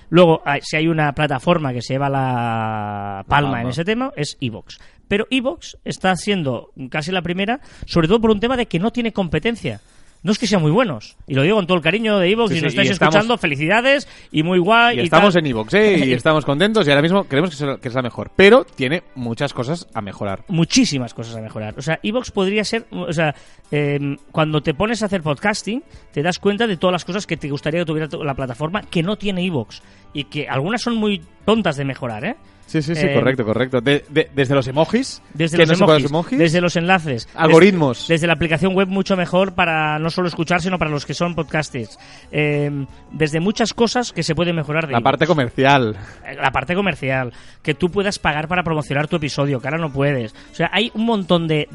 Luego, 0.09 0.41
hay- 0.45 0.61
si 0.61 0.77
hay 0.77 0.87
una 0.87 1.13
plataforma 1.13 1.73
que 1.73 1.81
se 1.81 1.93
lleva 1.95 2.09
la 2.09 3.23
palma 3.27 3.51
palma. 3.51 3.61
en 3.61 3.67
ese 3.69 3.83
tema, 3.85 4.11
es 4.15 4.37
Evox. 4.39 4.77
Pero 5.07 5.27
Evox 5.29 5.77
está 5.85 6.15
siendo 6.15 6.71
casi 6.89 7.11
la 7.11 7.21
primera, 7.21 7.59
sobre 7.85 8.07
todo 8.07 8.19
por 8.21 8.31
un 8.31 8.39
tema 8.39 8.57
de 8.57 8.65
que 8.65 8.79
no 8.79 8.91
tiene 8.91 9.11
competencia. 9.13 9.79
No 10.25 10.31
es 10.31 10.39
que 10.39 10.47
sean 10.47 10.59
muy 10.63 10.71
buenos. 10.71 11.15
Y 11.27 11.35
lo 11.35 11.43
digo 11.43 11.55
con 11.55 11.67
todo 11.67 11.77
el 11.77 11.83
cariño 11.83 12.17
de 12.17 12.31
Evox. 12.31 12.49
Sí, 12.49 12.55
y 12.55 12.57
sí, 12.57 12.63
nos 12.63 12.73
estáis 12.73 12.89
estamos- 12.89 13.13
escuchando, 13.13 13.37
felicidades 13.37 14.07
y 14.31 14.41
muy 14.41 14.57
guay. 14.57 14.97
Y 14.97 15.01
y 15.01 15.03
estamos 15.03 15.35
tal. 15.35 15.45
en 15.45 15.51
Evox, 15.51 15.73
¿eh? 15.75 15.99
Y 16.03 16.13
estamos 16.13 16.43
contentos 16.45 16.87
y 16.87 16.89
ahora 16.89 17.03
mismo 17.03 17.25
creemos 17.25 17.55
que 17.55 17.63
es, 17.87 17.93
que 17.93 18.01
mejor. 18.01 18.31
Pero 18.35 18.65
tiene 18.65 19.03
muchas 19.13 19.53
cosas 19.53 19.87
a 19.93 20.01
mejorar. 20.01 20.43
muchísimas 20.47 21.13
cosas 21.13 21.35
a 21.35 21.41
mejorar. 21.41 21.75
O 21.77 21.81
sea, 21.83 21.99
Evox 22.01 22.31
podría 22.31 22.63
ser, 22.63 22.87
o 22.89 23.13
sea, 23.13 23.35
eh, 23.71 23.99
cuando 24.31 24.61
te 24.61 24.73
pones 24.73 25.03
a 25.03 25.05
hacer 25.05 25.21
podcasting, 25.21 25.83
te 26.11 26.23
das 26.23 26.39
cuenta 26.39 26.65
de 26.65 26.77
todas 26.77 26.93
las 26.93 27.05
cosas 27.05 27.27
que 27.27 27.37
te 27.37 27.47
gustaría 27.49 27.81
que 27.81 27.85
tuviera 27.85 28.09
tu- 28.09 28.23
la 28.23 28.33
plataforma 28.33 28.81
que 28.81 29.03
no 29.03 29.17
tiene 29.17 29.45
Evox 29.45 29.83
y 30.11 30.23
que 30.23 30.47
algunas 30.49 30.81
son 30.81 30.95
muy 30.95 31.21
tontas 31.45 31.77
de 31.77 31.85
mejorar, 31.85 32.25
¿eh? 32.25 32.35
Sí, 32.67 32.81
sí, 32.81 32.95
sí, 32.95 33.05
Eh, 33.05 33.13
correcto, 33.13 33.45
correcto. 33.45 33.79
De- 33.79 34.03
de- 34.09 34.29
desde 34.35 34.55
los 34.55 34.67
emojis, 34.67 35.21
Desde 35.33 35.57
que 35.57 35.65
los, 35.65 35.79
no 35.79 35.85
emojis, 35.85 36.03
los 36.03 36.11
emojis, 36.11 36.39
desde 36.39 36.61
los 36.61 36.75
enlaces, 36.75 37.29
Algoritmos. 37.35 37.99
desde, 37.99 38.13
desde 38.15 38.27
la 38.27 38.33
aplicación 38.33 38.73
web 38.75 38.87
mucho 38.87 39.15
mejor 39.15 39.53
para 39.53 39.99
no 39.99 40.09
solo 40.09 40.27
escuchar, 40.27 40.61
sino 40.61 40.77
para 40.79 40.89
los 40.91 41.05
que 41.05 41.13
son 41.13 41.35
podcasters. 41.35 41.97
Eh, 42.31 42.85
desde 43.11 43.39
muchas 43.39 43.73
cosas 43.73 44.11
que 44.11 44.23
se 44.23 44.33
pueden 44.35 44.55
mejorar 44.55 44.87
de 44.87 44.93
la 44.93 44.97
iVoox. 44.99 45.03
parte 45.03 45.27
comercial. 45.27 45.95
Eh, 46.25 46.35
la 46.41 46.51
parte 46.51 46.73
comercial, 46.75 47.31
que 47.61 47.75
tú 47.75 47.89
puedas 47.89 48.17
pagar 48.19 48.47
para 48.47 48.63
promocionar 48.63 49.07
tu 49.07 49.17
episodio, 49.17 49.59
que 49.61 49.67
ahora 49.67 49.77
no 49.79 49.91
puedes. 49.93 50.33
O 50.51 50.55
sea, 50.55 50.69
hay 50.73 50.91
un 50.95 51.05
montón 51.05 51.47
de, 51.47 51.67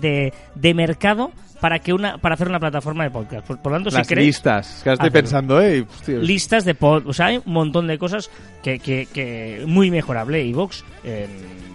de 0.55 0.75
mercado 0.75 1.31
para 1.61 1.79
que 1.79 1.93
una 1.93 2.19
para 2.19 2.35
hacer 2.35 2.49
una 2.49 2.59
plataforma 2.59 3.05
de 3.05 3.11
podcast. 3.11 3.47
Por, 3.47 3.59
por 3.59 3.73
lo 3.73 3.77
tanto, 3.77 3.91
Las 3.91 4.07
si 4.07 4.15
crees 4.15 4.27
listas. 4.27 4.81
Que 4.83 4.93
estoy 4.93 5.11
pensando, 5.11 5.61
¿eh? 5.61 5.85
Listas 6.07 6.65
de 6.65 6.75
pod, 6.75 7.07
o 7.07 7.13
sea, 7.13 7.27
hay 7.27 7.37
un 7.45 7.53
montón 7.53 7.87
de 7.87 7.99
cosas 7.99 8.31
que, 8.63 8.79
que, 8.79 9.07
que 9.13 9.63
muy 9.67 9.91
mejorable. 9.91 10.43
Evox 10.49 10.85
eh, 11.05 11.29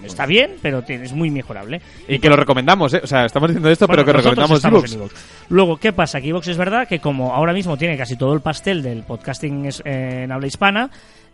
está 0.03 0.25
bien, 0.25 0.51
pero 0.61 0.83
es 0.87 1.13
muy 1.13 1.29
mejorable. 1.31 1.81
y 2.07 2.19
que 2.19 2.29
lo 2.29 2.35
recomendamos, 2.35 2.93
¿eh? 2.93 3.01
O 3.03 3.07
sea, 3.07 3.25
estamos 3.25 3.49
diciendo 3.49 3.69
esto, 3.69 3.87
Bueno, 3.87 4.03
pero 4.03 4.17
que 4.17 4.23
recomendamos 4.23 4.63
iVoox. 4.63 5.13
Luego, 5.49 5.77
¿qué 5.77 5.93
pasa? 5.93 6.19
Que 6.21 6.29
Evox 6.29 6.47
es 6.47 6.57
verdad 6.57 6.87
que 6.87 6.99
como 6.99 7.33
ahora 7.33 7.53
mismo 7.53 7.77
tiene 7.77 7.97
casi 7.97 8.15
todo 8.15 8.33
el 8.33 8.41
pastel 8.41 8.81
del 8.81 9.03
podcasting 9.03 9.69
en 9.83 10.31
habla 10.31 10.47
hispana, 10.47 10.89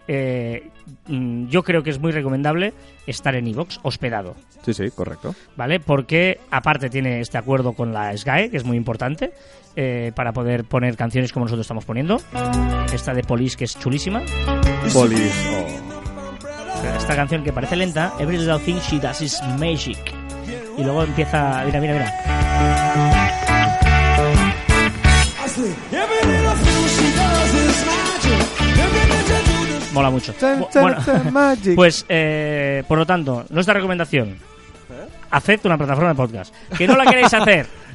eh, 0.07 0.69
mm, 1.07 1.47
yo 1.47 1.63
creo 1.63 1.83
que 1.83 1.89
es 1.89 1.99
muy 1.99 2.11
recomendable 2.11 2.73
estar 3.07 3.35
en 3.35 3.47
Evox 3.47 3.79
hospedado. 3.83 4.35
Sí, 4.63 4.73
sí, 4.73 4.91
correcto. 4.91 5.33
¿vale? 5.55 5.79
Porque 5.79 6.39
aparte 6.51 6.89
tiene 6.89 7.19
este 7.19 7.37
acuerdo 7.37 7.73
con 7.73 7.93
la 7.93 8.15
SGAE, 8.15 8.49
que 8.51 8.57
es 8.57 8.63
muy 8.63 8.77
importante, 8.77 9.31
eh, 9.75 10.11
para 10.15 10.33
poder 10.33 10.65
poner 10.65 10.95
canciones 10.97 11.31
como 11.33 11.45
nosotros 11.45 11.65
estamos 11.65 11.85
poniendo. 11.85 12.21
Esta 12.93 13.13
de 13.13 13.23
Police, 13.23 13.57
que 13.57 13.65
es 13.65 13.77
chulísima. 13.77 14.21
Polis. 14.93 15.33
oh. 15.51 15.91
Esta 16.97 17.15
canción 17.15 17.43
que 17.43 17.53
parece 17.53 17.75
lenta, 17.75 18.13
Every 18.19 18.37
Little 18.37 18.59
Thing 18.59 18.77
She 18.79 18.99
Does 18.99 19.21
Is 19.21 19.39
Magic. 19.59 19.99
Y 20.77 20.83
luego 20.83 21.03
empieza, 21.03 21.63
mira, 21.65 21.79
mira, 21.79 21.93
mira. 21.93 22.11
Mola 29.93 30.09
mucho. 30.09 30.33
Bu- 30.33 30.67
bueno, 30.81 31.31
magic. 31.31 31.75
Pues, 31.75 32.05
eh, 32.09 32.83
por 32.87 32.97
lo 32.97 33.05
tanto, 33.05 33.45
nuestra 33.49 33.73
recomendación: 33.73 34.37
haced 35.29 35.59
una 35.65 35.77
plataforma 35.77 36.09
de 36.09 36.15
podcast. 36.15 36.53
Que 36.77 36.87
no 36.87 36.95
la 36.95 37.05
queréis 37.05 37.33
hacer. 37.33 37.67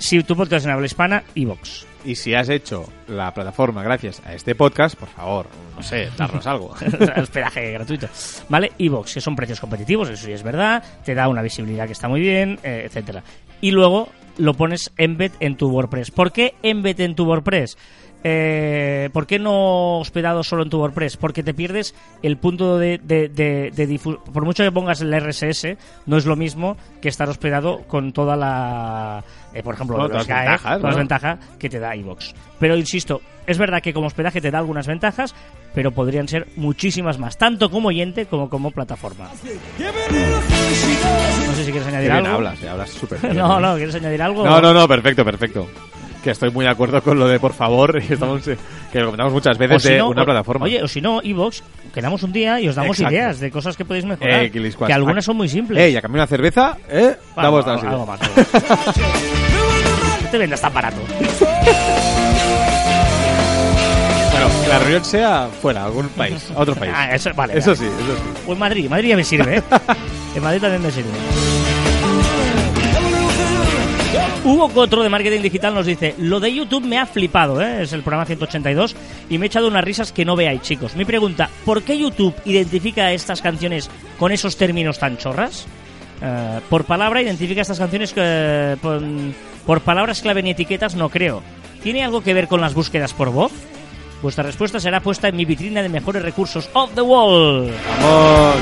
Si 0.00 0.22
tu 0.22 0.34
podcast 0.34 0.60
es 0.60 0.64
en 0.64 0.70
habla 0.70 0.86
hispana, 0.86 1.22
Evox. 1.34 1.84
Y 2.06 2.14
si 2.14 2.32
has 2.32 2.48
hecho 2.48 2.86
la 3.06 3.34
plataforma 3.34 3.82
gracias 3.82 4.22
a 4.24 4.32
este 4.32 4.54
podcast, 4.54 4.96
por 4.98 5.10
favor, 5.10 5.44
no 5.76 5.82
sé, 5.82 6.08
darnos 6.16 6.46
algo. 6.46 6.74
hospedaje 7.18 7.72
gratuito. 7.72 8.08
¿Vale? 8.48 8.72
Evox, 8.78 9.12
que 9.12 9.20
son 9.20 9.36
precios 9.36 9.60
competitivos, 9.60 10.08
eso 10.08 10.24
sí 10.24 10.32
es 10.32 10.42
verdad, 10.42 10.82
te 11.04 11.14
da 11.14 11.28
una 11.28 11.42
visibilidad 11.42 11.84
que 11.84 11.92
está 11.92 12.08
muy 12.08 12.22
bien, 12.22 12.58
eh, 12.62 12.84
etcétera. 12.86 13.22
Y 13.60 13.72
luego 13.72 14.08
lo 14.38 14.54
pones 14.54 14.90
embed 14.96 15.32
en 15.38 15.58
tu 15.58 15.68
WordPress. 15.68 16.10
¿Por 16.12 16.32
qué 16.32 16.54
embed 16.62 16.98
en 17.00 17.14
tu 17.14 17.26
WordPress? 17.26 17.76
Eh, 18.22 19.08
¿Por 19.12 19.26
qué 19.26 19.38
no 19.38 19.98
hospedado 19.98 20.42
solo 20.44 20.62
en 20.62 20.70
tu 20.70 20.78
WordPress? 20.78 21.16
Porque 21.16 21.42
te 21.42 21.54
pierdes 21.54 21.94
el 22.22 22.36
punto 22.36 22.78
de, 22.78 22.98
de, 23.02 23.28
de, 23.28 23.70
de 23.74 23.88
difu- 23.88 24.20
Por 24.22 24.44
mucho 24.44 24.62
que 24.62 24.70
pongas 24.72 25.00
el 25.00 25.12
RSS, 25.18 25.76
no 26.06 26.16
es 26.18 26.26
lo 26.26 26.36
mismo 26.36 26.76
que 27.00 27.08
estar 27.08 27.28
hospedado 27.28 27.78
con 27.88 28.12
toda 28.12 28.36
la. 28.36 29.24
eh, 29.54 29.62
por 29.62 29.74
ejemplo, 29.74 29.96
No, 29.96 30.06
todas 30.08 30.28
las 30.28 30.36
ventajas, 30.38 30.62
todas 30.78 30.82
las 30.82 30.92
¿no? 30.92 30.98
ventajas 30.98 31.38
que 31.58 31.68
te 31.70 31.78
da 31.78 31.96
iVoox. 31.96 32.32
Pero 32.58 32.76
insisto, 32.76 33.22
es 33.46 33.56
verdad 33.56 33.80
que 33.80 33.94
como 33.94 34.06
hospedaje 34.08 34.40
te 34.42 34.50
da 34.50 34.58
algunas 34.58 34.86
ventajas, 34.86 35.34
pero 35.74 35.90
podrían 35.92 36.28
ser 36.28 36.46
muchísimas 36.56 37.18
más, 37.18 37.38
tanto 37.38 37.70
como 37.70 37.88
oyente 37.88 38.26
como 38.26 38.50
como 38.50 38.70
plataforma. 38.70 39.30
No 41.46 41.54
sé 41.54 41.64
si 41.64 41.70
quieres 41.72 41.88
Qué 41.88 41.88
añadir 41.88 42.10
bien 42.12 42.24
algo. 42.26 42.34
hablas, 42.36 42.62
eh, 42.62 42.68
hablas 42.68 42.90
súper. 42.90 43.18
No, 43.34 43.58
no, 43.60 43.76
¿quieres 43.76 43.94
añadir 43.94 44.20
algo? 44.22 44.44
No, 44.44 44.60
no, 44.60 44.74
no, 44.74 44.86
perfecto, 44.86 45.24
perfecto. 45.24 45.66
Que 46.22 46.30
estoy 46.32 46.50
muy 46.50 46.66
de 46.66 46.70
acuerdo 46.70 47.02
con 47.02 47.18
lo 47.18 47.26
de 47.26 47.40
por 47.40 47.54
favor, 47.54 47.98
y 48.06 48.12
estamos, 48.12 48.46
eh, 48.46 48.58
que 48.92 48.98
lo 49.00 49.06
comentamos 49.06 49.32
muchas 49.32 49.56
veces 49.56 49.82
si 49.82 49.88
de 49.90 49.98
no, 49.98 50.10
una 50.10 50.22
o- 50.22 50.24
plataforma. 50.26 50.66
Oye, 50.66 50.82
o 50.82 50.86
si 50.88 51.00
no, 51.00 51.22
Evox, 51.22 51.62
quedamos 51.94 52.22
un 52.22 52.32
día 52.32 52.60
y 52.60 52.68
os 52.68 52.74
damos 52.74 52.98
Exacto. 52.98 53.14
ideas 53.14 53.40
de 53.40 53.50
cosas 53.50 53.74
que 53.76 53.86
podéis 53.86 54.04
mejorar. 54.04 54.44
Eh, 54.44 54.50
Kilisquas. 54.50 54.86
que 54.86 54.92
algunas 54.92 55.24
son 55.24 55.38
muy 55.38 55.48
simples. 55.48 55.82
Ey, 55.82 55.96
a 55.96 56.02
cambio 56.02 56.18
de 56.18 56.22
una 56.24 56.26
cerveza, 56.28 56.76
¿eh? 56.90 57.16
Damos 57.34 57.66
las 57.66 57.82
algo 57.82 58.04
ideas. 58.04 58.06
más, 58.06 58.20
algo 58.20 58.36
más. 58.36 58.96
No 60.24 60.28
te 60.30 60.38
vendas 60.38 60.60
tan 60.60 60.74
barato. 60.74 60.98
Bueno, 64.32 64.46
que 64.62 64.68
la 64.68 64.78
reunión 64.78 65.04
sea 65.04 65.48
fuera, 65.60 65.82
a 65.82 65.86
algún 65.86 66.08
país, 66.10 66.50
a 66.54 66.60
otro 66.60 66.74
país. 66.74 66.92
Ah, 66.96 67.14
eso, 67.14 67.30
vale, 67.34 67.56
eso 67.58 67.70
vale. 67.70 67.78
sí, 67.78 67.86
eso 67.86 68.14
sí. 68.16 68.42
O 68.46 68.52
en 68.52 68.58
Madrid, 68.58 68.88
Madrid 68.90 69.08
ya 69.08 69.16
me 69.16 69.24
sirve, 69.24 69.56
¿eh? 69.58 69.62
en 70.36 70.42
Madrid 70.42 70.60
también 70.60 70.82
me 70.82 70.90
sirve. 70.90 71.10
Hugo 74.42 74.70
Cotro 74.70 75.02
de 75.02 75.10
Marketing 75.10 75.42
Digital 75.42 75.74
nos 75.74 75.84
dice, 75.84 76.14
lo 76.16 76.40
de 76.40 76.54
YouTube 76.54 76.84
me 76.86 76.98
ha 76.98 77.04
flipado, 77.04 77.60
¿eh? 77.60 77.82
es 77.82 77.92
el 77.92 78.02
programa 78.02 78.24
182, 78.24 78.96
y 79.28 79.36
me 79.36 79.44
he 79.44 79.48
echado 79.48 79.68
unas 79.68 79.84
risas 79.84 80.12
que 80.12 80.24
no 80.24 80.34
veáis, 80.34 80.62
chicos. 80.62 80.96
Mi 80.96 81.04
pregunta, 81.04 81.50
¿por 81.66 81.82
qué 81.82 81.98
YouTube 81.98 82.34
identifica 82.46 83.12
estas 83.12 83.42
canciones 83.42 83.90
con 84.18 84.32
esos 84.32 84.56
términos 84.56 84.98
tan 84.98 85.18
chorras? 85.18 85.66
Eh, 86.22 86.60
por 86.70 86.84
palabra 86.84 87.20
identifica 87.20 87.60
estas 87.60 87.78
canciones 87.78 88.14
que, 88.14 88.78
por, 88.80 89.02
por 89.66 89.82
palabras 89.82 90.22
clave 90.22 90.42
ni 90.42 90.50
etiquetas 90.50 90.94
no 90.94 91.10
creo. 91.10 91.42
¿Tiene 91.82 92.02
algo 92.02 92.22
que 92.22 92.32
ver 92.32 92.48
con 92.48 92.62
las 92.62 92.72
búsquedas 92.72 93.12
por 93.12 93.30
voz? 93.30 93.52
Vuestra 94.22 94.44
respuesta 94.44 94.80
será 94.80 95.00
puesta 95.00 95.28
en 95.28 95.36
mi 95.36 95.44
vitrina 95.44 95.82
de 95.82 95.88
mejores 95.90 96.22
recursos 96.22 96.68
off 96.72 96.90
the 96.94 97.02
wall. 97.02 97.70
Vamos. 98.00 98.56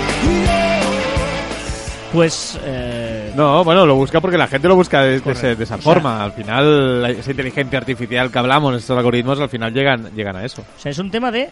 Pues 2.12 2.58
eh, 2.64 3.07
No, 3.38 3.64
bueno, 3.64 3.86
lo 3.86 3.94
busca 3.94 4.20
porque 4.20 4.36
la 4.36 4.48
gente 4.48 4.68
lo 4.68 4.74
busca 4.76 5.02
de, 5.02 5.12
de 5.12 5.20
Correcto. 5.20 5.46
ese- 5.46 5.56
de 5.56 5.64
esa 5.64 5.76
O 5.76 5.78
sea- 5.78 5.84
forma. 5.94 6.22
Al 6.24 6.32
final, 6.32 7.02
la- 7.02 7.10
esa 7.10 7.30
inteligencia 7.30 7.78
artificial 7.78 8.30
que 8.30 8.38
hablamos, 8.38 8.76
estos 8.76 8.96
algoritmos, 8.98 9.40
al 9.40 9.48
final 9.48 9.72
llegan, 9.72 10.14
llegan 10.14 10.36
a 10.36 10.44
eso. 10.44 10.62
O 10.76 10.80
sea, 10.80 10.90
es 10.90 10.98
un 10.98 11.10
tema 11.10 11.30
de 11.30 11.48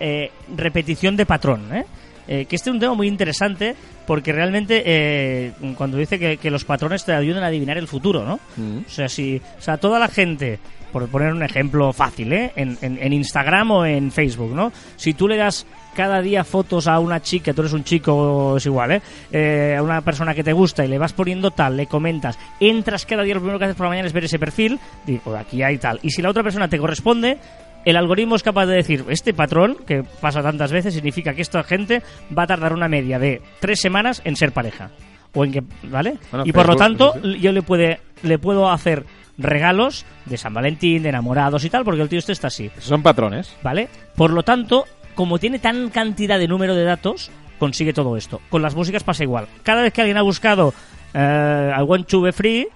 eh, 0.00 0.30
repetición 0.56 1.16
de 1.16 1.26
patrón, 1.26 1.74
¿eh? 1.74 1.84
Eh, 2.26 2.46
que 2.46 2.56
este 2.56 2.70
es 2.70 2.74
un 2.74 2.80
tema 2.80 2.94
muy 2.94 3.06
interesante 3.06 3.74
porque 4.06 4.32
realmente 4.32 4.82
eh, 4.86 5.52
cuando 5.76 5.98
dice 5.98 6.18
que, 6.18 6.38
que 6.38 6.50
los 6.50 6.64
patrones 6.64 7.04
te 7.04 7.12
ayudan 7.12 7.44
a 7.44 7.48
adivinar 7.48 7.76
el 7.78 7.86
futuro, 7.86 8.24
¿no? 8.24 8.40
Mm. 8.56 8.78
O 8.86 8.90
sea, 8.90 9.08
si, 9.08 9.40
o 9.58 9.60
sea, 9.62 9.76
toda 9.76 9.98
la 9.98 10.08
gente, 10.08 10.58
por 10.94 11.08
poner 11.08 11.32
un 11.34 11.42
ejemplo 11.42 11.92
fácil, 11.92 12.32
¿eh? 12.32 12.52
En, 12.54 12.78
en- 12.80 12.98
en 13.02 13.12
Instagram 13.12 13.70
o 13.72 13.84
en 13.84 14.12
Facebook, 14.12 14.54
¿no? 14.54 14.72
Si 14.96 15.12
tú 15.12 15.26
le 15.28 15.36
das 15.36 15.66
cada 15.96 16.22
día 16.22 16.44
fotos 16.44 16.86
a 16.86 16.98
una 17.00 17.20
chica, 17.20 17.52
tú 17.52 17.62
eres 17.62 17.72
un 17.72 17.82
chico, 17.84 18.56
es 18.56 18.64
igual, 18.66 18.92
¿eh? 18.92 19.02
Eh, 19.32 19.74
a 19.76 19.82
una 19.82 20.00
persona 20.02 20.34
que 20.34 20.44
te 20.44 20.52
gusta 20.52 20.84
y 20.84 20.88
le 20.88 20.98
vas 20.98 21.12
poniendo 21.12 21.50
tal, 21.50 21.76
le 21.76 21.86
comentas, 21.86 22.38
entras 22.60 23.04
cada 23.06 23.24
día, 23.24 23.34
lo 23.34 23.40
primero 23.40 23.58
que 23.58 23.64
haces 23.66 23.76
por 23.76 23.86
la 23.86 23.90
mañana 23.90 24.06
es 24.06 24.12
ver 24.14 24.24
ese 24.24 24.38
perfil, 24.38 24.78
digo, 25.04 25.34
aquí 25.36 25.62
hay 25.62 25.78
tal. 25.78 25.98
Y 26.02 26.10
si 26.10 26.22
la 26.22 26.30
otra 26.30 26.42
persona 26.44 26.68
te 26.68 26.78
corresponde, 26.78 27.38
el 27.84 27.96
algoritmo 27.96 28.36
es 28.36 28.42
capaz 28.42 28.66
de 28.66 28.76
decir, 28.76 29.04
este 29.08 29.34
patrón, 29.34 29.76
que 29.86 30.04
pasa 30.20 30.42
tantas 30.42 30.72
veces, 30.72 30.94
significa 30.94 31.34
que 31.34 31.42
esta 31.42 31.62
gente 31.64 32.02
va 32.36 32.44
a 32.44 32.46
tardar 32.46 32.72
una 32.72 32.88
media 32.88 33.18
de 33.18 33.42
tres 33.60 33.80
semanas 33.80 34.22
en 34.24 34.36
ser 34.36 34.52
pareja. 34.52 34.90
O 35.36 35.44
en 35.44 35.50
que, 35.50 35.62
¿vale? 35.88 36.16
Bueno, 36.30 36.44
y 36.46 36.52
por 36.52 36.68
lo 36.68 36.76
tanto, 36.76 37.12
sí, 37.20 37.40
yo 37.40 37.50
le, 37.50 37.60
puede, 37.62 37.98
le 38.22 38.38
puedo 38.38 38.70
hacer 38.70 39.04
regalos 39.38 40.04
de 40.26 40.38
San 40.38 40.54
Valentín, 40.54 41.02
de 41.02 41.08
enamorados 41.08 41.64
y 41.64 41.70
tal, 41.70 41.84
porque 41.84 42.02
el 42.02 42.08
tío 42.08 42.18
este 42.18 42.32
está 42.32 42.48
así, 42.48 42.70
son 42.78 43.02
patrones. 43.02 43.54
¿vale? 43.62 43.88
Por 44.16 44.30
lo 44.30 44.42
tanto, 44.42 44.84
como 45.14 45.38
tiene 45.38 45.58
tan 45.58 45.90
cantidad 45.90 46.38
de 46.38 46.48
número 46.48 46.74
de 46.74 46.84
datos, 46.84 47.30
consigue 47.58 47.92
todo 47.92 48.16
esto. 48.16 48.40
Con 48.50 48.62
las 48.62 48.74
músicas 48.74 49.04
pasa 49.04 49.24
igual. 49.24 49.48
Cada 49.62 49.82
vez 49.82 49.92
que 49.92 50.00
alguien 50.00 50.18
ha 50.18 50.22
buscado 50.22 50.74
eh, 51.14 51.72
I 51.76 51.82
want 51.82 52.06
to 52.08 52.20
be 52.20 52.32
free, 52.32 52.68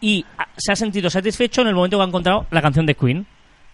y 0.00 0.24
se 0.56 0.72
ha 0.72 0.76
sentido 0.76 1.10
satisfecho 1.10 1.62
en 1.62 1.68
el 1.68 1.74
momento 1.74 1.96
que 1.96 2.02
ha 2.02 2.06
encontrado 2.06 2.46
la 2.50 2.62
canción 2.62 2.86
de 2.86 2.94
Queen. 2.94 3.26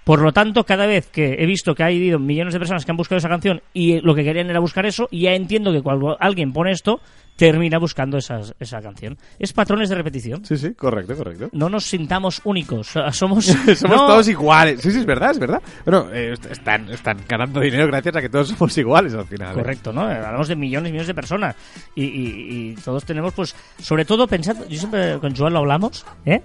Por 0.04 0.20
lo 0.20 0.32
tanto, 0.32 0.64
cada 0.64 0.86
vez 0.86 1.06
que 1.08 1.36
he 1.38 1.46
visto 1.46 1.74
que 1.74 1.82
ha 1.84 1.86
habido 1.86 2.18
millones 2.18 2.52
de 2.54 2.58
personas 2.58 2.84
que 2.84 2.90
han 2.90 2.96
buscado 2.96 3.18
esa 3.18 3.28
canción 3.28 3.62
y 3.72 4.00
lo 4.00 4.14
que 4.14 4.24
querían 4.24 4.50
era 4.50 4.58
buscar 4.58 4.84
eso, 4.84 5.08
ya 5.12 5.32
entiendo 5.34 5.72
que 5.72 5.80
cuando 5.80 6.16
alguien 6.20 6.52
pone 6.52 6.72
esto, 6.72 7.00
termina 7.36 7.78
buscando 7.78 8.18
esas- 8.18 8.52
esa 8.60 8.82
canción. 8.82 9.16
Es 9.38 9.52
patrones 9.52 9.88
de 9.88 9.94
repetición. 9.94 10.44
Sí, 10.44 10.56
sí, 10.56 10.74
correcto, 10.74 11.16
correcto. 11.16 11.48
No 11.52 11.68
nos 11.70 11.84
sintamos 11.84 12.40
únicos. 12.44 12.88
Somos, 13.12 13.44
Somos 13.76 13.80
no, 13.82 14.06
todos 14.08 14.26
iguales. 14.28 14.80
Sí, 14.82 14.90
sí, 14.90 14.98
es 14.98 15.06
verdad, 15.06 15.30
es 15.30 15.38
verdad. 15.38 15.62
Bueno, 15.84 16.08
eh, 16.12 16.32
est- 16.32 16.46
están, 16.46 16.90
están 16.90 17.18
ganando 17.28 17.60
dinero 17.60 17.86
gracias 17.86 18.16
a 18.16 18.20
que 18.20 18.28
todos 18.28 18.48
somos 18.48 18.76
iguales 18.76 19.14
al 19.14 19.24
final. 19.26 19.52
¿eh? 19.56 19.60
Correcto, 19.60 19.92
¿no? 19.92 20.02
Hablamos 20.02 20.48
de 20.48 20.56
millones 20.56 20.90
y 20.90 20.92
millones 20.92 21.06
de 21.06 21.14
personas. 21.14 21.56
Y, 21.94 22.04
y- 22.04 22.70
y 22.70 22.74
todos 22.74 23.04
tenemos, 23.04 23.32
pues, 23.34 23.54
sobre 23.80 24.04
todo 24.04 24.26
pensando, 24.26 24.68
yo 24.68 24.78
siempre 24.78 25.18
con 25.20 25.34
Joan 25.34 25.52
lo 25.52 25.60
hablamos, 25.60 26.04
¿eh? 26.26 26.42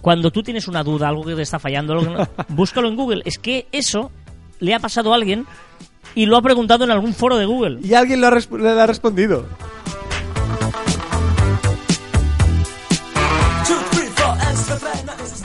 Cuando 0.00 0.30
tú 0.30 0.42
tienes 0.42 0.66
una 0.68 0.82
duda, 0.82 1.08
algo 1.08 1.24
que 1.24 1.34
te 1.34 1.42
está 1.42 1.58
fallando, 1.58 1.92
algo 1.92 2.04
que 2.06 2.10
no- 2.18 2.28
búscalo 2.48 2.88
en 2.88 2.96
Google. 2.96 3.22
Es 3.24 3.38
que 3.38 3.66
eso 3.72 4.10
le 4.60 4.74
ha 4.74 4.78
pasado 4.78 5.12
a 5.12 5.16
alguien 5.16 5.46
y 6.14 6.26
lo 6.26 6.36
ha 6.36 6.42
preguntado 6.42 6.84
en 6.84 6.90
algún 6.90 7.14
foro 7.14 7.36
de 7.36 7.46
Google. 7.46 7.78
Y 7.82 7.94
alguien 7.94 8.20
lo 8.20 8.26
ha 8.28 8.30
le 8.58 8.68
ha 8.70 8.86
respondido. 8.86 9.44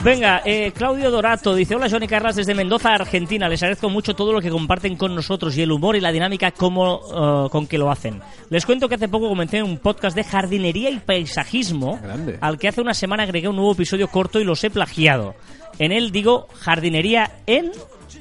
Venga, 0.06 0.40
eh, 0.44 0.70
Claudio 0.70 1.10
Dorato 1.10 1.52
dice, 1.52 1.74
hola 1.74 1.90
Johnny 1.90 2.06
Carlas 2.06 2.36
desde 2.36 2.54
Mendoza, 2.54 2.94
Argentina. 2.94 3.48
Les 3.48 3.60
agradezco 3.60 3.90
mucho 3.90 4.14
todo 4.14 4.32
lo 4.32 4.40
que 4.40 4.50
comparten 4.50 4.94
con 4.94 5.16
nosotros 5.16 5.56
y 5.56 5.62
el 5.62 5.72
humor 5.72 5.96
y 5.96 6.00
la 6.00 6.12
dinámica 6.12 6.52
como, 6.52 7.00
eh, 7.12 7.50
con 7.50 7.66
que 7.66 7.76
lo 7.76 7.90
hacen. 7.90 8.22
Les 8.48 8.64
cuento 8.64 8.88
que 8.88 8.94
hace 8.94 9.08
poco 9.08 9.28
comencé 9.28 9.64
un 9.64 9.78
podcast 9.78 10.14
de 10.14 10.22
jardinería 10.22 10.90
y 10.90 11.00
paisajismo 11.00 11.98
Grande. 12.00 12.38
al 12.40 12.56
que 12.56 12.68
hace 12.68 12.80
una 12.80 12.94
semana 12.94 13.24
agregué 13.24 13.48
un 13.48 13.56
nuevo 13.56 13.72
episodio 13.72 14.06
corto 14.06 14.38
y 14.38 14.44
los 14.44 14.62
he 14.62 14.70
plagiado. 14.70 15.34
En 15.80 15.90
él 15.90 16.12
digo 16.12 16.46
jardinería 16.60 17.40
en... 17.48 17.72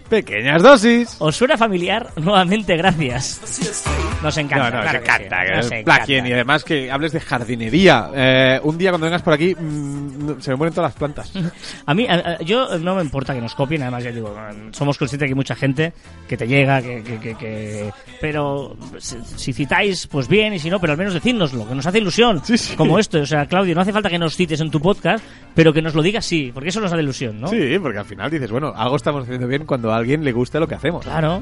Pequeñas 0.10 0.62
dosis. 0.62 1.16
¿Os 1.20 1.36
suena 1.36 1.58
familiar? 1.58 2.12
Nuevamente, 2.18 2.78
gracias. 2.78 3.42
Nos 4.22 4.38
encanta. 4.38 4.70
no, 4.70 4.78
no, 4.78 4.82
claro 4.84 5.00
nos 5.00 5.08
sí, 5.08 5.12
encanta. 5.12 5.46
que 5.46 5.56
nos 5.56 5.72
encanta. 5.72 6.12
y 6.30 6.34
además 6.34 6.64
que 6.64 6.92
hables 6.92 7.12
de 7.12 7.20
jardinería. 7.20 8.10
Eh, 8.14 8.60
un 8.64 8.78
día 8.78 8.92
cuando 8.92 9.06
vengas 9.06 9.22
por 9.24 9.34
aquí 9.34 9.56
mm, 9.56 10.40
se 10.40 10.52
me 10.52 10.58
mueren 10.58 10.74
todas 10.76 10.92
las 10.92 10.98
plantas. 10.98 11.32
A 11.86 11.94
mí, 11.94 12.06
a- 12.08 12.40
yo 12.42 12.78
no 12.80 12.96
me 12.96 13.02
importa 13.02 13.34
que 13.34 13.42
nos 13.42 13.56
copien, 13.56 13.82
además 13.82 14.04
ya 14.04 14.12
digo, 14.12 14.36
somos 14.72 14.98
conscientes 14.98 15.26
que 15.28 15.32
hay 15.32 15.36
mucha 15.36 15.56
gente 15.56 15.94
que 16.28 16.38
te 16.38 16.48
llega, 16.48 16.82
que, 16.82 17.04
que, 17.04 17.20
que- 17.20 17.36
que- 17.36 17.94
pero 18.22 18.76
si, 19.00 19.18
si 19.36 19.54
citáis, 19.54 20.08
pues 20.08 20.28
bien, 20.28 20.54
y 20.54 20.60
si 20.60 20.70
no, 20.70 20.80
pero 20.80 20.94
al 20.94 20.98
menos 20.98 21.14
decírnoslo, 21.14 21.68
que 21.68 21.76
nos 21.76 21.86
hace 21.86 21.98
ilusión, 22.00 22.42
Sí, 22.46 22.58
sí. 22.58 22.76
como 22.76 22.98
esto, 23.00 23.20
o 23.20 23.26
sea, 23.26 23.46
Claudio, 23.48 23.76
no 23.76 23.82
hace 23.82 23.92
falta 23.94 24.10
que 24.10 24.18
nos 24.20 24.36
cites 24.36 24.60
en 24.62 24.72
tu 24.72 24.80
podcast, 24.80 25.24
pero 25.54 25.72
que 25.74 25.82
nos 25.82 25.94
lo 25.96 26.02
digas 26.02 26.26
sí, 26.26 26.52
porque 26.54 26.70
eso 26.70 26.80
nos 26.82 26.92
hace 26.92 27.02
ilusión, 27.02 27.40
¿no? 27.42 27.48
Sí, 27.48 27.78
porque 27.82 28.00
al 28.00 28.06
final 28.06 28.30
dices, 28.32 28.50
bueno, 28.52 28.74
algo 28.76 28.96
estamos 28.96 29.24
haciendo 29.24 29.48
bien 29.48 29.66
cuando 29.66 29.94
alguien 29.98 30.24
le 30.24 30.32
gusta 30.32 30.60
lo 30.60 30.68
que 30.68 30.76
hacemos. 30.76 31.04
Claro. 31.04 31.42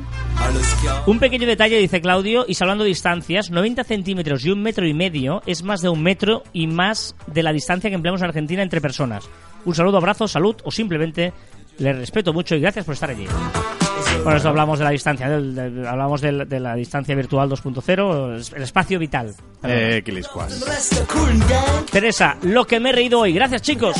Un 1.05 1.19
pequeño 1.19 1.47
detalle, 1.47 1.77
dice 1.77 2.01
Claudio, 2.01 2.45
y 2.47 2.53
salvando 2.53 2.83
distancias, 2.83 3.51
90 3.51 3.83
centímetros 3.83 4.45
y 4.45 4.51
un 4.51 4.61
metro 4.61 4.87
y 4.87 4.93
medio 4.93 5.41
es 5.45 5.63
más 5.63 5.81
de 5.81 5.89
un 5.89 6.01
metro 6.01 6.43
y 6.53 6.67
más 6.67 7.15
de 7.27 7.43
la 7.43 7.51
distancia 7.51 7.89
que 7.89 7.95
empleamos 7.95 8.21
en 8.21 8.27
Argentina 8.27 8.63
entre 8.63 8.81
personas. 8.81 9.29
Un 9.65 9.75
saludo, 9.75 9.97
abrazo, 9.97 10.27
salud 10.27 10.55
o 10.63 10.71
simplemente 10.71 11.33
les 11.77 11.97
respeto 11.97 12.33
mucho 12.33 12.55
y 12.55 12.61
gracias 12.61 12.85
por 12.85 12.93
estar 12.93 13.09
allí. 13.09 13.25
Por 14.23 14.35
eso 14.37 14.49
hablamos 14.49 14.79
de 14.79 14.85
la 14.85 14.91
distancia, 14.91 15.27
del- 15.29 15.53
del- 15.53 15.85
hablamos 15.85 16.21
del- 16.21 16.47
de, 16.47 16.59
la 16.59 16.75
distancia 16.75 17.13
virtual 17.15 17.49
2.0, 17.49 18.53
el 18.55 18.63
espacio 18.63 18.97
vital. 18.97 19.35
Eh. 19.63 20.01
Teresa, 21.91 22.37
lo 22.43 22.65
que 22.65 22.79
me 22.79 22.89
he 22.89 22.93
reído 22.93 23.19
hoy. 23.19 23.33
Gracias, 23.33 23.61
chicos. 23.61 23.95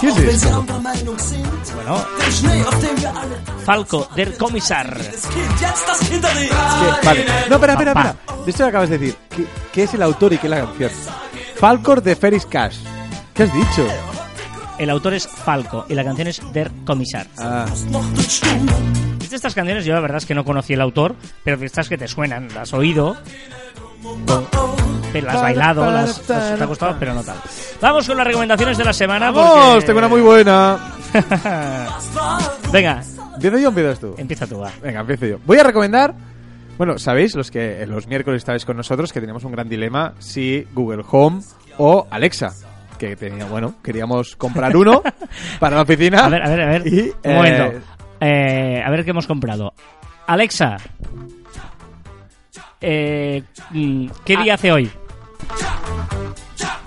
¿Qué 0.00 0.08
es 0.08 0.18
esto? 0.18 0.64
Bueno, 1.74 2.04
Falco, 3.64 4.08
der 4.14 4.36
Commissar. 4.36 4.96
Que- 4.96 7.06
vale. 7.06 7.24
No, 7.48 7.54
espera, 7.56 7.72
espera, 7.72 7.92
espera. 7.92 8.16
De 8.44 8.50
esto 8.50 8.64
que 8.64 8.68
acabas 8.68 8.88
de 8.90 8.98
decir. 8.98 9.16
¿Qué, 9.30 9.46
qué 9.72 9.82
es 9.84 9.94
el 9.94 10.02
autor 10.02 10.32
y 10.32 10.38
qué 10.38 10.46
es 10.46 10.50
la 10.50 10.60
canción? 10.64 10.90
Falcor 11.56 12.02
de 12.02 12.16
Ferris 12.16 12.46
Cash. 12.46 12.76
¿Qué 13.32 13.44
has 13.44 13.52
dicho? 13.52 13.86
El 14.78 14.90
autor 14.90 15.14
es 15.14 15.26
Falco 15.28 15.86
y 15.88 15.94
la 15.94 16.04
canción 16.04 16.28
es 16.28 16.40
Der 16.52 16.70
Commissar. 16.84 17.26
Ah, 17.38 17.66
De 19.18 19.36
estas 19.36 19.54
canciones 19.54 19.84
yo 19.84 19.94
la 19.94 20.00
verdad 20.00 20.18
es 20.18 20.26
que 20.26 20.34
no 20.34 20.44
conocí 20.44 20.72
el 20.74 20.80
autor, 20.80 21.14
pero 21.44 21.56
de 21.56 21.66
estas 21.66 21.88
que 21.88 21.96
te 21.98 22.08
suenan, 22.08 22.48
las 22.48 22.56
has 22.56 22.74
oído, 22.74 23.16
pero 25.12 25.26
las 25.26 25.36
has 25.36 25.42
bailado, 25.42 25.90
las, 25.90 26.28
las- 26.28 26.56
te 26.56 26.62
ha 26.62 26.66
gustado, 26.66 26.96
pero 26.98 27.14
no 27.14 27.22
tal. 27.22 27.36
Vamos 27.80 28.06
con 28.06 28.16
las 28.16 28.26
recomendaciones 28.26 28.76
de 28.78 28.84
la 28.84 28.92
semana. 28.92 29.30
¡Vamos! 29.30 29.74
porque- 29.74 29.86
Tengo 29.86 29.98
una 29.98 30.08
muy 30.08 30.20
buena. 30.20 30.78
Venga, 32.72 33.02
¿Empiezo 33.34 33.58
yo 33.58 33.66
o 33.66 33.70
empiezas 33.70 33.98
tú? 34.00 34.14
empieza 34.18 34.46
tú, 34.46 34.58
va. 34.58 34.72
Venga, 34.82 35.00
empiezo 35.00 35.26
yo. 35.26 35.38
Voy 35.46 35.58
a 35.58 35.62
recomendar. 35.64 36.14
Bueno, 36.76 36.98
sabéis, 36.98 37.36
los 37.36 37.50
que 37.52 37.86
los 37.86 38.08
miércoles 38.08 38.38
estabais 38.38 38.64
con 38.64 38.76
nosotros, 38.76 39.12
que 39.12 39.20
teníamos 39.20 39.44
un 39.44 39.52
gran 39.52 39.68
dilema 39.68 40.14
si 40.18 40.66
Google 40.74 41.04
Home 41.10 41.40
o 41.78 42.06
Alexa. 42.10 42.52
Que 42.98 43.16
tenía, 43.16 43.44
bueno, 43.46 43.74
queríamos 43.82 44.36
comprar 44.36 44.76
uno 44.76 45.02
para 45.58 45.76
la 45.76 45.82
oficina. 45.82 46.24
A 46.24 46.28
ver, 46.28 46.42
a 46.42 46.48
ver, 46.48 46.60
a 46.60 46.66
ver. 46.66 46.86
Y, 46.86 47.00
Un 47.00 47.14
eh, 47.22 47.34
momento. 47.34 47.80
Eh, 48.20 48.82
a 48.84 48.90
ver 48.90 49.04
qué 49.04 49.10
hemos 49.10 49.26
comprado. 49.26 49.74
Alexa. 50.26 50.76
Eh, 52.80 53.42
mm, 53.70 54.06
¿Qué 54.24 54.36
día 54.36 54.54
hace 54.54 54.72
hoy? 54.72 54.90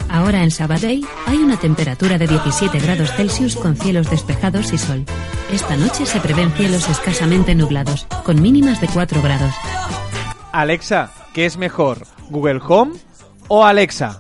Ahora 0.10 0.44
en 0.44 0.52
Sabadell 0.52 1.06
hay 1.26 1.38
una 1.38 1.58
temperatura 1.58 2.18
de 2.18 2.28
17 2.28 2.80
grados 2.80 3.12
Celsius 3.14 3.56
con 3.56 3.76
cielos 3.76 4.10
despejados 4.10 4.72
y 4.74 4.78
sol. 4.78 5.06
Esta 5.52 5.76
noche 5.76 6.06
se 6.06 6.20
prevén 6.20 6.52
cielos 6.52 6.90
escasamente 6.90 7.56
nublados, 7.56 8.08
con 8.24 8.42
mínimas 8.42 8.80
de 8.80 8.88
4 8.88 9.22
grados. 9.22 9.54
Alexa, 10.52 11.12
¿qué 11.34 11.46
es 11.46 11.58
mejor? 11.58 12.00
¿Google 12.30 12.60
Home 12.68 12.94
o 13.48 13.66
Alexa? 13.66 14.20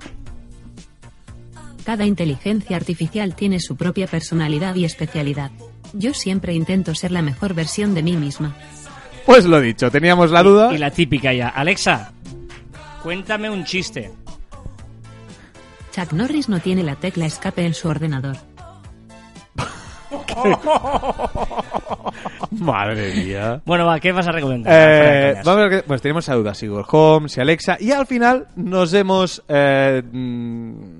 Cada 1.88 2.04
inteligencia 2.04 2.76
artificial 2.76 3.34
tiene 3.34 3.62
su 3.62 3.78
propia 3.78 4.08
personalidad 4.08 4.76
y 4.76 4.84
especialidad. 4.84 5.52
Yo 5.94 6.14
siempre 6.14 6.54
intento 6.54 6.94
ser 6.94 7.14
la 7.14 7.22
mejor 7.22 7.54
versión 7.54 7.96
de 7.96 8.04
mí 8.04 8.18
misma. 8.18 8.58
Pues 9.26 9.46
lo 9.46 9.62
dicho, 9.62 9.90
teníamos 9.90 10.30
la 10.30 10.44
duda. 10.44 10.74
Y 10.74 10.80
la 10.80 10.92
típica 10.92 11.32
ya. 11.32 11.48
Alexa, 11.48 12.12
cuéntame 13.02 13.50
un 13.50 13.64
chiste. 13.64 14.12
Chuck 15.96 16.12
Norris 16.12 16.50
no 16.50 16.60
tiene 16.60 16.84
la 16.84 16.98
tecla 16.98 17.26
escape 17.26 17.66
en 17.66 17.74
su 17.74 17.88
ordenador. 17.88 18.36
Madre 22.52 23.16
mía. 23.16 23.62
Bueno, 23.66 23.86
va, 23.86 24.02
¿qué 24.02 24.12
vas 24.12 24.28
a 24.28 24.34
recomendar? 24.34 24.74
Eh, 24.76 25.36
vamos 25.46 25.64
a 25.64 25.68
ver, 25.70 25.86
pues 25.86 26.02
tenemos 26.02 26.26
esa 26.26 26.36
duda, 26.36 26.54
si 26.54 26.68
Google 26.68 26.84
Home, 26.90 27.30
si 27.30 27.40
Alexa, 27.40 27.78
y 27.80 27.92
al 27.92 28.06
final 28.06 28.50
nos 28.58 28.94
hemos 28.94 29.42
eh, 29.48 30.04
mm, 30.04 30.97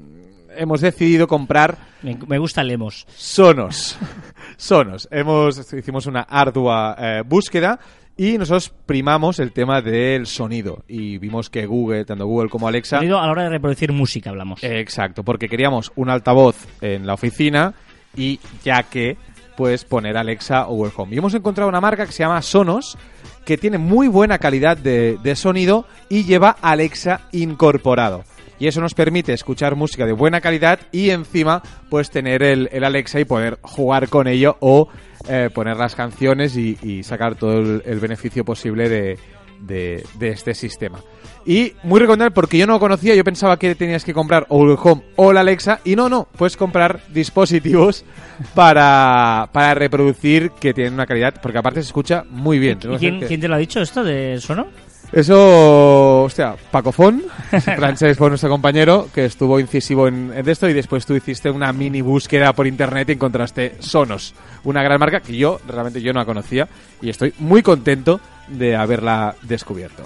hemos 0.58 0.82
decidido 0.82 1.28
comprar 1.28 1.78
Me, 2.02 2.18
me 2.28 2.38
gusta 2.38 2.64
Lemos. 2.64 3.06
Sonos. 3.16 3.98
Sonos. 4.58 5.08
Hemos 5.12 5.74
hicimos 5.74 6.06
una 6.06 6.22
ardua 6.22 6.96
eh, 7.00 7.24
búsqueda 7.26 7.80
y 8.20 8.38
nosotros 8.40 8.74
primamos 8.86 9.40
el 9.40 9.52
tema 9.52 9.82
del 9.82 10.26
sonido 10.26 10.84
y 10.88 11.20
vimos 11.20 11.52
que 11.52 11.68
Google, 11.68 12.04
tanto 12.04 12.26
Google 12.26 12.50
como 12.50 12.68
Alexa, 12.68 12.98
Sonido 12.98 13.20
a 13.20 13.26
la 13.28 13.32
hora 13.32 13.44
de 13.44 13.50
reproducir 13.50 13.92
música, 13.94 14.32
hablamos. 14.32 14.64
Eh, 14.64 14.80
Exacto, 14.80 15.24
porque 15.24 15.48
queríamos 15.48 15.92
un 15.96 16.10
altavoz 16.10 16.56
en 16.82 17.06
la 17.06 17.14
oficina 17.14 17.76
y 18.16 18.40
ya 18.64 18.84
que 18.84 19.18
pues 19.56 19.86
poner 19.86 20.18
Alexa 20.18 20.68
o 20.68 20.76
Google 20.76 20.94
Home. 20.98 21.16
Y 21.16 21.18
hemos 21.20 21.34
encontrado 21.36 21.70
una 21.70 21.82
marca 21.82 22.06
que 22.06 22.12
se 22.12 22.24
llama 22.24 22.42
Sonos 22.42 22.98
que 23.46 23.58
tiene 23.58 23.78
muy 23.78 24.08
buena 24.08 24.40
calidad 24.40 24.78
de, 24.78 25.18
de 25.22 25.36
sonido 25.36 25.86
y 26.10 26.26
lleva 26.26 26.58
Alexa 26.62 27.22
incorporado. 27.32 28.24
Y 28.60 28.68
eso 28.68 28.82
nos 28.82 28.94
permite 28.94 29.34
escuchar 29.34 29.76
música 29.76 30.06
de 30.06 30.14
buena 30.14 30.42
calidad 30.42 30.80
y 30.92 31.10
encima 31.12 31.62
pues 31.90 32.10
tener 32.10 32.42
el, 32.44 32.70
el 32.72 32.84
Alexa 32.84 33.20
y 33.20 33.26
poder 33.26 33.60
jugar 33.62 34.10
con 34.10 34.28
ello 34.28 34.58
o 34.62 34.88
eh, 35.30 35.50
poner 35.54 35.78
las 35.78 35.96
canciones 35.96 36.56
y, 36.58 36.78
y 36.82 37.04
sacar 37.04 37.36
todo 37.36 37.60
el, 37.60 37.84
el 37.86 38.00
beneficio 38.00 38.44
posible 38.46 38.90
de, 38.90 39.20
de- 39.62 40.04
de 40.18 40.30
este 40.30 40.54
sistema. 40.56 41.00
Y 41.46 41.74
muy 41.84 42.00
recomendable 42.02 42.32
porque 42.32 42.58
yo 42.58 42.68
no 42.68 42.74
lo 42.74 42.80
conocía, 42.80 43.16
yo 43.16 43.24
pensaba 43.24 43.58
que 43.58 43.74
tenías 43.76 44.04
que 44.04 44.14
comprar 44.14 44.46
o 44.50 44.58
Google 44.58 44.76
Home 44.84 45.04
o 45.16 45.32
la 45.32 45.40
Alexa 45.42 45.80
y 45.86 45.96
no, 45.96 46.10
no, 46.10 46.28
puedes 46.38 46.58
comprar 46.58 47.00
dispositivos 47.14 48.04
para, 48.56 49.50
para 49.54 49.74
reproducir 49.74 50.52
que 50.60 50.74
tienen 50.74 50.94
una 50.96 51.06
calidad, 51.06 51.36
porque 51.42 51.58
aparte 51.58 51.82
se 51.82 51.88
escucha 51.88 52.26
muy 52.30 52.60
bien. 52.60 52.80
¿Y 52.96 52.98
quién 53.28 53.40
te 53.42 53.48
lo 53.48 53.56
ha 53.56 53.60
dicho 53.60 53.80
esto 53.82 54.04
de 54.04 54.40
Sono? 54.42 54.68
Eso, 55.12 56.24
hostia, 56.24 56.56
Paco 56.70 56.92
Fon, 56.92 57.24
francés 57.50 58.18
fue 58.18 58.28
nuestro 58.30 58.50
compañero, 58.50 59.08
que 59.14 59.26
estuvo 59.26 59.58
incisivo 59.60 60.08
en, 60.08 60.34
en 60.36 60.48
esto 60.50 60.68
y 60.68 60.74
después 60.74 61.06
tú 61.06 61.16
hiciste 61.16 61.50
una 61.50 61.72
mini 61.72 62.02
búsqueda 62.02 62.52
por 62.54 62.68
internet 62.68 63.10
y 63.10 63.14
encontraste 63.14 63.76
Sonos, 63.80 64.36
una 64.66 64.84
gran 64.84 65.00
marca 65.00 65.22
que 65.22 65.36
yo, 65.38 65.60
realmente 65.66 66.02
yo 66.02 66.12
no 66.12 66.20
la 66.20 66.26
conocía 66.26 66.68
y 67.02 67.10
estoy 67.10 67.34
muy 67.40 67.62
contento 67.64 68.20
de 68.50 68.76
haberla 68.76 69.36
descubierto. 69.44 70.04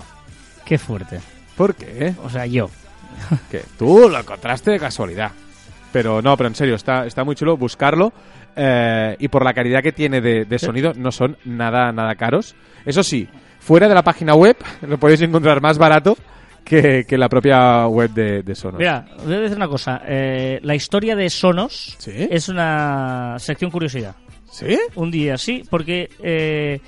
Qué 0.66 0.78
fuerte. 0.78 1.20
¿Por 1.58 1.74
qué? 1.76 2.14
O 2.24 2.30
sea, 2.30 2.46
yo. 2.46 2.70
que 3.50 3.64
tú 3.80 4.08
lo 4.08 4.20
encontraste 4.20 4.72
de 4.72 4.80
casualidad. 4.80 5.32
Pero 5.92 6.22
no, 6.22 6.38
pero 6.38 6.48
en 6.48 6.56
serio, 6.56 6.76
está, 6.76 7.06
está 7.06 7.24
muy 7.24 7.36
chulo 7.36 7.58
buscarlo. 7.58 8.14
eh, 8.56 9.16
y 9.20 9.28
por 9.28 9.44
la 9.44 9.54
calidad 9.54 9.82
que 9.84 9.92
tiene 9.92 10.22
de, 10.22 10.46
de 10.46 10.60
sonido, 10.60 10.94
no 10.96 11.12
son 11.12 11.38
nada, 11.44 11.92
nada 11.92 12.16
caros. 12.16 12.56
Eso 12.86 13.04
sí, 13.04 13.28
fuera 13.62 13.88
de 13.88 13.96
la 13.96 14.04
página 14.04 14.36
web, 14.36 14.58
lo 14.82 14.98
podéis 14.98 15.22
encontrar 15.22 15.62
más 15.62 15.78
barato 15.78 16.18
que, 16.66 17.06
que 17.08 17.18
la 17.18 17.30
propia 17.30 17.88
web 17.88 18.12
de, 18.12 18.44
de 18.44 18.56
Sonos. 18.56 18.80
Mira, 18.80 19.06
voy 19.24 19.36
a 19.36 19.40
decir 19.40 19.56
una 19.56 19.68
cosa. 19.70 20.02
eh, 20.06 20.60
la 20.64 20.76
historia 20.76 21.16
de 21.16 21.30
Sonos 21.30 21.96
¿Sí? 21.98 22.28
es 22.30 22.50
una 22.50 23.38
sección 23.40 23.72
curiosidad. 23.72 24.16
¿Sí? 24.52 24.78
Un 24.96 25.10
día, 25.12 25.38
sí, 25.38 25.64
porque 25.70 26.10
eh, 26.22 26.82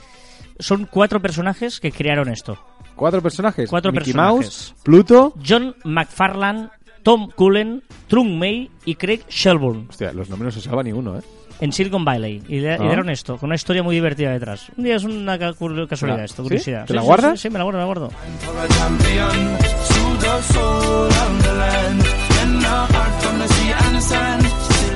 son 0.59 0.85
cuatro 0.91 1.21
personajes 1.21 1.79
que 1.79 1.91
crearon 1.93 2.27
esto. 2.27 2.57
Cuatro 2.95 3.21
personajes. 3.21 3.69
Cuatro 3.69 3.91
Mickey 3.91 4.13
personajes. 4.13 4.73
Mouse, 4.73 4.75
Pluto. 4.83 5.33
John 5.47 5.73
McFarlane, 5.85 6.69
Tom 7.03 7.29
Cullen, 7.35 7.81
Trung 8.07 8.37
May 8.37 8.69
y 8.85 8.95
Craig 8.95 9.21
Shelburne 9.29 9.87
Hostia, 9.89 10.11
los 10.13 10.29
nombres 10.29 10.47
no 10.55 10.61
se 10.61 10.67
usaba 10.67 10.83
ni 10.83 10.91
uno, 10.91 11.17
¿eh? 11.17 11.21
En 11.63 11.71
Silicon 11.71 12.03
Valley. 12.03 12.41
Y, 12.49 12.59
le, 12.59 12.71
y 12.73 12.75
Ah. 12.75 12.77
dieron 12.79 13.09
esto, 13.09 13.37
con 13.37 13.47
una 13.47 13.55
historia 13.55 13.83
muy 13.83 13.95
divertida 13.95 14.31
detrás. 14.31 14.67
Un 14.77 14.83
día 14.83 14.97
es 14.97 15.03
una 15.05 15.37
casualidad 15.39 16.23
esto, 16.25 16.43
¿sí? 16.43 16.49
curiosidad. 16.49 16.85
¿Te 16.85 16.93
la 16.93 17.01
guardas? 17.01 17.39
Sí, 17.39 17.43
sí, 17.47 17.49
me 17.49 17.57
la 17.57 17.63
guardo, 17.63 17.77
me 17.79 17.81
la 17.81 17.85
guardo. 17.85 18.09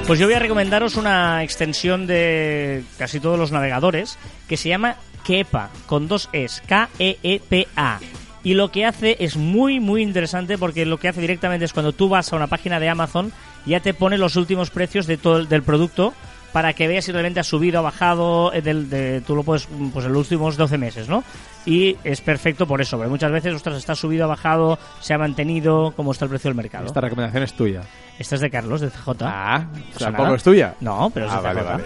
Pues 0.05 0.19
yo 0.19 0.25
voy 0.25 0.35
a 0.35 0.39
recomendaros 0.39 0.95
una 0.95 1.43
extensión 1.43 2.07
de 2.07 2.83
casi 2.97 3.19
todos 3.19 3.37
los 3.37 3.51
navegadores 3.51 4.17
que 4.47 4.55
se 4.55 4.69
llama 4.69 4.95
Kepa, 5.25 5.69
con 5.85 6.07
dos 6.07 6.29
Es, 6.31 6.63
K-E-E-P-A. 6.65 7.99
Y 8.43 8.53
lo 8.53 8.71
que 8.71 8.85
hace 8.85 9.17
es 9.19 9.35
muy, 9.35 9.81
muy 9.81 10.01
interesante 10.01 10.57
porque 10.57 10.85
lo 10.85 10.97
que 10.97 11.09
hace 11.09 11.19
directamente 11.19 11.65
es 11.65 11.73
cuando 11.73 11.91
tú 11.91 12.07
vas 12.07 12.31
a 12.31 12.37
una 12.37 12.47
página 12.47 12.79
de 12.79 12.87
Amazon, 12.87 13.33
ya 13.65 13.81
te 13.81 13.93
pone 13.93 14.17
los 14.17 14.37
últimos 14.37 14.69
precios 14.69 15.07
de 15.07 15.17
todo 15.17 15.37
el- 15.39 15.49
del 15.49 15.63
producto 15.63 16.13
para 16.57 16.73
que 16.73 16.87
veas 16.87 17.05
si 17.05 17.11
realmente 17.11 17.39
ha 17.39 17.43
subido 17.43 17.77
o 17.77 17.79
ha 17.81 17.83
bajado. 17.83 18.51
eh, 18.51 18.63
del- 18.63 18.89
de- 18.89 19.21
tú 19.21 19.35
lo 19.35 19.43
puedes, 19.43 19.69
mm, 19.69 19.89
pues 19.89 20.07
en 20.07 20.11
los 20.13 20.21
últimos 20.23 20.57
12 20.57 20.75
meses, 20.79 21.07
¿no? 21.07 21.23
Y 21.67 21.95
es 22.03 22.19
perfecto 22.19 22.65
por 22.65 22.81
eso, 22.81 22.97
porque 22.97 23.11
muchas 23.11 23.31
veces, 23.31 23.53
ostras, 23.53 23.77
está 23.77 23.93
subido, 23.93 24.23
ha 24.23 24.27
bajado, 24.27 24.79
se 24.99 25.13
ha 25.13 25.19
mantenido, 25.19 25.93
cómo 25.95 26.13
está 26.13 26.25
el 26.25 26.29
precio 26.29 26.49
del 26.49 26.55
mercado. 26.55 26.87
Esta 26.87 26.99
recomendación 26.99 27.43
es 27.43 27.53
tuya. 27.53 27.81
Esta 28.17 28.33
es 28.33 28.41
de 28.41 28.49
Carlos, 28.49 28.81
de 28.81 28.89
CJ. 28.89 29.11
Ah, 29.21 29.67
tampoco 29.99 30.33
es 30.33 30.41
tuya. 30.41 30.73
No, 30.79 31.11
pero 31.13 31.27
es 31.27 31.31
Ah, 31.31 31.37
de 31.37 31.43
vale, 31.43 31.59
CJ. 31.61 31.69
vale. 31.71 31.83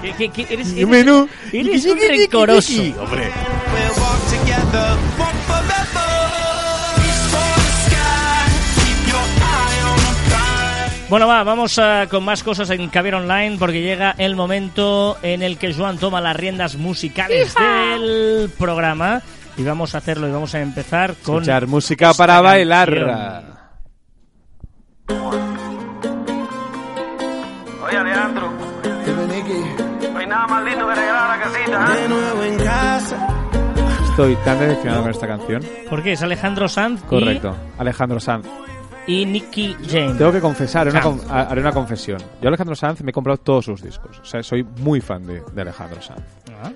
¿Qué- 0.00 0.12
qué- 0.16 0.30
qué- 0.46 0.54
eres, 0.54 0.72
eres- 0.72 1.28
eres 1.52 1.84
un 1.84 1.98
rencoroso. 1.98 2.72
Hombre. 3.02 3.30
Bueno, 11.10 11.26
va, 11.26 11.42
vamos 11.42 11.76
ah, 11.80 12.06
con 12.08 12.24
más 12.24 12.44
cosas 12.44 12.70
en 12.70 12.88
Caviar 12.88 13.16
Online 13.16 13.56
porque 13.58 13.82
llega 13.82 14.14
el 14.16 14.36
momento 14.36 15.18
en 15.22 15.42
el 15.42 15.58
que 15.58 15.74
Joan 15.74 15.98
toma 15.98 16.20
las 16.20 16.36
riendas 16.36 16.76
musicales 16.76 17.52
del 17.56 18.48
programa 18.56 19.20
y 19.56 19.64
vamos 19.64 19.96
a 19.96 19.98
hacerlo 19.98 20.28
y 20.28 20.30
vamos 20.30 20.54
a 20.54 20.60
empezar 20.60 21.14
con 21.24 21.36
Escuchar 21.38 21.66
música 21.66 22.14
para 22.14 22.40
bailar. 22.40 23.42
Oye, 27.84 27.96
Alejandro, 27.96 28.52
no 30.12 30.18
hay 30.18 30.26
nada 30.28 30.46
más 30.46 30.64
lindo 30.64 30.86
que 30.86 30.94
regalar 30.94 31.30
a 31.30 31.36
la 31.36 31.42
casita. 31.42 31.86
¿eh? 31.96 32.02
De 32.02 32.08
nuevo 32.08 32.42
en 32.44 32.56
casa. 32.58 33.28
Estoy 34.10 34.36
tan 34.44 34.58
decepcionado 34.60 35.02
con 35.02 35.10
esta 35.10 35.26
canción. 35.26 35.62
¿Por 35.88 36.02
qué? 36.04 36.12
Es 36.12 36.22
Alejandro 36.22 36.68
Sanz 36.68 37.00
y- 37.02 37.06
Correcto. 37.06 37.56
Alejandro 37.78 38.20
Sanz. 38.20 38.46
Y, 39.10 39.26
Nicky 39.26 39.76
James. 39.88 40.18
Tengo 40.18 40.32
que 40.32 40.40
confesar, 40.40 40.88
haré 40.88 41.08
una, 41.08 41.42
haré 41.42 41.72
confesión. 41.72 42.20
Yo 42.40 42.48
Alejandro 42.48 42.74
Sanz 42.74 43.02
me 43.02 43.10
he 43.10 43.12
comprado 43.12 43.38
todos 43.38 43.64
sus 43.64 43.82
discos. 43.82 44.18
O 44.20 44.24
sea, 44.24 44.42
soy 44.42 44.62
muy 44.62 45.00
fan 45.00 45.26
de, 45.26 45.42
de 45.52 45.62
Alejandro 45.62 46.00
Sanz. 46.00 46.22
Ah. 46.62 46.72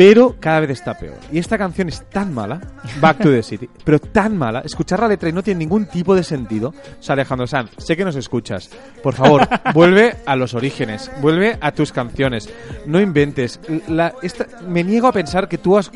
Pero 0.00 0.36
cada 0.40 0.60
vez 0.60 0.70
está 0.70 0.94
peor. 0.94 1.18
Y 1.30 1.38
esta 1.38 1.58
canción 1.58 1.88
es 1.88 2.08
tan 2.08 2.32
mala, 2.32 2.60
Back 3.00 3.18
to 3.18 3.30
the 3.30 3.42
City, 3.42 3.68
pero 3.84 3.98
tan 3.98 4.36
mala, 4.36 4.60
escuchar 4.60 5.00
la 5.00 5.08
letra 5.08 5.28
y 5.28 5.32
no 5.32 5.42
tiene 5.42 5.58
ningún 5.58 5.86
tipo 5.86 6.14
de 6.14 6.22
sentido. 6.22 6.68
O 6.68 7.02
sea, 7.02 7.12
Alejandro 7.14 7.46
Sanz, 7.46 7.70
sé 7.76 7.96
que 7.96 8.04
nos 8.04 8.16
escuchas. 8.16 8.70
Por 9.02 9.14
favor, 9.14 9.46
vuelve 9.74 10.16
a 10.24 10.36
los 10.36 10.54
orígenes, 10.54 11.10
vuelve 11.20 11.58
a 11.60 11.72
tus 11.72 11.92
canciones. 11.92 12.48
No 12.86 13.00
inventes. 13.00 13.60
La- 13.88 14.14
esta- 14.22 14.46
me 14.66 14.84
niego 14.84 15.06
a 15.08 15.12
pensar 15.12 15.48
que 15.48 15.58
tú 15.58 15.76
has, 15.76 15.90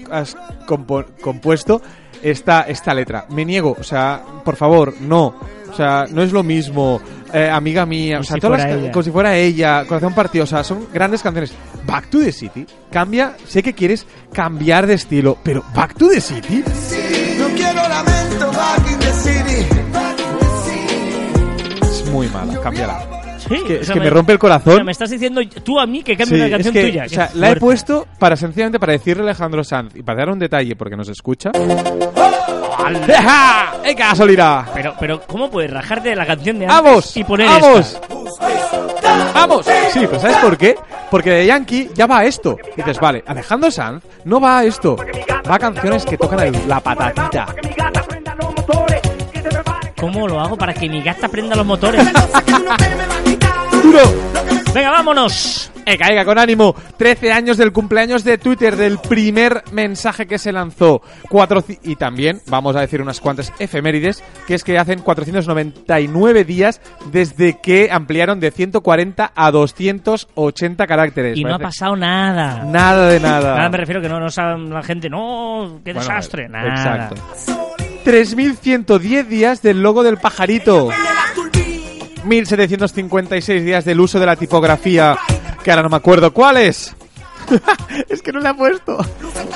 compuesto 1.23 1.81
esta, 2.25 2.63
esta 2.63 2.93
letra. 2.95 3.27
Me 3.31 3.45
niego, 3.45 3.77
o 3.79 3.83
sea, 3.85 4.23
por 4.45 4.57
favor, 4.57 4.95
no. 5.01 5.35
O 5.71 5.77
sea, 5.77 6.07
no 6.11 6.23
es 6.23 6.33
lo 6.33 6.43
mismo. 6.43 7.01
Eh, 7.33 7.51
amiga 7.51 7.85
mía, 7.85 8.21
o 8.21 8.23
sea, 8.23 8.35
si 8.35 8.41
todas 8.41 8.65
las 8.65 8.91
como 8.93 9.03
si 9.03 9.11
fuera 9.11 9.37
ella, 9.37 9.85
Corazón 9.89 10.15
Partido, 10.15 10.45
o 10.45 10.47
sea, 10.47 10.63
son 10.63 10.87
grandes 10.93 11.21
canciones. 11.21 11.53
Back 11.85 12.07
to 12.09 12.21
the 12.21 12.31
City, 12.31 12.65
cambia, 12.93 13.37
sé 13.49 13.61
que 13.63 13.73
quieres 13.75 14.07
cambiar 14.33 14.87
de 14.87 14.95
estilo, 14.95 15.37
pero 15.43 15.65
Back 15.75 15.95
to 15.99 16.09
the 16.09 16.21
City, 16.21 16.63
No 17.39 17.49
quiero 17.57 17.89
lamento 17.89 18.53
back 18.53 18.89
in 18.89 18.99
the 19.01 19.13
city. 19.13 19.67
es 21.83 22.11
muy 22.11 22.29
mala, 22.29 22.61
cámbiala. 22.61 23.24
Sí, 23.49 23.63
que- 23.67 23.79
o 23.79 23.81
es 23.81 23.91
que 23.91 24.01
me 24.01 24.11
rompe 24.11 24.33
el 24.33 24.39
corazón. 24.39 24.73
o 24.73 24.77
sea, 24.77 24.85
me 24.85 24.93
estás 24.93 25.11
diciendo 25.11 25.41
tú 25.63 25.79
a 25.79 25.87
mí 25.87 26.03
que 26.03 26.17
cambie 26.17 26.37
Sí, 26.37 26.41
una 26.41 26.47
es 26.47 26.51
canción 26.53 26.73
que, 26.75 26.83
tuya. 26.83 27.03
o 27.03 27.09
Qué 27.09 27.15
sea, 27.15 27.31
la 27.35 27.51
he 27.51 27.57
puesto 27.57 28.07
para 28.19 28.37
sencillamente 28.37 28.79
para 28.81 28.93
decirle 28.93 29.23
a 29.23 29.27
Alejandro 29.27 29.63
Sanz 29.65 29.95
y 29.97 30.03
para 30.03 30.19
dar 30.21 30.31
un 30.31 30.39
detalle 30.39 30.77
porque 30.77 30.97
nos 30.97 31.09
escucha. 31.09 31.51
¡Deja! 33.07 33.73
¡Eh, 33.85 33.95
casualidad! 33.95 34.67
Pero, 34.75 34.95
pero, 34.99 35.21
¿cómo 35.27 35.51
puedes 35.51 35.71
rajarte 35.71 36.11
de 36.11 36.17
la 36.17 36.27
canción 36.27 36.59
de 36.59 36.67
antes 36.67 36.83
¡Vamos! 36.83 37.17
y 37.17 37.25
poner 37.25 37.47
¡Vamos! 37.49 37.99
esta? 38.01 39.33
¡Vamos! 39.35 39.67
Sí, 39.93 40.01
pero 40.07 40.21
¿sabes 40.21 40.37
por 40.39 40.57
qué? 40.57 40.75
Porque 41.11 41.31
de 41.31 41.47
Yankee 41.47 41.91
ya 41.95 42.07
va 42.07 42.19
a 42.19 42.25
esto. 42.25 42.57
Y 42.75 42.77
dices, 42.83 42.99
vale, 42.99 43.23
Alejandro 43.27 43.71
Sanz 43.71 44.03
no 44.25 44.41
va 44.41 44.59
a 44.59 44.65
esto. 44.65 44.97
Va 45.49 45.55
a 45.55 45.59
canciones 45.59 46.05
que 46.05 46.19
tocan 46.19 46.41
el- 46.41 46.69
la 46.69 46.81
patatita. 46.81 47.47
¿Cómo 50.05 50.29
lo 50.29 50.39
hago 50.39 50.59
para 50.59 50.75
que 50.75 50.87
mi 50.87 51.03
gata 51.03 51.29
prenda 51.29 51.57
los 51.57 51.65
motores? 51.65 52.07
¡Duro! 53.83 54.01
Venga, 54.75 54.91
vámonos. 54.91 55.73
Eh, 55.87 55.97
caiga 55.97 56.27
con 56.27 56.39
ánimo. 56.39 56.75
13 56.99 57.33
años 57.33 57.57
del 57.57 57.73
cumpleaños 57.73 58.23
de 58.23 58.37
Twitter, 58.37 58.77
del 58.77 58.99
primer 58.99 59.63
mensaje 59.73 60.27
que 60.27 60.39
se 60.39 60.53
lanzó. 60.53 61.01
Cuatro 61.31 61.65
y 61.83 61.97
también, 61.97 62.43
vamos 62.49 62.77
a 62.77 62.81
decir 62.81 63.01
unas 63.01 63.19
cuantas 63.19 63.51
efemérides, 63.59 64.23
que 64.47 64.53
es 64.55 64.63
que 64.63 64.77
hacen 64.79 65.01
499 65.01 66.45
días 66.45 66.83
desde 67.11 67.59
que 67.63 67.89
ampliaron 67.91 68.41
de 68.41 68.51
140 68.51 69.33
a 69.35 69.51
280 69.51 70.87
caracteres. 70.87 71.39
Y 71.39 71.45
no 71.45 71.55
ha 71.55 71.59
pasado 71.59 71.97
nada. 71.97 72.63
Nada 72.65 73.09
de 73.09 73.21
nada. 73.21 73.57
Nada, 73.57 73.71
me 73.71 73.79
refiero 73.79 74.03
que 74.03 74.11
no, 74.11 74.21
no 74.21 74.29
sabe 74.29 74.59
la 74.69 74.83
gente, 74.83 75.09
no, 75.09 75.81
qué 75.83 75.95
Bueno, 75.95 76.01
desastre. 76.01 76.47
Nada. 76.47 76.69
Exacto. 76.69 77.64
3.110 78.05 79.27
días 79.27 79.63
del 79.63 79.83
logo 79.83 80.03
del 80.03 80.19
pajarito. 80.19 80.91
1.756 82.25 83.63
días 83.63 83.85
del 83.85 84.01
uso 84.01 84.19
de 84.19 84.27
la 84.27 84.37
tipografía, 84.37 85.17
que 85.63 85.71
ahora 85.71 85.85
no 85.85 85.89
me 85.89 85.97
acuerdo 85.97 86.33
cuál 86.33 86.59
es. 86.59 86.95
es 88.09 88.23
que 88.23 88.33
no 88.33 88.41
le 88.41 88.49
ha 88.49 88.55
puesto. 88.55 88.99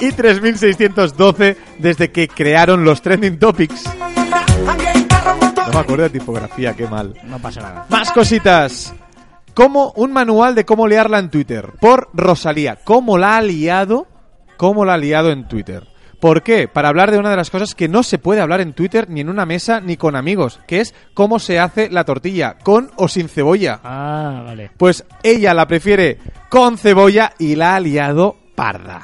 Y 0.00 0.08
3.612 0.08 1.56
desde 1.78 2.10
que 2.10 2.28
crearon 2.28 2.84
los 2.84 3.02
trending 3.02 3.38
topics. 3.38 3.84
No 5.66 5.72
me 5.72 5.78
acuerdo 5.80 6.04
de 6.04 6.10
tipografía, 6.10 6.74
qué 6.74 6.86
mal. 6.86 7.14
No 7.24 7.38
pasa 7.38 7.60
nada. 7.60 7.86
Más 7.88 8.10
cositas. 8.12 8.94
Como 9.54 9.92
un 9.96 10.12
manual 10.12 10.54
de 10.54 10.64
cómo 10.64 10.86
liarla 10.86 11.18
en 11.18 11.30
Twitter. 11.30 11.72
Por 11.80 12.08
Rosalía. 12.14 12.78
¿Cómo 12.84 13.18
la 13.18 13.36
ha 13.36 13.42
liado? 13.42 14.06
¿Cómo 14.56 14.84
la 14.84 14.94
ha 14.94 14.98
liado 14.98 15.30
en 15.30 15.48
Twitter? 15.48 15.87
¿Por 16.20 16.42
qué? 16.42 16.66
Para 16.66 16.88
hablar 16.88 17.10
de 17.12 17.18
una 17.18 17.30
de 17.30 17.36
las 17.36 17.48
cosas 17.50 17.74
que 17.76 17.86
no 17.88 18.02
se 18.02 18.18
puede 18.18 18.40
hablar 18.40 18.60
en 18.60 18.72
Twitter 18.72 19.08
ni 19.08 19.20
en 19.20 19.28
una 19.28 19.46
mesa 19.46 19.80
ni 19.80 19.96
con 19.96 20.16
amigos, 20.16 20.58
que 20.66 20.80
es 20.80 20.92
cómo 21.14 21.38
se 21.38 21.60
hace 21.60 21.88
la 21.90 22.04
tortilla, 22.04 22.56
con 22.64 22.90
o 22.96 23.06
sin 23.06 23.28
cebolla. 23.28 23.78
Ah, 23.84 24.42
vale. 24.44 24.70
Pues 24.76 25.04
ella 25.22 25.54
la 25.54 25.66
prefiere 25.68 26.18
con 26.48 26.76
cebolla 26.76 27.32
y 27.38 27.54
la 27.54 27.76
ha 27.76 27.80
liado 27.80 28.36
parda. 28.56 29.00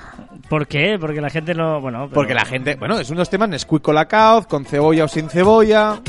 ¿Por 0.48 0.66
qué? 0.66 0.96
Porque 1.00 1.20
la 1.20 1.30
gente 1.30 1.54
no. 1.54 1.80
Bueno, 1.80 2.06
pero- 2.08 2.14
Porque 2.14 2.34
la 2.34 2.44
gente, 2.44 2.74
bueno, 2.74 2.98
es 2.98 3.08
unos 3.10 3.30
temas 3.30 3.48
Nesquik 3.48 3.80
Colacao, 3.80 4.42
con 4.48 4.64
cebolla 4.64 5.04
o 5.04 5.08
sin 5.08 5.28
cebolla. 5.30 6.00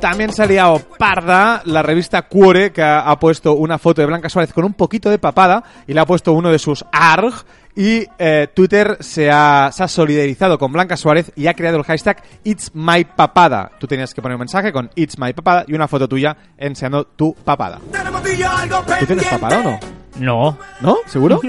También 0.00 0.32
se 0.32 0.42
ha 0.42 0.46
liado 0.46 0.80
parda 0.98 1.62
la 1.64 1.80
revista 1.82 2.22
Cuore, 2.22 2.72
que 2.72 2.82
ha, 2.82 3.00
ha 3.08 3.18
puesto 3.20 3.52
una 3.52 3.78
foto 3.78 4.00
de 4.00 4.06
Blanca 4.08 4.28
Suárez 4.28 4.52
con 4.52 4.64
un 4.64 4.74
poquito 4.74 5.08
de 5.10 5.18
papada 5.18 5.62
y 5.86 5.94
le 5.94 6.00
ha 6.00 6.06
puesto 6.06 6.32
uno 6.32 6.50
de 6.50 6.58
sus 6.58 6.84
ARG. 6.90 7.32
Y 7.74 8.06
eh, 8.18 8.48
Twitter 8.54 8.98
se 9.00 9.30
ha, 9.30 9.70
se 9.72 9.82
ha 9.82 9.88
solidarizado 9.88 10.58
con 10.58 10.72
Blanca 10.72 10.96
Suárez 10.96 11.32
y 11.36 11.46
ha 11.46 11.54
creado 11.54 11.78
el 11.78 11.84
hashtag 11.84 12.22
It's 12.44 12.70
My 12.74 13.04
Papada. 13.04 13.70
Tú 13.78 13.86
tenías 13.86 14.12
que 14.12 14.20
poner 14.20 14.36
un 14.36 14.40
mensaje 14.40 14.72
con 14.72 14.90
It's 14.94 15.18
My 15.18 15.32
Papada 15.32 15.64
y 15.66 15.74
una 15.74 15.88
foto 15.88 16.06
tuya 16.06 16.36
enseñando 16.58 17.04
tu 17.04 17.34
papada. 17.34 17.80
¿Tú 19.00 19.06
tienes 19.06 19.26
papada 19.26 19.60
o 19.60 19.62
no? 19.62 19.80
No. 20.18 20.58
¿No? 20.80 20.98
¿Seguro? 21.06 21.40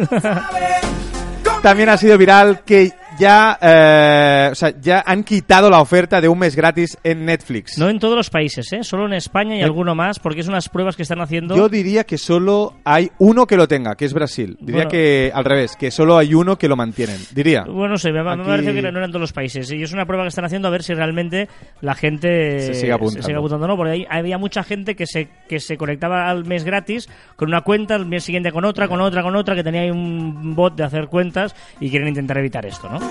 También 1.62 1.90
ha 1.90 1.98
sido 1.98 2.18
viral 2.18 2.62
que 2.64 2.94
ya, 3.20 3.57
eh, 3.61 4.49
o 4.51 4.55
sea, 4.55 4.74
ya 4.82 5.03
han 5.05 5.24
quitado 5.24 5.70
la 5.70 5.80
oferta 5.82 6.20
de 6.22 6.28
un 6.28 6.39
mes 6.39 6.55
gratis 6.55 6.97
en 7.03 7.26
Netflix. 7.26 7.78
No 7.78 7.89
en 7.89 7.99
todos 7.99 8.16
los 8.16 8.30
países, 8.30 8.72
¿eh? 8.74 8.84
Solo 8.84 9.05
en 9.05 9.14
España 9.14 9.55
y 9.57 9.61
alguno 9.61 9.95
más, 9.95 10.20
porque 10.20 10.41
es 10.41 10.47
unas 10.47 10.70
pruebas 10.70 10.95
que 10.95 11.03
están 11.03 11.22
haciendo. 11.22 11.55
Yo 11.55 11.70
diría 11.70 12.03
que 12.05 12.18
solo 12.18 12.76
hay 12.84 13.11
uno 13.20 13.45
que 13.47 13.57
lo 13.57 13.68
tenga, 13.68 13.95
que 13.95 14.05
es 14.05 14.14
Brasil. 14.14 14.57
Diría 14.59 14.84
Bueno. 14.84 14.89
que 14.91 15.32
al 15.34 15.45
revés, 15.45 15.76
que 15.76 15.91
solo 15.91 16.18
hay 16.18 16.34
uno 16.34 16.57
que 16.57 16.68
lo 16.68 16.76
mantienen. 16.76 17.18
Diría. 17.34 17.64
Bueno, 17.66 17.89
no 17.89 17.97
sé, 17.97 18.11
me, 18.11 18.24
me 18.24 18.43
parece 18.43 18.74
que 18.74 18.82
no 18.82 18.89
eran 18.97 19.11
todos 19.11 19.22
los 19.22 19.34
países. 19.34 19.72
Y 19.72 19.82
es 19.84 19.93
una 19.93 20.05
prueba 20.05 20.24
que 20.24 20.30
están 20.30 20.45
haciendo 20.45 20.68
a 20.68 20.72
ver 20.72 20.84
si 20.84 20.93
realmente 20.93 21.47
la 21.82 21.95
gente 21.95 22.59
Se 22.59 22.74
sigue 22.74 22.91
apuntando. 22.93 23.24
sigue 23.26 23.38
apuntando 23.38 23.66
o 23.66 23.68
no, 23.68 23.78
porque 23.78 23.91
hay- 23.91 24.05
había 24.09 24.38
mucha 24.38 24.64
gente 24.64 24.95
que 24.95 25.05
se, 25.07 25.30
que 25.47 25.59
se 25.59 25.78
conectaba 25.78 26.30
al 26.30 26.45
mes 26.45 26.64
gratis 26.64 27.09
con 27.36 27.49
una 27.49 27.61
cuenta, 27.61 27.95
el 27.95 28.05
mes 28.05 28.24
siguiente 28.24 28.51
con 28.51 28.66
otra, 28.66 28.88
con 28.88 29.01
otra, 29.01 29.22
con 29.24 29.36
otra, 29.36 29.55
que 29.55 29.64
tenía 29.64 29.82
ahí 29.82 29.91
un 29.91 30.55
bot 30.55 30.76
de 30.76 30.84
hacer 30.84 31.07
cuentas 31.07 31.55
y 31.80 31.89
quieren 31.89 32.07
intentar 32.07 32.38
evitar 32.38 32.66
esto, 32.66 32.89
¿no? 32.89 33.03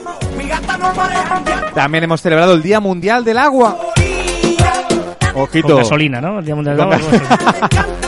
También 1.74 2.04
hemos 2.04 2.20
celebrado 2.20 2.54
el 2.54 2.62
Día 2.62 2.80
Mundial 2.80 3.24
del 3.24 3.38
Agua. 3.38 3.78
Ojito. 5.34 5.68
Con 5.68 5.76
gasolina, 5.78 6.20
¿no? 6.20 6.38
El 6.38 6.44
Día 6.44 6.54
Mundial 6.54 6.76
del 6.76 6.86
Con 6.86 6.94
Agua, 6.94 7.08
algo 7.10 7.24
así. 7.24 8.02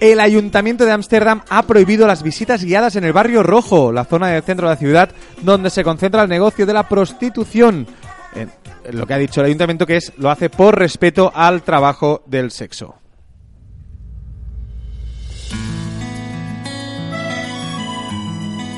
El 0.00 0.20
Ayuntamiento 0.20 0.84
de 0.84 0.92
Ámsterdam 0.92 1.40
ha 1.48 1.62
prohibido 1.62 2.06
las 2.06 2.22
visitas 2.22 2.62
guiadas 2.62 2.96
en 2.96 3.04
el 3.04 3.14
barrio 3.14 3.42
rojo, 3.42 3.92
la 3.92 4.04
zona 4.04 4.28
del 4.28 4.42
centro 4.42 4.68
de 4.68 4.74
la 4.74 4.78
ciudad 4.78 5.10
donde 5.40 5.70
se 5.70 5.84
concentra 5.84 6.22
el 6.22 6.28
negocio 6.28 6.66
de 6.66 6.74
la 6.74 6.86
prostitución. 6.86 7.86
Eh, 8.34 8.46
lo 8.92 9.06
que 9.06 9.14
ha 9.14 9.18
dicho 9.18 9.40
el 9.40 9.46
Ayuntamiento 9.46 9.86
que 9.86 9.96
es 9.96 10.12
lo 10.18 10.30
hace 10.30 10.50
por 10.50 10.78
respeto 10.78 11.32
al 11.34 11.62
trabajo 11.62 12.22
del 12.26 12.50
sexo. 12.50 12.96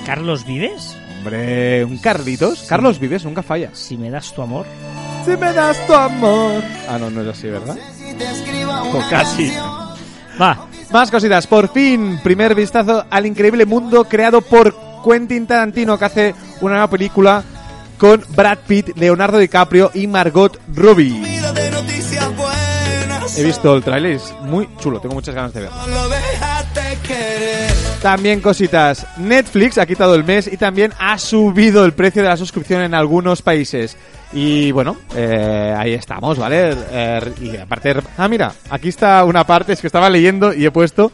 ¿Carlos 0.06 0.46
Vives? 0.46 0.96
Hombre, 1.18 1.84
un 1.84 1.98
Carlitos. 1.98 2.62
Carlos 2.68 2.98
Vives 3.00 3.24
nunca 3.24 3.42
falla. 3.42 3.70
Si 3.72 3.96
me 3.96 4.08
das 4.10 4.32
tu 4.32 4.40
amor. 4.40 4.66
Si 5.24 5.36
me 5.36 5.52
das 5.52 5.84
tu 5.86 5.94
amor. 5.94 6.62
Ah, 6.88 6.96
no, 6.98 7.10
no 7.10 7.22
es 7.22 7.28
así, 7.28 7.48
¿verdad? 7.48 7.76
O 8.92 9.10
casi. 9.10 9.52
Va, 10.40 10.66
Más 10.92 11.10
cositas. 11.10 11.46
Por 11.46 11.72
fin, 11.72 12.20
primer 12.22 12.54
vistazo 12.54 13.04
al 13.10 13.26
increíble 13.26 13.66
mundo 13.66 14.04
creado 14.04 14.40
por 14.40 14.74
Quentin 15.04 15.46
Tarantino, 15.46 15.98
que 15.98 16.04
hace 16.04 16.34
una 16.60 16.74
nueva 16.74 16.90
película 16.90 17.42
con 17.98 18.24
Brad 18.30 18.58
Pitt, 18.66 18.96
Leonardo 18.96 19.38
DiCaprio 19.38 19.90
y 19.94 20.06
Margot 20.06 20.58
Robbie. 20.72 21.20
He 23.36 23.42
visto 23.42 23.74
el 23.76 23.84
tráiler, 23.84 24.12
es 24.12 24.32
muy 24.42 24.68
chulo, 24.78 25.00
tengo 25.00 25.14
muchas 25.14 25.34
ganas 25.34 25.52
de 25.52 25.62
verlo. 25.62 25.76
También 28.02 28.40
cositas. 28.40 29.06
Netflix 29.18 29.76
ha 29.78 29.86
quitado 29.86 30.14
el 30.14 30.24
mes 30.24 30.46
y 30.50 30.56
también 30.56 30.92
ha 30.98 31.18
subido 31.18 31.84
el 31.84 31.92
precio 31.92 32.22
de 32.22 32.28
la 32.28 32.36
suscripción 32.36 32.82
en 32.82 32.94
algunos 32.94 33.42
países. 33.42 33.96
Y 34.32 34.70
bueno, 34.72 34.96
eh, 35.16 35.74
ahí 35.76 35.94
estamos, 35.94 36.38
¿vale? 36.38 36.74
Eh, 36.90 37.20
y 37.40 37.56
aparte, 37.56 37.94
ah, 38.16 38.28
mira, 38.28 38.52
aquí 38.70 38.88
está 38.88 39.24
una 39.24 39.44
parte, 39.44 39.72
es 39.72 39.80
que 39.80 39.86
estaba 39.88 40.08
leyendo 40.10 40.52
y 40.52 40.64
he 40.64 40.70
puesto 40.70 41.10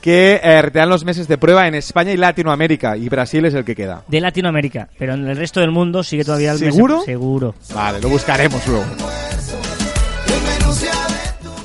que 0.00 0.40
eh, 0.42 0.86
los 0.86 1.04
meses 1.04 1.26
de 1.26 1.38
prueba 1.38 1.66
en 1.66 1.74
España 1.74 2.12
y 2.12 2.16
Latinoamérica 2.16 2.96
y 2.96 3.08
Brasil 3.08 3.44
es 3.46 3.54
el 3.54 3.64
que 3.64 3.74
queda. 3.74 4.04
de 4.06 4.20
Latinoamérica, 4.20 4.88
pero 4.98 5.14
en 5.14 5.26
el 5.26 5.36
resto 5.36 5.58
del 5.60 5.72
mundo 5.72 6.04
sigue 6.04 6.24
todavía 6.24 6.52
el 6.52 6.60
mes- 6.60 6.72
¿Seguro? 6.74 7.02
Seguro. 7.04 7.54
Vale, 7.74 8.00
lo 8.00 8.08
buscaremos 8.10 8.64
luego. 8.68 8.84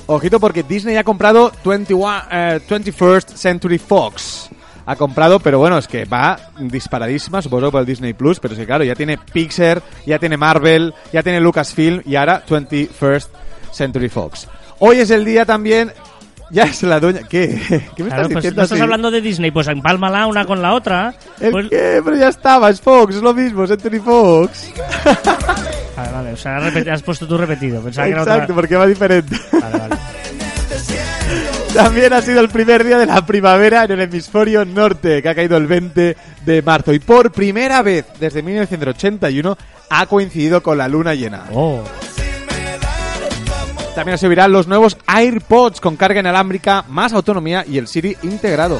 Ojito 0.05 0.39
porque 0.39 0.63
Disney 0.63 0.97
ha 0.97 1.03
comprado 1.03 1.51
21, 1.63 2.13
eh, 2.31 2.59
21st 2.67 3.35
Century 3.35 3.77
Fox. 3.77 4.49
Ha 4.85 4.97
comprado, 4.97 5.39
pero 5.39 5.59
bueno, 5.59 5.77
es 5.77 5.87
que 5.87 6.03
va 6.03 6.37
disparadísima, 6.59 7.41
supongo 7.41 7.71
por 7.71 7.79
el 7.79 7.85
Disney 7.85 8.11
Plus, 8.13 8.39
pero 8.41 8.53
es 8.53 8.59
que 8.59 8.65
claro, 8.65 8.83
ya 8.83 8.95
tiene 8.95 9.17
Pixar, 9.17 9.81
ya 10.05 10.19
tiene 10.19 10.35
Marvel, 10.35 10.93
ya 11.13 11.23
tiene 11.23 11.39
Lucasfilm 11.39 12.01
y 12.05 12.15
ahora 12.17 12.43
21st 12.45 13.27
Century 13.71 14.09
Fox. 14.09 14.47
Hoy 14.79 14.97
es 14.97 15.09
el 15.09 15.23
día 15.23 15.45
también, 15.45 15.93
ya 16.51 16.63
es 16.63 16.83
la 16.83 16.99
dueña, 16.99 17.21
¿qué? 17.29 17.57
¿Qué 17.95 18.03
me 18.03 18.09
Claro, 18.09 18.23
estás 18.23 18.33
pues 18.33 18.35
diciendo? 18.35 18.57
no 18.59 18.63
estás 18.63 18.71
así? 18.73 18.81
hablando 18.81 19.09
de 19.09 19.21
Disney, 19.21 19.51
pues 19.51 19.69
empálmala 19.69 20.27
una 20.27 20.45
con 20.45 20.61
la 20.61 20.73
otra. 20.73 21.13
¿El 21.39 21.51
Pues- 21.51 21.69
qué? 21.69 22.01
Pero 22.03 22.17
ya 22.17 22.27
estaba, 22.27 22.69
es 22.69 22.81
Fox, 22.81 23.15
es 23.15 23.21
lo 23.21 23.33
mismo, 23.33 23.65
Century 23.65 23.99
Fox. 23.99 24.69
Vale, 25.95 26.11
vale, 26.11 26.33
o 26.33 26.37
sea, 26.37 26.57
has, 26.57 27.03
puesto 27.03 27.27
tú 27.27 27.37
repetido. 27.37 27.81
Pensaba 27.81 28.07
que 28.07 28.13
era 28.13 28.21
otra- 28.23 28.33
Exacto, 28.35 28.55
porque 28.55 28.75
va 28.75 28.87
diferente. 28.87 29.35
Vale, 29.51 29.77
vale. 29.77 29.95
También 31.73 32.13
ha 32.13 32.21
sido 32.21 32.39
el 32.39 32.49
primer 32.49 32.83
día 32.83 32.99
de 32.99 33.07
la 33.07 33.25
primavera 33.25 33.83
en 33.85 33.91
el 33.91 34.01
hemisferio 34.01 34.63
norte, 34.63 35.21
que 35.23 35.29
ha 35.29 35.33
caído 35.35 35.57
el 35.57 35.65
20 35.65 36.15
de 36.45 36.61
marzo. 36.61 36.93
Y 36.93 36.99
por 36.99 37.31
primera 37.31 37.81
vez 37.81 38.05
desde 38.19 38.43
1981 38.43 39.57
ha 39.89 40.05
coincidido 40.05 40.61
con 40.61 40.77
la 40.77 40.87
luna 40.87 41.15
llena. 41.15 41.45
Oh, 41.51 41.83
También 43.95 44.17
se 44.19 44.27
verán 44.27 44.51
los 44.51 44.67
nuevos 44.67 44.97
AirPods 45.07 45.81
con 45.81 45.95
carga 45.95 46.19
inalámbrica, 46.19 46.85
más 46.89 47.11
autonomía 47.13 47.65
y 47.67 47.79
el 47.79 47.87
Siri 47.87 48.17
integrado. 48.21 48.79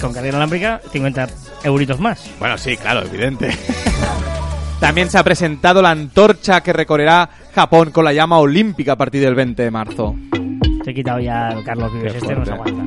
con 0.00 0.12
carga 0.12 0.28
inalámbrica, 0.28 0.80
50 0.92 1.28
euritos 1.64 1.98
más. 1.98 2.24
Bueno, 2.38 2.58
sí, 2.58 2.76
claro, 2.76 3.02
evidente. 3.06 3.56
También 4.80 5.10
se 5.10 5.18
ha 5.18 5.24
presentado 5.24 5.80
la 5.80 5.90
antorcha 5.90 6.60
que 6.60 6.72
recorrerá 6.72 7.28
Japón 7.54 7.90
con 7.90 8.04
la 8.04 8.12
llama 8.12 8.38
olímpica 8.38 8.92
a 8.92 8.96
partir 8.96 9.22
del 9.22 9.34
20 9.34 9.62
de 9.62 9.70
marzo. 9.70 10.14
Te 10.84 10.90
he 10.90 10.94
quitado 10.94 11.18
ya 11.18 11.48
el 11.48 11.64
Carlos 11.64 11.92
Vives, 11.92 12.14
este 12.14 12.34
no 12.34 12.44
se 12.44 12.52
aguanta. 12.52 12.84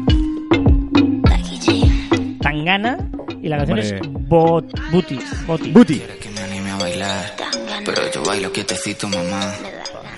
Tangana 2.41 2.97
y 3.41 3.49
la 3.49 3.57
canción 3.57 3.79
es 3.79 3.91
Hombre. 3.93 4.09
Bot, 4.29 4.91
Booty. 4.91 5.19
Boti. 5.47 5.71
Booty. 5.71 6.01
que 6.21 6.29
me 6.29 6.41
anime 6.41 6.69
a 6.69 6.77
bailar. 6.77 7.25
Pero 7.85 8.01
yo 8.13 8.23
bailo 8.23 8.51
quietecito, 8.51 9.07
mamá. 9.09 9.51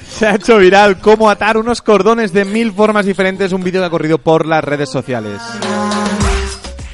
Se 0.10 0.28
ha 0.28 0.36
hecho 0.36 0.58
viral 0.58 1.00
cómo 1.00 1.30
atar 1.30 1.58
unos 1.58 1.82
cordones 1.82 2.34
de 2.34 2.44
mil 2.44 2.74
formas 2.74 3.06
diferentes, 3.06 3.54
un 3.54 3.64
vídeo 3.64 3.82
que 3.82 3.88
ha 3.88 3.90
corrido 3.90 4.18
por 4.18 4.46
las 4.46 4.64
redes 4.64 4.90
sociales. 4.90 5.40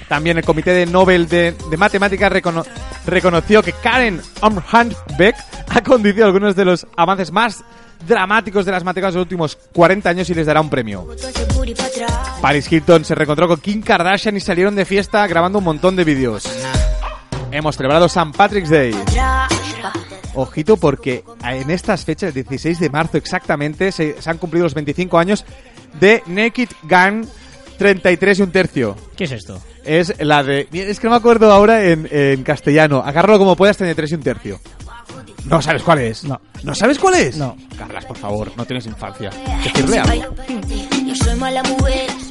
También 0.08 0.38
el 0.38 0.46
Comité 0.46 0.72
de 0.72 0.86
Nobel 0.86 1.28
de, 1.28 1.54
de 1.70 1.78
Matemáticas 1.78 2.32
recono- 2.32 2.66
reconoció 3.06 3.62
que 3.62 3.74
Karen 3.74 4.22
Beck 5.18 5.36
ha 5.70 5.82
conducido 5.82 6.26
algunos 6.26 6.56
de 6.56 6.66
los 6.66 6.88
avances 6.96 7.32
más 7.32 7.64
dramáticos 8.08 8.66
de 8.66 8.72
las 8.72 8.84
matemáticas 8.84 9.14
de 9.14 9.18
los 9.20 9.26
últimos 9.26 9.58
40 9.74 10.10
años 10.10 10.30
y 10.30 10.34
les 10.34 10.46
dará 10.46 10.62
un 10.62 10.70
premio. 10.70 11.08
Paris 12.42 12.72
Hilton 12.72 13.04
se 13.04 13.16
reencontró 13.16 13.48
con 13.48 13.60
Kim 13.60 13.82
Kardashian 13.82 14.38
y 14.38 14.40
salieron 14.40 14.76
de 14.76 14.86
fiesta 14.86 15.26
grabando 15.28 15.58
un 15.58 15.66
montón 15.66 15.96
de 15.96 16.04
vídeos. 16.04 16.44
Hemos 17.52 17.76
celebrado 17.76 18.06
St. 18.06 18.32
Patrick's 18.38 18.70
Day. 18.70 18.94
Ojito 20.36 20.78
porque 20.78 21.24
en 21.44 21.70
estas 21.72 22.06
fechas, 22.06 22.30
el 22.36 22.44
16 22.44 22.80
de 22.80 22.90
marzo 22.92 23.18
exactamente, 23.18 23.92
se, 23.92 24.22
se 24.22 24.30
han 24.30 24.38
cumplido 24.38 24.66
los 24.66 24.76
25 24.76 25.18
años 25.18 25.44
de 26.00 26.22
Naked 26.28 26.70
Gun 26.84 27.28
33 27.80 28.40
y 28.40 28.42
un 28.44 28.52
tercio. 28.52 28.96
¿Qué 29.16 29.24
es 29.24 29.32
esto? 29.32 29.60
Es 29.88 30.14
la 30.20 30.44
de... 30.44 30.68
Es 30.72 31.00
que 31.00 31.08
no 31.08 31.12
me 31.12 31.18
acuerdo 31.18 31.52
ahora 31.52 31.86
en, 31.86 32.08
en 32.12 32.44
castellano. 32.44 33.02
Agárralo 33.04 33.40
como 33.40 33.56
puedas, 33.56 33.78
33 33.78 34.12
y 34.12 34.16
un 34.16 34.22
tercio. 34.22 34.60
¿No 35.46 35.62
sabes 35.62 35.82
cuál 35.82 36.00
es? 36.00 36.26
No. 36.26 36.40
¿No 36.64 36.76
sabes 36.76 37.00
cuál 37.00 37.16
es? 37.16 37.38
No. 37.38 37.56
Carlas, 37.78 38.06
por 38.06 38.18
favor, 38.18 38.52
no 38.58 38.66
tienes 38.66 38.86
infancia. 38.86 39.30
Decirle 39.64 40.00
algo. 40.00 40.36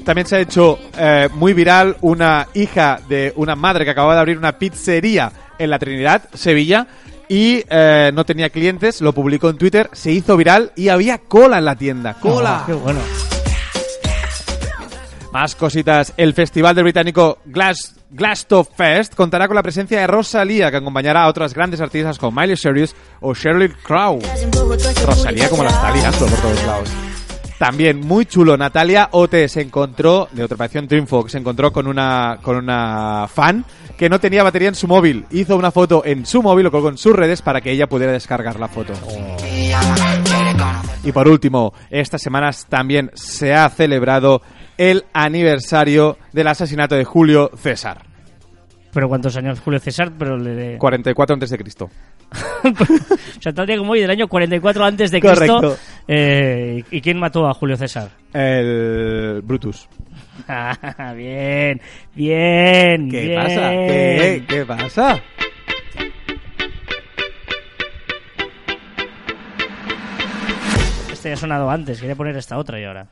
También 0.05 0.27
se 0.27 0.37
ha 0.37 0.41
hecho 0.41 0.79
eh, 0.99 1.29
muy 1.35 1.55
viral 1.55 1.97
una 2.03 2.47
hija 2.53 3.01
de 3.09 3.33
una 3.37 3.57
madre 3.57 3.85
que 3.85 3.91
acababa 3.93 4.15
de 4.15 4.21
abrir 4.21 4.37
una 4.39 4.59
pizzería 4.59 5.33
en 5.59 5.71
la 5.71 5.79
Trinidad, 5.79 6.29
Sevilla, 6.35 6.87
y 7.29 7.65
eh, 7.71 8.11
no 8.13 8.25
tenía 8.25 8.51
clientes, 8.51 9.01
lo 9.01 9.13
publicó 9.15 9.49
en 9.49 9.57
Twitter, 9.57 9.89
se 9.93 10.13
hizo 10.13 10.37
viral 10.37 10.73
y 10.77 10.89
había 10.89 11.19
cola 11.19 11.59
en 11.59 11.65
la 11.65 11.75
tienda. 11.75 12.15
¡Cola! 12.21 12.61
Oh, 12.63 12.67
qué 12.67 12.73
bueno. 12.75 13.01
Más 15.37 15.55
cositas. 15.55 16.15
El 16.17 16.33
festival 16.33 16.75
del 16.75 16.85
británico 16.85 17.41
Glass, 17.45 17.95
Fest 18.75 19.15
contará 19.15 19.47
con 19.47 19.55
la 19.55 19.63
presencia 19.63 20.01
de 20.01 20.07
Rosalía, 20.07 20.71
que 20.71 20.79
acompañará 20.79 21.25
a 21.25 21.29
otras 21.29 21.53
grandes 21.53 21.79
artistas 21.83 22.19
como 22.19 22.41
Miley 22.41 22.57
Cyrus 22.57 22.97
o 23.21 23.35
Shirley 23.35 23.69
Crow. 23.69 24.19
Rosalía 25.05 25.51
como 25.51 25.63
la 25.63 25.69
está 25.69 25.91
liando 25.91 26.27
por 26.27 26.39
todos 26.39 26.65
lados. 26.65 26.89
También 27.59 28.01
muy 28.01 28.25
chulo, 28.25 28.57
Natalia 28.57 29.11
Ote 29.13 29.47
se 29.49 29.61
encontró, 29.61 30.27
de 30.33 30.43
otra 30.43 30.55
operación 30.55 30.89
Triunfo, 30.89 31.29
se 31.29 31.37
encontró 31.37 31.71
con 31.71 31.87
una, 31.87 32.39
con 32.41 32.57
una 32.57 33.29
fan 33.29 33.63
que 33.99 34.09
no 34.09 34.19
tenía 34.19 34.43
batería 34.43 34.69
en 34.69 34.75
su 34.75 34.89
móvil. 34.89 35.27
Hizo 35.31 35.57
una 35.57 35.71
foto 35.71 36.03
en 36.07 36.25
su 36.25 36.43
móvil, 36.43 36.65
lo 36.65 36.71
colgó 36.71 36.89
en 36.89 36.97
sus 36.97 37.15
redes 37.15 37.43
para 37.43 37.61
que 37.61 37.73
ella 37.73 37.89
pudiera 37.89 38.13
descargar 38.13 38.59
la 38.59 38.69
foto. 38.69 38.95
Y 41.03 41.13
por 41.13 41.29
último, 41.29 41.73
estas 41.89 42.21
semanas 42.21 42.67
también 42.69 43.11
se 43.15 43.55
ha 43.55 43.69
celebrado 43.71 44.43
el 44.79 45.05
aniversario 45.13 46.19
del 46.33 46.49
asesinato 46.49 46.95
de 46.95 47.05
Julio 47.05 47.51
César. 47.57 48.03
¿Pero 48.93 49.09
cuántos 49.09 49.37
años 49.37 49.61
Julio 49.61 49.79
César? 49.79 50.11
Pero 50.19 50.39
le... 50.39 50.79
44 50.79 51.35
antes 51.35 51.51
de 51.51 51.59
Cristo. 51.59 51.91
o 52.65 53.41
sea, 53.41 53.53
tal 53.53 53.67
día 53.67 53.77
como 53.77 53.93
hoy, 53.93 54.01
del 54.01 54.11
año 54.11 54.27
44 54.27 54.85
antes 54.85 55.11
de 55.11 55.21
Cristo. 55.21 55.77
Eh, 56.09 56.83
¿Y 56.91 57.01
quién 57.03 57.19
mató 57.19 57.47
a 57.47 57.53
Julio 57.53 57.77
César? 57.77 58.11
El 58.33 59.43
Brutus. 59.43 59.89
Ah, 60.49 61.13
bien, 61.17 61.81
bien. 62.15 63.11
¿Qué 63.11 63.35
pasa? 63.35 63.71
¿Qué, 63.71 64.45
¿Qué 64.47 64.67
pasa? 64.67 65.23
Este 71.11 71.31
ya 71.31 71.35
ha 71.35 71.37
sonado 71.37 71.71
antes, 71.71 71.99
quería 71.99 72.15
poner 72.15 72.37
esta 72.37 72.59
otra 72.59 72.79
y 72.79 72.85
ahora. 72.85 73.09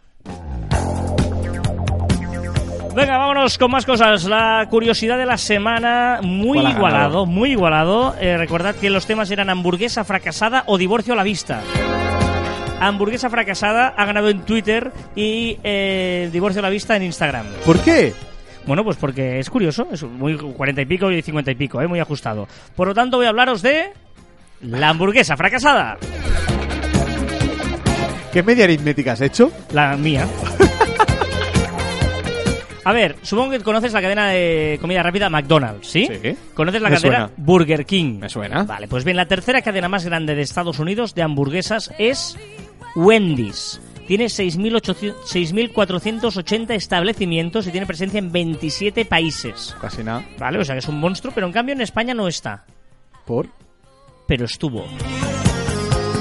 Venga, 2.95 3.18
vámonos 3.18 3.59
con 3.59 3.70
más 3.72 3.84
cosas. 3.84 4.24
La 4.24 4.66
curiosidad 4.70 5.18
de 5.18 5.26
la 5.26 5.36
semana, 5.36 6.20
muy 6.22 6.59
¿Cuál 6.59 6.66
ha 6.66 6.70
igualado, 6.76 7.01
ganado? 7.03 7.26
muy 7.26 7.51
igualado. 7.51 8.14
Eh, 8.20 8.36
recordad 8.36 8.74
que 8.76 8.88
los 8.88 9.05
temas 9.07 9.30
eran 9.32 9.51
hamburguesa 9.51 10.05
fracasada 10.05 10.62
o 10.66 10.78
divorcio 10.78 11.12
a 11.12 11.16
la 11.16 11.24
vista. 11.24 11.61
Hamburguesa 12.80 13.30
fracasada 13.30 13.88
ha 13.97 14.05
ganado 14.05 14.28
en 14.28 14.42
Twitter 14.42 14.92
y 15.16 15.59
eh, 15.64 16.28
divorcio 16.32 16.61
a 16.61 16.62
la 16.62 16.70
vista 16.70 16.95
en 16.95 17.03
Instagram. 17.03 17.47
¿Por 17.66 17.80
qué? 17.80 18.12
Bueno, 18.66 18.84
pues 18.84 18.97
porque 18.97 19.38
es 19.40 19.51
curioso, 19.51 19.88
es 19.90 20.03
muy 20.05 20.36
40 20.36 20.82
y 20.82 20.86
pico 20.86 21.11
y 21.11 21.20
50 21.20 21.51
y 21.51 21.55
pico, 21.57 21.82
¿eh? 21.82 21.88
muy 21.88 21.99
ajustado. 22.01 22.47
Por 22.76 22.88
lo 22.88 22.95
tanto, 22.95 23.16
voy 23.16 23.26
a 23.26 23.30
hablaros 23.30 23.61
de 23.61 23.92
la 24.61 24.88
hamburguesa 24.90 25.36
fracasada, 25.36 25.99
¿Qué 28.32 28.42
media 28.42 28.64
aritmética 28.64 29.12
has 29.12 29.20
hecho? 29.20 29.53
la 29.72 29.97
mía. 29.97 30.26
A 32.85 32.93
ver, 32.93 33.16
supongo 33.22 33.53
que 33.53 33.61
conoces 33.61 33.93
la 33.93 34.03
cadena 34.03 34.28
de 34.28 34.78
comida 34.80 35.03
rápida 35.03 35.30
McDonald's, 35.30 35.89
¿sí? 35.89 36.07
Sí. 36.07 36.37
¿Conoces 36.55 36.82
la 36.82 36.91
Me 36.91 36.97
cadena 36.97 37.28
suena. 37.28 37.30
Burger 37.37 37.87
King? 37.87 38.18
Me 38.20 38.28
suena. 38.28 38.64
Vale, 38.64 38.89
pues 38.89 39.05
bien, 39.05 39.16
la 39.16 39.26
tercera 39.26 39.62
cadena 39.62 39.89
más 39.89 40.05
grande 40.05 40.35
de 40.35 40.43
Estados 40.43 40.78
Unidos 40.78 41.14
de 41.14 41.22
hamburguesas 41.22 41.93
es 41.99 42.37
Wendy's. 42.95 43.80
Tiene 44.07 44.26
6.800 44.26 45.14
6.480 45.24 46.74
establecimientos 46.74 47.66
y 47.66 47.70
tiene 47.70 47.87
presencia 47.87 48.18
en 48.18 48.30
27 48.30 49.07
países. 49.07 49.74
Casi 49.80 50.05
nada. 50.05 50.22
Vale, 50.39 50.59
o 50.59 50.64
sea 50.64 50.74
que 50.74 50.80
es 50.80 50.89
un 50.89 51.01
monstruo, 51.01 51.32
pero 51.35 51.47
en 51.47 51.55
cambio 51.55 51.74
en 51.74 51.80
España 51.80 52.12
no 52.12 52.28
está. 52.28 52.66
¿Por? 53.24 53.49
Pero 54.28 54.45
estuvo. 54.45 54.85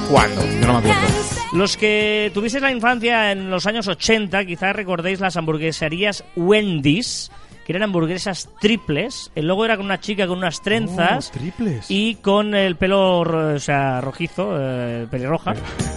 ¿Cuándo? 0.09 0.41
Yo 0.45 0.67
no 0.67 0.79
me 0.81 0.91
acuerdo. 0.91 1.42
Los 1.53 1.77
que 1.77 2.31
tuvisteis 2.33 2.63
la 2.63 2.71
infancia 2.71 3.31
en 3.31 3.51
los 3.51 3.67
años 3.67 3.87
80, 3.87 4.43
quizás 4.45 4.75
recordéis 4.75 5.19
las 5.19 5.37
hamburgueserías 5.37 6.23
Wendy's, 6.35 7.31
que 7.63 7.73
eran 7.73 7.83
hamburguesas 7.83 8.49
triples. 8.59 9.31
El 9.35 9.47
logo 9.47 9.63
era 9.63 9.77
con 9.77 9.85
una 9.85 9.99
chica 9.99 10.25
con 10.25 10.39
unas 10.39 10.63
trenzas 10.63 11.29
Oh, 11.29 11.37
triples. 11.37 11.85
y 11.89 12.15
con 12.15 12.55
el 12.55 12.75
pelo 12.75 13.19
o 13.19 13.59
sea, 13.59 14.01
rojizo, 14.01 14.55
eh, 14.59 15.05
pelirroja. 15.11 15.53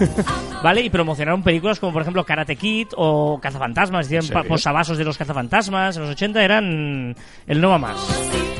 ¿Vale? 0.63 0.83
Y 0.83 0.91
promocionaron 0.91 1.43
películas 1.43 1.81
como, 1.81 1.95
por 1.95 2.03
ejemplo, 2.03 2.23
Karate 2.25 2.57
Kid 2.57 2.89
o 2.95 3.39
Cazafantasmas. 3.41 4.09
Serio? 4.09 4.23
posavasos 4.47 4.99
de 4.99 5.05
los 5.05 5.17
cazafantasmas. 5.17 5.97
En 5.97 6.03
los 6.03 6.11
80 6.13 6.45
eran 6.45 7.17
el 7.47 7.61
no 7.63 7.71
va 7.71 7.79
más. 7.79 7.97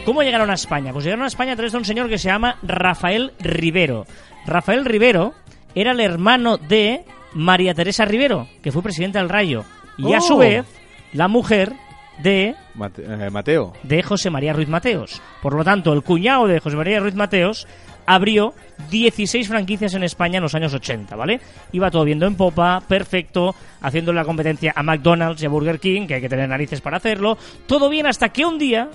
¿Cómo 0.07 0.23
llegaron 0.23 0.49
a 0.51 0.55
España? 0.55 0.93
Pues 0.95 1.05
llegaron 1.05 1.25
a 1.25 1.29
España 1.29 1.53
a 1.53 1.57
través 1.57 1.73
de 1.73 1.79
un 1.79 1.85
señor 1.85 2.09
que 2.09 2.17
se 2.17 2.29
llama 2.29 2.57
Rafael 2.63 3.33
Rivero. 3.39 4.07
Rafael 4.47 4.85
Rivero 4.85 5.35
era 5.77 5.93
el 5.93 6.01
hermano 6.01 6.57
de 6.59 7.05
María 7.35 7.75
Teresa 7.75 8.05
Rivero, 8.05 8.49
que 8.63 8.73
fue 8.73 8.83
presidenta 8.83 9.21
del 9.21 9.29
Rayo. 9.29 9.65
Y 9.99 10.13
a 10.15 10.21
su 10.21 10.35
Oh. 10.35 10.39
vez, 10.39 10.65
la 11.13 11.29
mujer 11.29 11.73
de 12.19 12.55
Mate- 12.75 13.05
eh, 13.07 13.31
Mateo. 13.31 13.73
de 13.83 14.03
José 14.03 14.31
María 14.31 14.53
Ruiz 14.53 14.69
Mateos. 14.69 15.21
Por 15.43 15.55
lo 15.55 15.63
tanto, 15.63 15.93
el 15.93 16.03
cuñado 16.03 16.47
de 16.47 16.59
José 16.61 16.77
María 16.77 16.99
Ruiz 17.01 17.15
Mateos 17.15 17.67
abrió 18.07 18.55
16 18.91 19.49
franquicias 19.49 19.93
en 19.95 20.03
España 20.05 20.37
en 20.39 20.43
los 20.45 20.55
años 20.55 20.73
80, 20.73 21.15
¿vale? 21.17 21.41
Iba 21.73 21.91
todo 21.91 22.05
viendo 22.05 22.27
en 22.27 22.37
popa, 22.37 22.81
perfecto, 22.89 23.55
haciendo 23.83 24.13
la 24.13 24.25
competencia 24.25 24.73
a 24.77 24.83
McDonald's 24.83 25.43
y 25.43 25.47
a 25.47 25.49
Burger 25.51 25.79
King, 25.81 26.07
que 26.07 26.15
hay 26.15 26.21
que 26.21 26.29
tener 26.29 26.49
narices 26.49 26.81
para 26.81 26.99
hacerlo. 26.99 27.37
Todo 27.67 27.89
bien 27.91 28.07
hasta 28.07 28.29
que 28.31 28.45
un 28.47 28.59
día, 28.59 28.89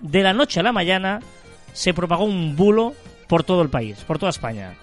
de 0.00 0.22
la 0.22 0.32
noche 0.32 0.60
a 0.60 0.62
la 0.62 0.72
mañana, 0.72 1.20
se 1.72 1.94
propagó 1.94 2.24
un 2.24 2.54
bulo 2.54 2.92
por 3.28 3.42
todo 3.44 3.62
el 3.62 3.70
país, 3.70 3.96
por 4.06 4.18
toda 4.18 4.30
España. 4.30 4.74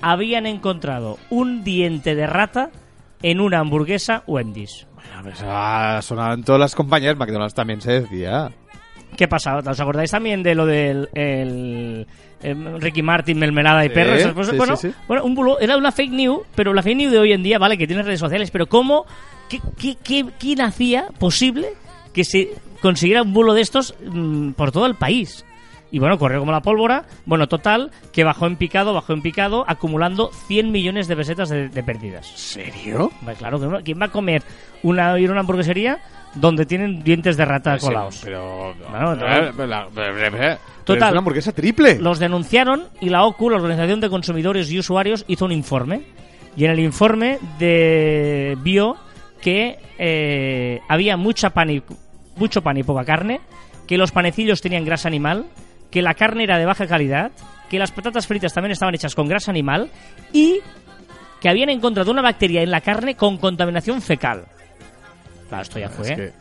Habían 0.00 0.46
encontrado 0.46 1.18
un 1.30 1.64
diente 1.64 2.14
de 2.14 2.26
rata 2.26 2.70
en 3.22 3.40
una 3.40 3.60
hamburguesa 3.60 4.22
Wendy's. 4.26 4.86
Bueno, 4.94 5.22
pues 5.22 5.42
ha 5.44 6.00
sonado 6.02 6.34
en 6.34 6.44
todas 6.44 6.60
las 6.60 6.74
compañías. 6.74 7.16
McDonald's 7.16 7.54
también 7.54 7.80
se 7.80 8.00
decía. 8.02 8.50
¿Qué 9.16 9.26
pasa? 9.28 9.56
¿Os 9.58 9.80
acordáis 9.80 10.10
también 10.10 10.42
de 10.42 10.54
lo 10.54 10.66
del 10.66 11.08
el, 11.14 12.06
em, 12.42 12.76
Ricky 12.78 13.02
Martin, 13.02 13.38
mermelada 13.38 13.84
y 13.84 13.88
Sí, 13.88 13.94
perro? 13.94 14.14
Esas 14.14 14.34
cosas? 14.34 14.50
sí, 14.52 14.56
bueno, 14.58 14.76
sí, 14.76 14.88
sí. 14.90 14.94
bueno, 15.08 15.24
un 15.24 15.34
bulo, 15.34 15.58
era 15.58 15.76
una 15.78 15.90
fake 15.92 16.10
news, 16.12 16.40
pero 16.54 16.74
la 16.74 16.82
fake 16.82 16.96
news 16.96 17.12
de 17.12 17.18
hoy 17.18 17.32
en 17.32 17.42
día, 17.42 17.58
vale, 17.58 17.78
que 17.78 17.86
tiene 17.86 18.02
redes 18.02 18.20
sociales, 18.20 18.50
pero 18.50 18.66
¿cómo? 18.66 19.06
¿Qué, 19.48 19.60
qué, 19.78 19.96
qué- 20.02 20.26
quién 20.38 20.60
hacía 20.60 21.06
posible 21.18 21.68
que 22.12 22.24
se 22.24 22.50
consiguiera 22.82 23.22
un 23.22 23.32
bulo 23.32 23.54
de 23.54 23.62
estos 23.62 23.94
mm, 24.04 24.50
por 24.50 24.70
todo 24.72 24.84
el 24.86 24.96
país? 24.96 25.46
Y 25.90 25.98
bueno, 25.98 26.18
corrió 26.18 26.40
como 26.40 26.52
la 26.52 26.62
pólvora. 26.62 27.04
Bueno, 27.24 27.48
total, 27.48 27.90
que 28.12 28.24
bajó 28.24 28.46
en 28.46 28.56
picado, 28.56 28.92
bajó 28.92 29.12
en 29.12 29.22
picado, 29.22 29.64
acumulando 29.68 30.30
100 30.46 30.72
millones 30.72 31.08
de 31.08 31.16
pesetas 31.16 31.48
de, 31.48 31.68
de 31.68 31.82
pérdidas. 31.82 32.26
¿Serio? 32.26 33.12
Claro, 33.38 33.82
¿quién 33.84 34.00
va 34.00 34.06
a 34.06 34.10
comer 34.10 34.42
una, 34.82 35.18
ir 35.18 35.28
a 35.28 35.32
una 35.32 35.40
hamburguesería 35.40 35.98
donde 36.34 36.66
tienen 36.66 37.02
dientes 37.02 37.36
de 37.36 37.44
rata 37.44 37.78
colados? 37.78 38.20
Pero. 38.24 38.74
Bueno, 38.90 39.16
pero 39.94 40.58
Total. 40.84 41.08
Es 41.08 41.10
una 41.10 41.18
hamburguesa 41.18 41.52
triple. 41.52 41.98
Los 41.98 42.20
denunciaron 42.20 42.84
y 43.00 43.08
la 43.08 43.24
OCU, 43.24 43.50
la 43.50 43.56
Organización 43.56 44.00
de 44.00 44.08
Consumidores 44.08 44.70
y 44.70 44.78
Usuarios, 44.78 45.24
hizo 45.26 45.44
un 45.44 45.52
informe. 45.52 46.02
Y 46.56 46.64
en 46.64 46.70
el 46.70 46.80
informe 46.80 47.38
de, 47.58 48.56
vio 48.62 48.96
que 49.40 49.78
eh, 49.98 50.80
había 50.88 51.16
mucha 51.16 51.50
pan 51.50 51.70
y, 51.70 51.82
mucho 52.36 52.62
pan 52.62 52.76
y 52.76 52.82
poca 52.82 53.04
carne, 53.04 53.40
que 53.86 53.98
los 53.98 54.12
panecillos 54.12 54.60
tenían 54.60 54.84
grasa 54.84 55.08
animal, 55.08 55.46
que 55.90 56.02
la 56.02 56.14
carne 56.14 56.44
era 56.44 56.58
de 56.58 56.66
baja 56.66 56.86
calidad, 56.86 57.30
que 57.70 57.78
las 57.78 57.90
patatas 57.92 58.26
fritas 58.26 58.52
también 58.52 58.72
estaban 58.72 58.94
hechas 58.94 59.14
con 59.14 59.28
grasa 59.28 59.50
animal 59.50 59.90
y 60.32 60.60
que 61.40 61.48
habían 61.48 61.68
encontrado 61.70 62.10
una 62.10 62.22
bacteria 62.22 62.62
en 62.62 62.70
la 62.70 62.80
carne 62.80 63.14
con 63.14 63.38
contaminación 63.38 64.00
fecal. 64.02 64.44
Claro, 65.48 65.62
esto 65.62 65.78
ya 65.78 65.88
fue 65.88 66.08
Es 66.12 66.16
que- 66.16 66.32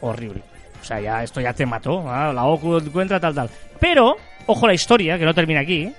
horrible. 0.00 0.42
O 0.80 0.84
sea, 0.84 1.00
ya 1.00 1.22
esto 1.22 1.40
ya 1.40 1.52
te 1.54 1.64
mató. 1.64 2.04
ah, 2.08 2.32
La 2.32 2.44
OCU 2.44 2.76
encuentra 2.78 3.18
tal, 3.18 3.34
tal. 3.34 3.48
Pero, 3.80 4.16
ojo 4.46 4.66
la 4.66 4.74
historia, 4.74 5.18
que 5.18 5.24
no 5.24 5.32
termina 5.34 5.60
aquí. 5.60 5.90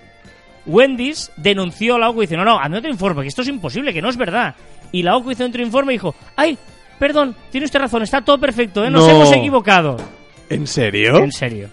Wendy's 0.67 1.31
denunció 1.37 1.95
a 1.95 1.99
la 1.99 2.09
OCU 2.09 2.21
y 2.23 2.25
dice, 2.25 2.37
no, 2.37 2.45
no, 2.45 2.59
hazme 2.59 2.77
otro 2.79 2.89
informe, 2.89 3.21
que 3.23 3.27
esto 3.27 3.41
es 3.41 3.47
imposible, 3.47 3.93
que 3.93 4.01
no 4.01 4.09
es 4.09 4.17
verdad. 4.17 4.55
Y 4.91 5.03
la 5.03 5.15
OCU 5.15 5.31
hizo 5.31 5.45
otro 5.45 5.61
informe 5.61 5.93
y 5.93 5.95
dijo, 5.95 6.15
ay, 6.35 6.57
perdón, 6.99 7.35
tiene 7.51 7.65
usted 7.65 7.79
razón, 7.79 8.03
está 8.03 8.21
todo 8.21 8.39
perfecto, 8.39 8.83
¿eh? 8.85 8.89
nos 8.89 9.05
No. 9.07 9.09
hemos 9.15 9.31
equivocado. 9.33 9.97
¿En 10.49 10.65
serio? 10.67 11.17
En 11.17 11.31
serio. 11.31 11.69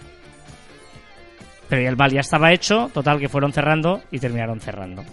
Pero 1.73 1.89
el 1.89 1.95
bal 1.95 2.11
ya 2.11 2.19
estaba 2.19 2.51
hecho, 2.53 2.91
total 2.93 3.19
que 3.19 3.27
fueron 3.27 3.51
cerrando 3.51 4.03
y 4.11 4.19
terminaron 4.19 4.59
cerrando. 4.59 5.03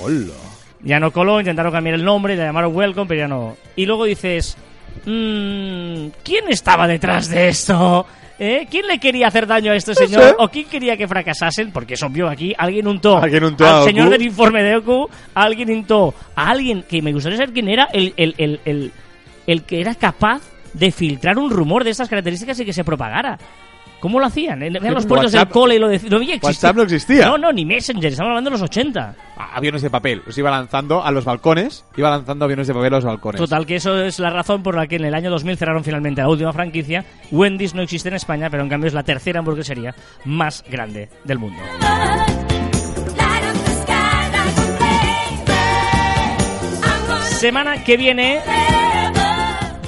Hola. 0.00 0.32
Ya 0.80 0.98
no 0.98 1.10
coló, 1.10 1.40
intentaron 1.40 1.70
cambiar 1.70 1.96
el 1.96 2.04
nombre, 2.06 2.34
le 2.34 2.42
llamaron 2.42 2.74
Welcome, 2.74 3.06
pero 3.06 3.20
ya 3.20 3.28
no. 3.28 3.54
Y 3.76 3.84
luego 3.84 4.06
dices, 4.06 4.56
"Mm, 5.04 6.06
¿quién 6.24 6.48
estaba 6.48 6.86
detrás 6.86 7.28
de 7.28 7.48
esto? 7.48 8.06
¿Eh? 8.38 8.66
¿Quién 8.70 8.86
le 8.86 8.98
quería 8.98 9.26
hacer 9.28 9.46
daño 9.46 9.72
a 9.72 9.76
este 9.76 9.94
señor? 9.94 10.22
sé. 10.22 10.34
¿O 10.38 10.48
quién 10.48 10.66
quería 10.70 10.96
que 10.96 11.06
fracasasen? 11.06 11.70
Porque 11.70 11.94
es 11.94 12.02
obvio 12.02 12.30
aquí, 12.30 12.54
alguien 12.56 12.86
untó, 12.86 13.18
Alguien 13.18 13.44
untó 13.44 13.66
al 13.66 13.84
señor 13.84 14.08
del 14.08 14.22
informe 14.22 14.62
de 14.62 14.76
Oku, 14.76 15.10
alguien 15.34 15.70
untó 15.70 16.14
a 16.34 16.48
alguien 16.48 16.82
que 16.82 17.02
me 17.02 17.12
gustaría 17.12 17.36
saber 17.36 17.52
quién 17.52 17.68
era 17.68 17.88
el, 17.92 18.14
el, 18.16 18.34
el, 18.38 18.60
el, 18.64 18.92
el 19.46 19.62
que 19.64 19.82
era 19.82 19.94
capaz 19.94 20.40
de 20.72 20.90
filtrar 20.92 21.38
un 21.38 21.50
rumor 21.50 21.84
de 21.84 21.90
estas 21.90 22.08
características 22.08 22.58
y 22.60 22.64
que 22.64 22.72
se 22.72 22.84
propagara. 22.84 23.38
¿Cómo 24.00 24.20
lo 24.20 24.26
hacían? 24.26 24.62
En 24.62 24.94
los 24.94 25.06
puertos 25.06 25.32
del 25.32 25.48
cole 25.48 25.76
y 25.76 25.78
lo 25.78 25.88
decían. 25.88 26.10
No, 26.10 26.16
había 26.16 26.34
existido. 26.34 26.48
WhatsApp 26.48 26.76
no 26.76 26.82
existía. 26.82 27.26
No, 27.26 27.38
no, 27.38 27.52
ni 27.52 27.64
Messenger, 27.64 28.10
estamos 28.12 28.30
hablando 28.30 28.50
de 28.50 28.54
los 28.58 28.62
80. 28.62 29.14
Ah, 29.36 29.50
Aviones 29.54 29.82
de 29.82 29.90
papel. 29.90 30.22
Los 30.26 30.36
iba 30.38 30.50
lanzando 30.50 31.02
a 31.02 31.10
los 31.10 31.24
balcones. 31.24 31.84
Iba 31.96 32.10
lanzando 32.10 32.44
aviones 32.44 32.66
de 32.66 32.74
papel 32.74 32.92
a 32.92 32.96
los 32.96 33.04
balcones. 33.04 33.40
Total, 33.40 33.64
que 33.66 33.76
eso 33.76 33.98
es 34.02 34.18
la 34.18 34.30
razón 34.30 34.62
por 34.62 34.76
la 34.76 34.86
que 34.86 34.96
en 34.96 35.06
el 35.06 35.14
año 35.14 35.30
2000 35.30 35.56
cerraron 35.56 35.82
finalmente 35.84 36.20
la 36.20 36.28
última 36.28 36.52
franquicia. 36.52 37.04
Wendy's 37.30 37.74
no 37.74 37.82
existe 37.82 38.08
en 38.08 38.14
España, 38.16 38.50
pero 38.50 38.62
en 38.62 38.68
cambio 38.68 38.88
es 38.88 38.94
la 38.94 39.02
tercera 39.02 39.38
hamburguesería 39.40 39.94
más 40.24 40.62
grande 40.70 41.08
del 41.24 41.38
mundo. 41.38 41.62
Semana 47.38 47.84
que 47.84 47.96
viene, 47.96 48.40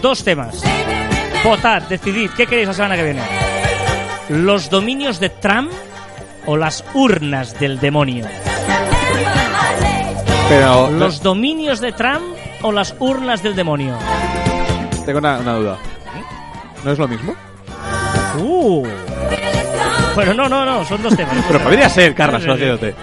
dos 0.02 0.22
temas. 0.22 0.62
Votad, 1.42 1.82
decidid, 1.82 2.30
¿qué 2.36 2.46
queréis 2.46 2.68
la 2.68 2.74
semana 2.74 2.96
que 2.96 3.04
viene? 3.04 3.47
¿Los 4.28 4.68
dominios 4.68 5.20
de 5.20 5.30
Trump 5.30 5.70
o 6.44 6.56
las 6.56 6.84
urnas 6.94 7.58
del 7.58 7.80
demonio? 7.80 8.26
Pero 10.48 10.90
¿Los 10.90 11.22
dominios 11.22 11.80
de 11.80 11.92
Trump 11.92 12.36
o 12.62 12.72
las 12.72 12.94
urnas 12.98 13.42
del 13.42 13.54
demonio? 13.54 13.96
tengo 15.06 15.20
una, 15.20 15.38
una 15.38 15.54
duda. 15.54 15.78
¿No 16.84 16.92
es 16.92 16.98
lo 16.98 17.08
mismo? 17.08 17.34
Uh. 18.38 18.86
Pero 20.14 20.34
no, 20.34 20.48
no, 20.48 20.64
no, 20.66 20.84
son 20.84 21.02
dos 21.02 21.16
temas. 21.16 21.34
Pero 21.48 21.60
podría 21.60 21.88
ser, 21.88 22.14
Carlos, 22.14 22.42
conociéndote. 22.42 22.94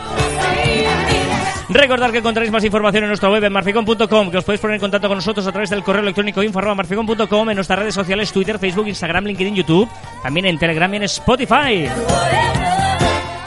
Recordad 1.69 2.11
que 2.11 2.19
encontraréis 2.19 2.51
más 2.51 2.63
información 2.63 3.03
en 3.03 3.09
nuestra 3.09 3.29
web 3.29 3.43
en 3.43 3.51
marficon.com, 3.51 4.29
que 4.29 4.37
os 4.37 4.43
podéis 4.43 4.61
poner 4.61 4.75
en 4.75 4.81
contacto 4.81 5.07
con 5.07 5.17
nosotros 5.17 5.45
a 5.47 5.51
través 5.51 5.69
del 5.69 5.83
correo 5.83 6.03
electrónico 6.03 6.43
info 6.43 6.59
arroba 6.59 6.75
marficon.com, 6.75 7.49
en 7.49 7.55
nuestras 7.55 7.79
redes 7.79 7.95
sociales 7.95 8.31
Twitter, 8.31 8.59
Facebook, 8.59 8.87
Instagram, 8.87 9.25
LinkedIn, 9.25 9.55
YouTube, 9.55 9.89
también 10.21 10.45
en 10.45 10.59
Telegram 10.59 10.93
y 10.93 10.97
en 10.97 11.03
Spotify. 11.03 11.89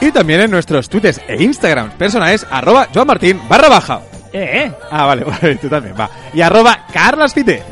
Y 0.01 0.11
también 0.11 0.41
en 0.41 0.51
nuestros 0.51 0.89
tweets 0.89 1.21
e 1.27 1.43
Instagram 1.43 1.91
personales, 1.91 2.45
arroba 2.49 2.87
Joan 2.93 3.07
Martín 3.07 3.41
barra 3.47 3.69
baja. 3.69 4.01
Eh, 4.31 4.65
eh. 4.65 4.71
Ah, 4.91 5.05
vale, 5.05 5.23
vale, 5.41 5.55
tú 5.55 5.69
también, 5.69 5.95
va. 5.99 6.09
Y 6.33 6.41
arroba 6.41 6.85
carlasfite. 6.91 7.63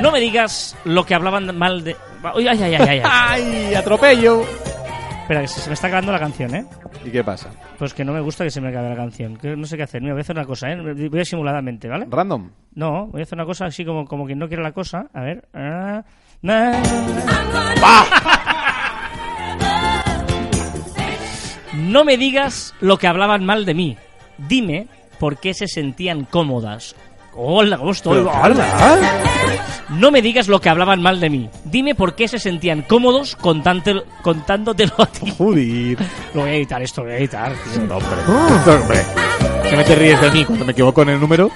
No 0.00 0.10
me 0.10 0.20
digas 0.20 0.76
lo 0.84 1.04
que 1.04 1.14
hablaban 1.14 1.56
mal 1.56 1.84
de... 1.84 1.96
Ay, 2.22 2.48
ay, 2.48 2.62
ay, 2.62 2.74
ay, 2.74 2.88
ay. 2.88 3.02
¡Ay, 3.04 3.74
atropello! 3.74 4.44
Espera, 5.30 5.42
que 5.42 5.48
se 5.48 5.70
me 5.70 5.74
está 5.74 5.86
acabando 5.86 6.10
la 6.10 6.18
canción, 6.18 6.52
¿eh? 6.56 6.66
¿Y 7.04 7.10
qué 7.10 7.22
pasa? 7.22 7.50
Pues 7.78 7.94
que 7.94 8.04
no 8.04 8.12
me 8.12 8.18
gusta 8.18 8.42
que 8.42 8.50
se 8.50 8.60
me 8.60 8.70
acabe 8.70 8.88
la 8.88 8.96
canción. 8.96 9.36
Que 9.36 9.54
no 9.54 9.64
sé 9.64 9.76
qué 9.76 9.84
hacer. 9.84 10.02
Mira, 10.02 10.14
voy 10.14 10.18
a 10.18 10.22
hacer 10.22 10.34
una 10.34 10.44
cosa, 10.44 10.72
¿eh? 10.72 11.08
Voy 11.08 11.24
simuladamente, 11.24 11.86
¿vale? 11.86 12.08
Random. 12.10 12.50
No, 12.74 13.06
voy 13.06 13.20
a 13.20 13.22
hacer 13.22 13.38
una 13.38 13.44
cosa 13.44 13.66
así 13.66 13.84
como, 13.84 14.06
como 14.06 14.26
quien 14.26 14.40
no 14.40 14.48
quiere 14.48 14.64
la 14.64 14.72
cosa. 14.72 15.06
A 15.14 15.20
ver. 15.20 15.48
Ah. 15.54 16.02
No 21.74 22.04
me 22.04 22.16
digas 22.16 22.74
lo 22.80 22.98
que 22.98 23.06
hablaban 23.06 23.44
mal 23.44 23.64
de 23.64 23.74
mí. 23.74 23.96
Dime 24.36 24.88
por 25.20 25.38
qué 25.38 25.54
se 25.54 25.68
sentían 25.68 26.24
cómodas. 26.24 26.96
Hola, 27.34 27.78
¿cómo 27.78 27.92
estoy? 27.92 28.26
No 29.90 30.10
me 30.10 30.20
digas 30.20 30.48
lo 30.48 30.60
que 30.60 30.68
hablaban 30.68 31.00
mal 31.00 31.20
de 31.20 31.30
mí. 31.30 31.48
Dime 31.64 31.94
por 31.94 32.14
qué 32.14 32.28
se 32.28 32.38
sentían 32.38 32.82
cómodos 32.82 33.36
contándotelo 33.36 34.94
a 34.98 35.06
ti. 35.06 35.32
Joder. 35.38 35.98
Lo 36.34 36.42
voy 36.42 36.50
a 36.50 36.54
editar 36.54 36.82
esto, 36.82 37.02
lo 37.02 37.06
voy 37.08 37.14
a 37.14 37.18
editar. 37.18 37.52
tío. 37.52 37.82
No, 37.82 37.96
hombre. 37.96 38.72
hombre. 38.72 39.00
¿Qué 39.68 39.76
me 39.76 39.84
te 39.84 39.94
ríes 39.94 40.20
de 40.20 40.30
mí 40.32 40.44
cuando 40.44 40.64
me 40.64 40.72
equivoco 40.72 41.02
en 41.02 41.10
el 41.10 41.20
número? 41.20 41.50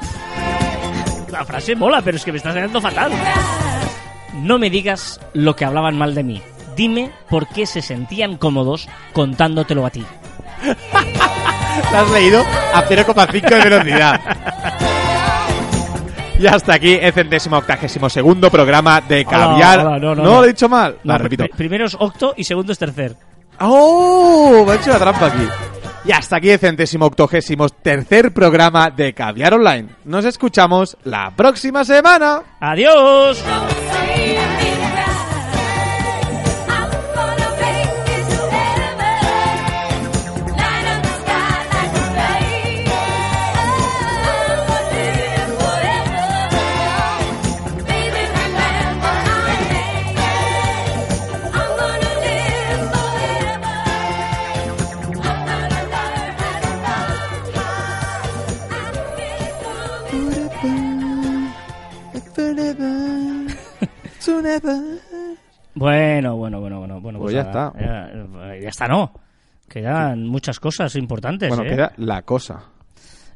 La 1.31 1.45
frase 1.45 1.75
mola, 1.75 2.01
pero 2.03 2.17
es 2.17 2.25
que 2.25 2.31
me 2.31 2.39
está 2.39 2.53
saliendo 2.53 2.81
fatal. 2.81 3.11
No 4.35 4.59
me 4.59 4.71
digas 4.71 5.21
lo 5.33 5.57
que 5.57 5.65
hablaban 5.65 5.99
mal 5.99 6.15
de 6.15 6.23
mí. 6.23 6.43
Dime 6.77 7.11
por 7.29 7.49
qué 7.49 7.67
se 7.67 7.83
sentían 7.83 8.37
cómodos 8.37 8.89
contándotelo 9.13 9.87
a 9.87 9.91
ti. 9.91 10.05
Lo 11.93 11.99
has 11.99 12.11
leído 12.11 12.41
a 12.73 12.85
0,5 12.85 13.49
de 13.49 13.71
velocidad. 13.71 14.21
Y 16.39 16.47
hasta 16.47 16.75
aquí 16.75 16.95
el 16.95 17.13
centésimo 17.13 17.57
octagésimo 17.59 18.11
segundo 18.11 18.51
programa 18.51 19.01
de 19.01 19.25
Caviar. 19.25 19.81
hola, 19.81 19.99
no, 19.99 20.15
no, 20.15 20.23
lo 20.25 20.31
no. 20.35 20.45
he 20.45 20.49
dicho 20.49 20.69
mal. 20.69 20.97
No, 21.05 21.13
Va, 21.13 21.19
repito. 21.19 21.45
pr- 21.45 21.55
primero 21.57 21.87
es 21.87 21.97
octo 21.99 22.35
y 22.37 22.45
segundo 22.45 22.73
es 22.73 22.79
tercer. 22.79 23.15
¡Oh! 23.61 24.65
Me 24.67 24.73
ha 24.73 24.75
hecho 24.77 24.91
la 24.91 24.99
trampa 24.99 25.27
aquí. 25.27 25.47
Y 26.07 26.13
hasta 26.13 26.37
aquí 26.37 26.51
el 26.51 26.59
centésimo 26.59 27.07
octogésimo 27.07 27.69
tercer 27.69 28.33
programa 28.35 28.91
de 28.91 29.15
Caviar 29.15 29.55
Online. 29.55 29.89
Nos 30.05 30.25
escuchamos 30.25 30.97
la 31.05 31.31
próxima 31.35 31.85
semana. 31.85 32.43
¡Adiós! 32.61 33.43
Bueno, 65.75 66.37
bueno, 66.37 66.61
bueno, 66.61 66.79
bueno. 66.79 67.01
bueno 67.01 67.19
Pues 67.19 67.35
ya 67.35 67.45
nada, 67.45 67.73
Ya, 67.79 68.61
ya 68.61 68.69
está, 68.69 68.87
no. 68.87 69.13
Quedan 69.69 70.27
muchas 70.27 70.61
cosas 70.61 70.95
importantes. 70.97 71.49
Bueno, 71.49 71.65
¿eh? 71.65 71.69
queda 71.69 71.93
la 71.97 72.23
cosa. 72.23 72.65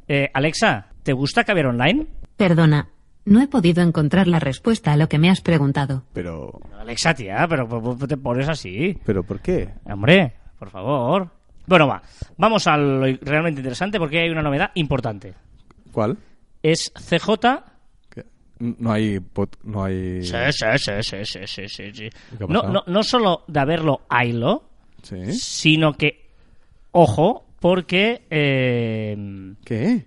Eh, 0.06 0.30
Alexa, 0.32 0.86
¿te 1.02 1.12
gusta 1.12 1.44
Caviar 1.44 1.66
Online? 1.66 2.06
Perdona, 2.36 2.88
no 3.24 3.40
he 3.42 3.48
podido 3.48 3.82
encontrar 3.82 4.26
la 4.26 4.38
respuesta 4.38 4.92
a 4.92 4.96
lo 4.96 5.08
que 5.08 5.18
me 5.18 5.30
has 5.30 5.40
preguntado. 5.40 6.04
Pero. 6.12 6.60
Alexa, 6.78 7.14
tía, 7.14 7.46
pero 7.48 7.68
¿por 7.68 7.82
por 7.82 7.98
qué 7.98 8.06
te 8.06 8.16
pones 8.16 8.48
así? 8.48 8.98
¿Pero 9.04 9.22
por 9.22 9.40
qué? 9.40 9.70
Hombre, 9.84 10.34
por 10.58 10.70
favor. 10.70 11.28
Bueno, 11.66 11.86
va. 11.86 12.02
Vamos 12.36 12.66
a 12.66 12.76
lo 12.76 13.04
realmente 13.20 13.60
interesante 13.60 13.98
porque 13.98 14.20
hay 14.20 14.30
una 14.30 14.42
novedad 14.42 14.70
importante. 14.74 15.34
¿Cuál? 15.92 16.16
Es 16.62 16.90
CJ. 16.94 17.62
No 18.60 18.92
hay. 18.92 19.20
pot- 19.20 19.58
No 19.64 19.84
hay. 19.84 20.22
Sí, 20.22 20.34
sí, 20.50 20.66
sí, 20.76 20.92
sí, 21.02 21.16
sí, 21.24 21.38
sí, 21.46 21.68
sí, 21.68 21.92
sí. 21.92 22.08
¿Qué 22.38 22.44
ha 22.44 22.46
No, 22.48 22.62
no, 22.62 22.82
no 22.86 23.02
solo 23.02 23.44
de 23.46 23.60
haberlo 23.60 24.00
haylo, 24.08 24.64
¿Sí? 25.02 25.32
sino 25.32 25.92
que, 25.94 26.28
ojo, 26.92 27.44
porque... 27.60 28.22
eh, 28.30 29.54
¿Qué? 29.64 30.06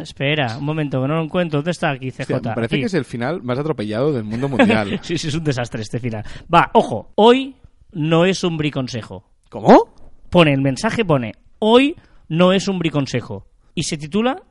Espera, 0.00 0.56
un 0.58 0.64
momento, 0.64 1.02
que 1.02 1.08
no 1.08 1.16
lo 1.16 1.24
encuentro. 1.24 1.58
¿Dónde 1.58 1.72
está 1.72 1.90
aquí 1.90 2.10
CJ? 2.10 2.30
Me 2.34 2.40
parece 2.54 2.76
Aquí. 2.76 2.80
que 2.80 2.86
es 2.86 2.94
el 2.94 3.04
final 3.04 3.42
más 3.42 3.58
atropellado 3.58 4.12
del 4.12 4.24
mundo 4.24 4.48
mundial. 4.48 4.98
Sí, 5.02 5.18
sí, 5.18 5.28
es 5.28 5.34
un 5.34 5.44
desastre 5.44 5.82
este 5.82 5.98
final. 5.98 6.24
Va, 6.52 6.70
ojo, 6.72 7.12
hoy 7.16 7.56
no 7.92 8.24
es 8.24 8.42
un 8.44 8.56
briconsejo. 8.56 9.24
¿Cómo? 9.50 9.94
Pone, 10.30 10.52
el 10.54 10.62
mensaje 10.62 11.04
pone, 11.04 11.32
hoy 11.58 11.94
no 12.28 12.52
es 12.54 12.68
un 12.68 12.78
briconsejo. 12.78 13.46
Y 13.74 13.82
se 13.82 13.98
titula, 13.98 14.42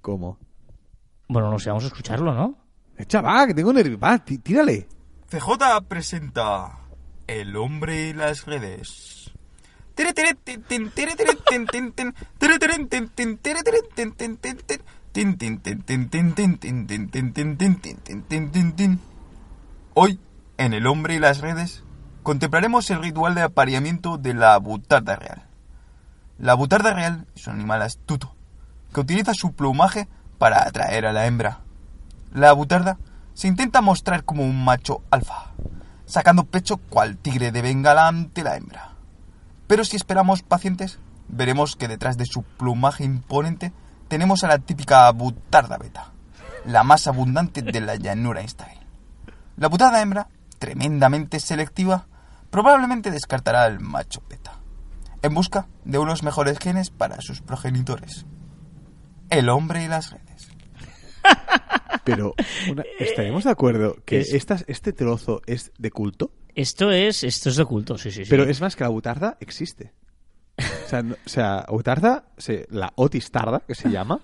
¿Cómo? 0.00 0.38
Bueno, 1.32 1.50
no 1.50 1.58
sé, 1.58 1.70
vamos 1.70 1.84
a 1.84 1.86
escucharlo, 1.86 2.34
¿no? 2.34 2.58
Chaval, 3.06 3.46
que 3.46 3.54
tengo 3.54 3.72
nervios. 3.72 3.98
Va, 3.98 4.18
tírale. 4.18 4.86
CJ 5.30 5.80
presenta 5.88 6.78
El 7.26 7.56
hombre 7.56 8.10
y 8.10 8.12
las 8.12 8.44
redes. 8.44 9.32
Hoy, 19.94 20.20
en 20.58 20.72
El 20.74 20.86
hombre 20.86 21.14
y 21.14 21.18
las 21.18 21.40
redes, 21.40 21.82
contemplaremos 22.22 22.90
el 22.90 23.02
ritual 23.02 23.34
de 23.34 23.40
apareamiento 23.40 24.18
de 24.18 24.34
la 24.34 24.58
butarda 24.58 25.16
real. 25.16 25.48
La 26.38 26.52
butarda 26.52 26.92
real 26.92 27.26
es 27.34 27.46
un 27.46 27.54
animal 27.54 27.80
astuto 27.80 28.36
que 28.92 29.00
utiliza 29.00 29.32
su 29.32 29.54
plumaje 29.54 30.08
para 30.42 30.66
atraer 30.66 31.06
a 31.06 31.12
la 31.12 31.26
hembra. 31.26 31.60
La 32.34 32.52
butarda 32.52 32.98
se 33.32 33.46
intenta 33.46 33.80
mostrar 33.80 34.24
como 34.24 34.42
un 34.42 34.64
macho 34.64 35.04
alfa, 35.08 35.52
sacando 36.04 36.46
pecho 36.46 36.78
cual 36.78 37.16
tigre 37.16 37.52
de 37.52 37.62
bengala 37.62 38.08
ante 38.08 38.42
la 38.42 38.56
hembra. 38.56 38.90
Pero 39.68 39.84
si 39.84 39.94
esperamos 39.94 40.42
pacientes, 40.42 40.98
veremos 41.28 41.76
que 41.76 41.86
detrás 41.86 42.16
de 42.16 42.26
su 42.26 42.42
plumaje 42.42 43.04
imponente 43.04 43.72
tenemos 44.08 44.42
a 44.42 44.48
la 44.48 44.58
típica 44.58 45.08
butarda 45.12 45.78
beta, 45.78 46.10
la 46.64 46.82
más 46.82 47.06
abundante 47.06 47.62
de 47.62 47.80
la 47.80 47.94
llanura 47.94 48.42
instábil. 48.42 48.80
La 49.56 49.68
butarda 49.68 50.02
hembra, 50.02 50.26
tremendamente 50.58 51.38
selectiva, 51.38 52.08
probablemente 52.50 53.12
descartará 53.12 53.62
al 53.62 53.78
macho 53.78 54.24
beta, 54.28 54.54
en 55.22 55.34
busca 55.34 55.68
de 55.84 55.98
unos 55.98 56.24
mejores 56.24 56.58
genes 56.58 56.90
para 56.90 57.20
sus 57.20 57.42
progenitores. 57.42 58.26
El 59.30 59.48
hombre 59.48 59.84
y 59.84 59.88
las 59.88 60.10
redes. 60.10 60.31
Pero, 62.04 62.34
una- 62.70 62.84
¿estaremos 62.98 63.44
de 63.44 63.50
acuerdo 63.50 63.96
que 64.04 64.20
Es- 64.20 64.32
estas- 64.34 64.64
este 64.66 64.92
trozo 64.92 65.40
es 65.46 65.72
de 65.78 65.90
culto? 65.90 66.32
Esto 66.54 66.90
es, 66.90 67.22
esto 67.24 67.48
es 67.48 67.56
de 67.56 67.64
culto, 67.64 67.96
sí, 67.96 68.10
sí, 68.10 68.24
sí. 68.24 68.30
Pero 68.30 68.44
es 68.44 68.60
más 68.60 68.74
que 68.76 68.84
la 68.84 68.88
butarda 68.90 69.36
existe. 69.40 69.92
O 70.58 70.88
sea, 70.88 71.02
no- 71.02 71.14
o 71.24 71.28
sea 71.28 71.64
butarda, 71.68 72.24
se- 72.36 72.66
la 72.70 72.92
otis 72.96 73.30
tarda, 73.30 73.60
que 73.66 73.74
se 73.74 73.88
llama, 73.90 74.20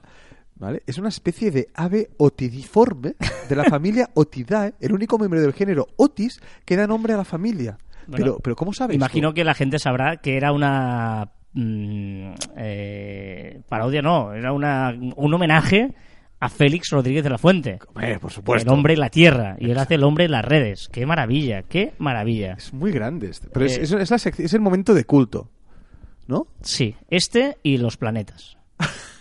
¿vale? 0.56 0.82
Es 0.86 0.98
una 0.98 1.08
especie 1.08 1.50
de 1.50 1.68
ave 1.74 2.10
otidiforme 2.18 3.14
de 3.48 3.56
la 3.56 3.64
familia 3.64 4.10
Otidae, 4.14 4.74
el 4.80 4.92
único 4.92 5.18
miembro 5.18 5.40
del 5.40 5.52
género 5.54 5.86
Otis 5.96 6.40
que 6.64 6.76
da 6.76 6.86
nombre 6.86 7.14
a 7.14 7.16
la 7.16 7.24
familia. 7.24 7.78
Bueno, 8.06 8.24
pero, 8.24 8.38
pero 8.40 8.56
¿cómo 8.56 8.72
sabes? 8.72 8.96
Imagino 8.96 9.32
que 9.32 9.44
la 9.44 9.54
gente 9.54 9.78
sabrá 9.78 10.16
que 10.18 10.36
era 10.36 10.52
una 10.52 11.30
mm, 11.52 12.32
eh, 12.56 13.60
parodia, 13.68 14.02
no, 14.02 14.32
era 14.34 14.52
una, 14.52 14.94
un 15.16 15.32
homenaje 15.34 15.94
a 16.40 16.48
Félix 16.48 16.90
Rodríguez 16.90 17.24
de 17.24 17.30
la 17.30 17.38
Fuente. 17.38 17.78
Hombre, 17.88 18.18
por 18.20 18.30
supuesto. 18.32 18.68
El 18.70 18.74
hombre 18.74 18.92
y 18.92 18.96
la 18.96 19.10
tierra. 19.10 19.56
Y 19.58 19.70
él 19.70 19.78
hace 19.78 19.94
el 19.96 20.04
hombre 20.04 20.24
en 20.26 20.30
las 20.32 20.44
redes. 20.44 20.88
Qué 20.92 21.04
maravilla, 21.06 21.62
qué 21.64 21.94
maravilla. 21.98 22.52
Es 22.52 22.72
muy 22.72 22.92
grande. 22.92 23.30
este. 23.30 23.48
Pero 23.48 23.66
es, 23.66 23.76
Eh, 23.78 23.82
es- 23.82 23.92
es 23.92 24.10
la 24.10 24.16
es 24.16 24.54
el 24.54 24.60
momento 24.60 24.94
de 24.94 25.04
culto, 25.04 25.50
¿no? 26.26 26.46
Sí, 26.62 26.94
este 27.10 27.58
y 27.62 27.78
los 27.78 27.96
planetas. 27.96 28.56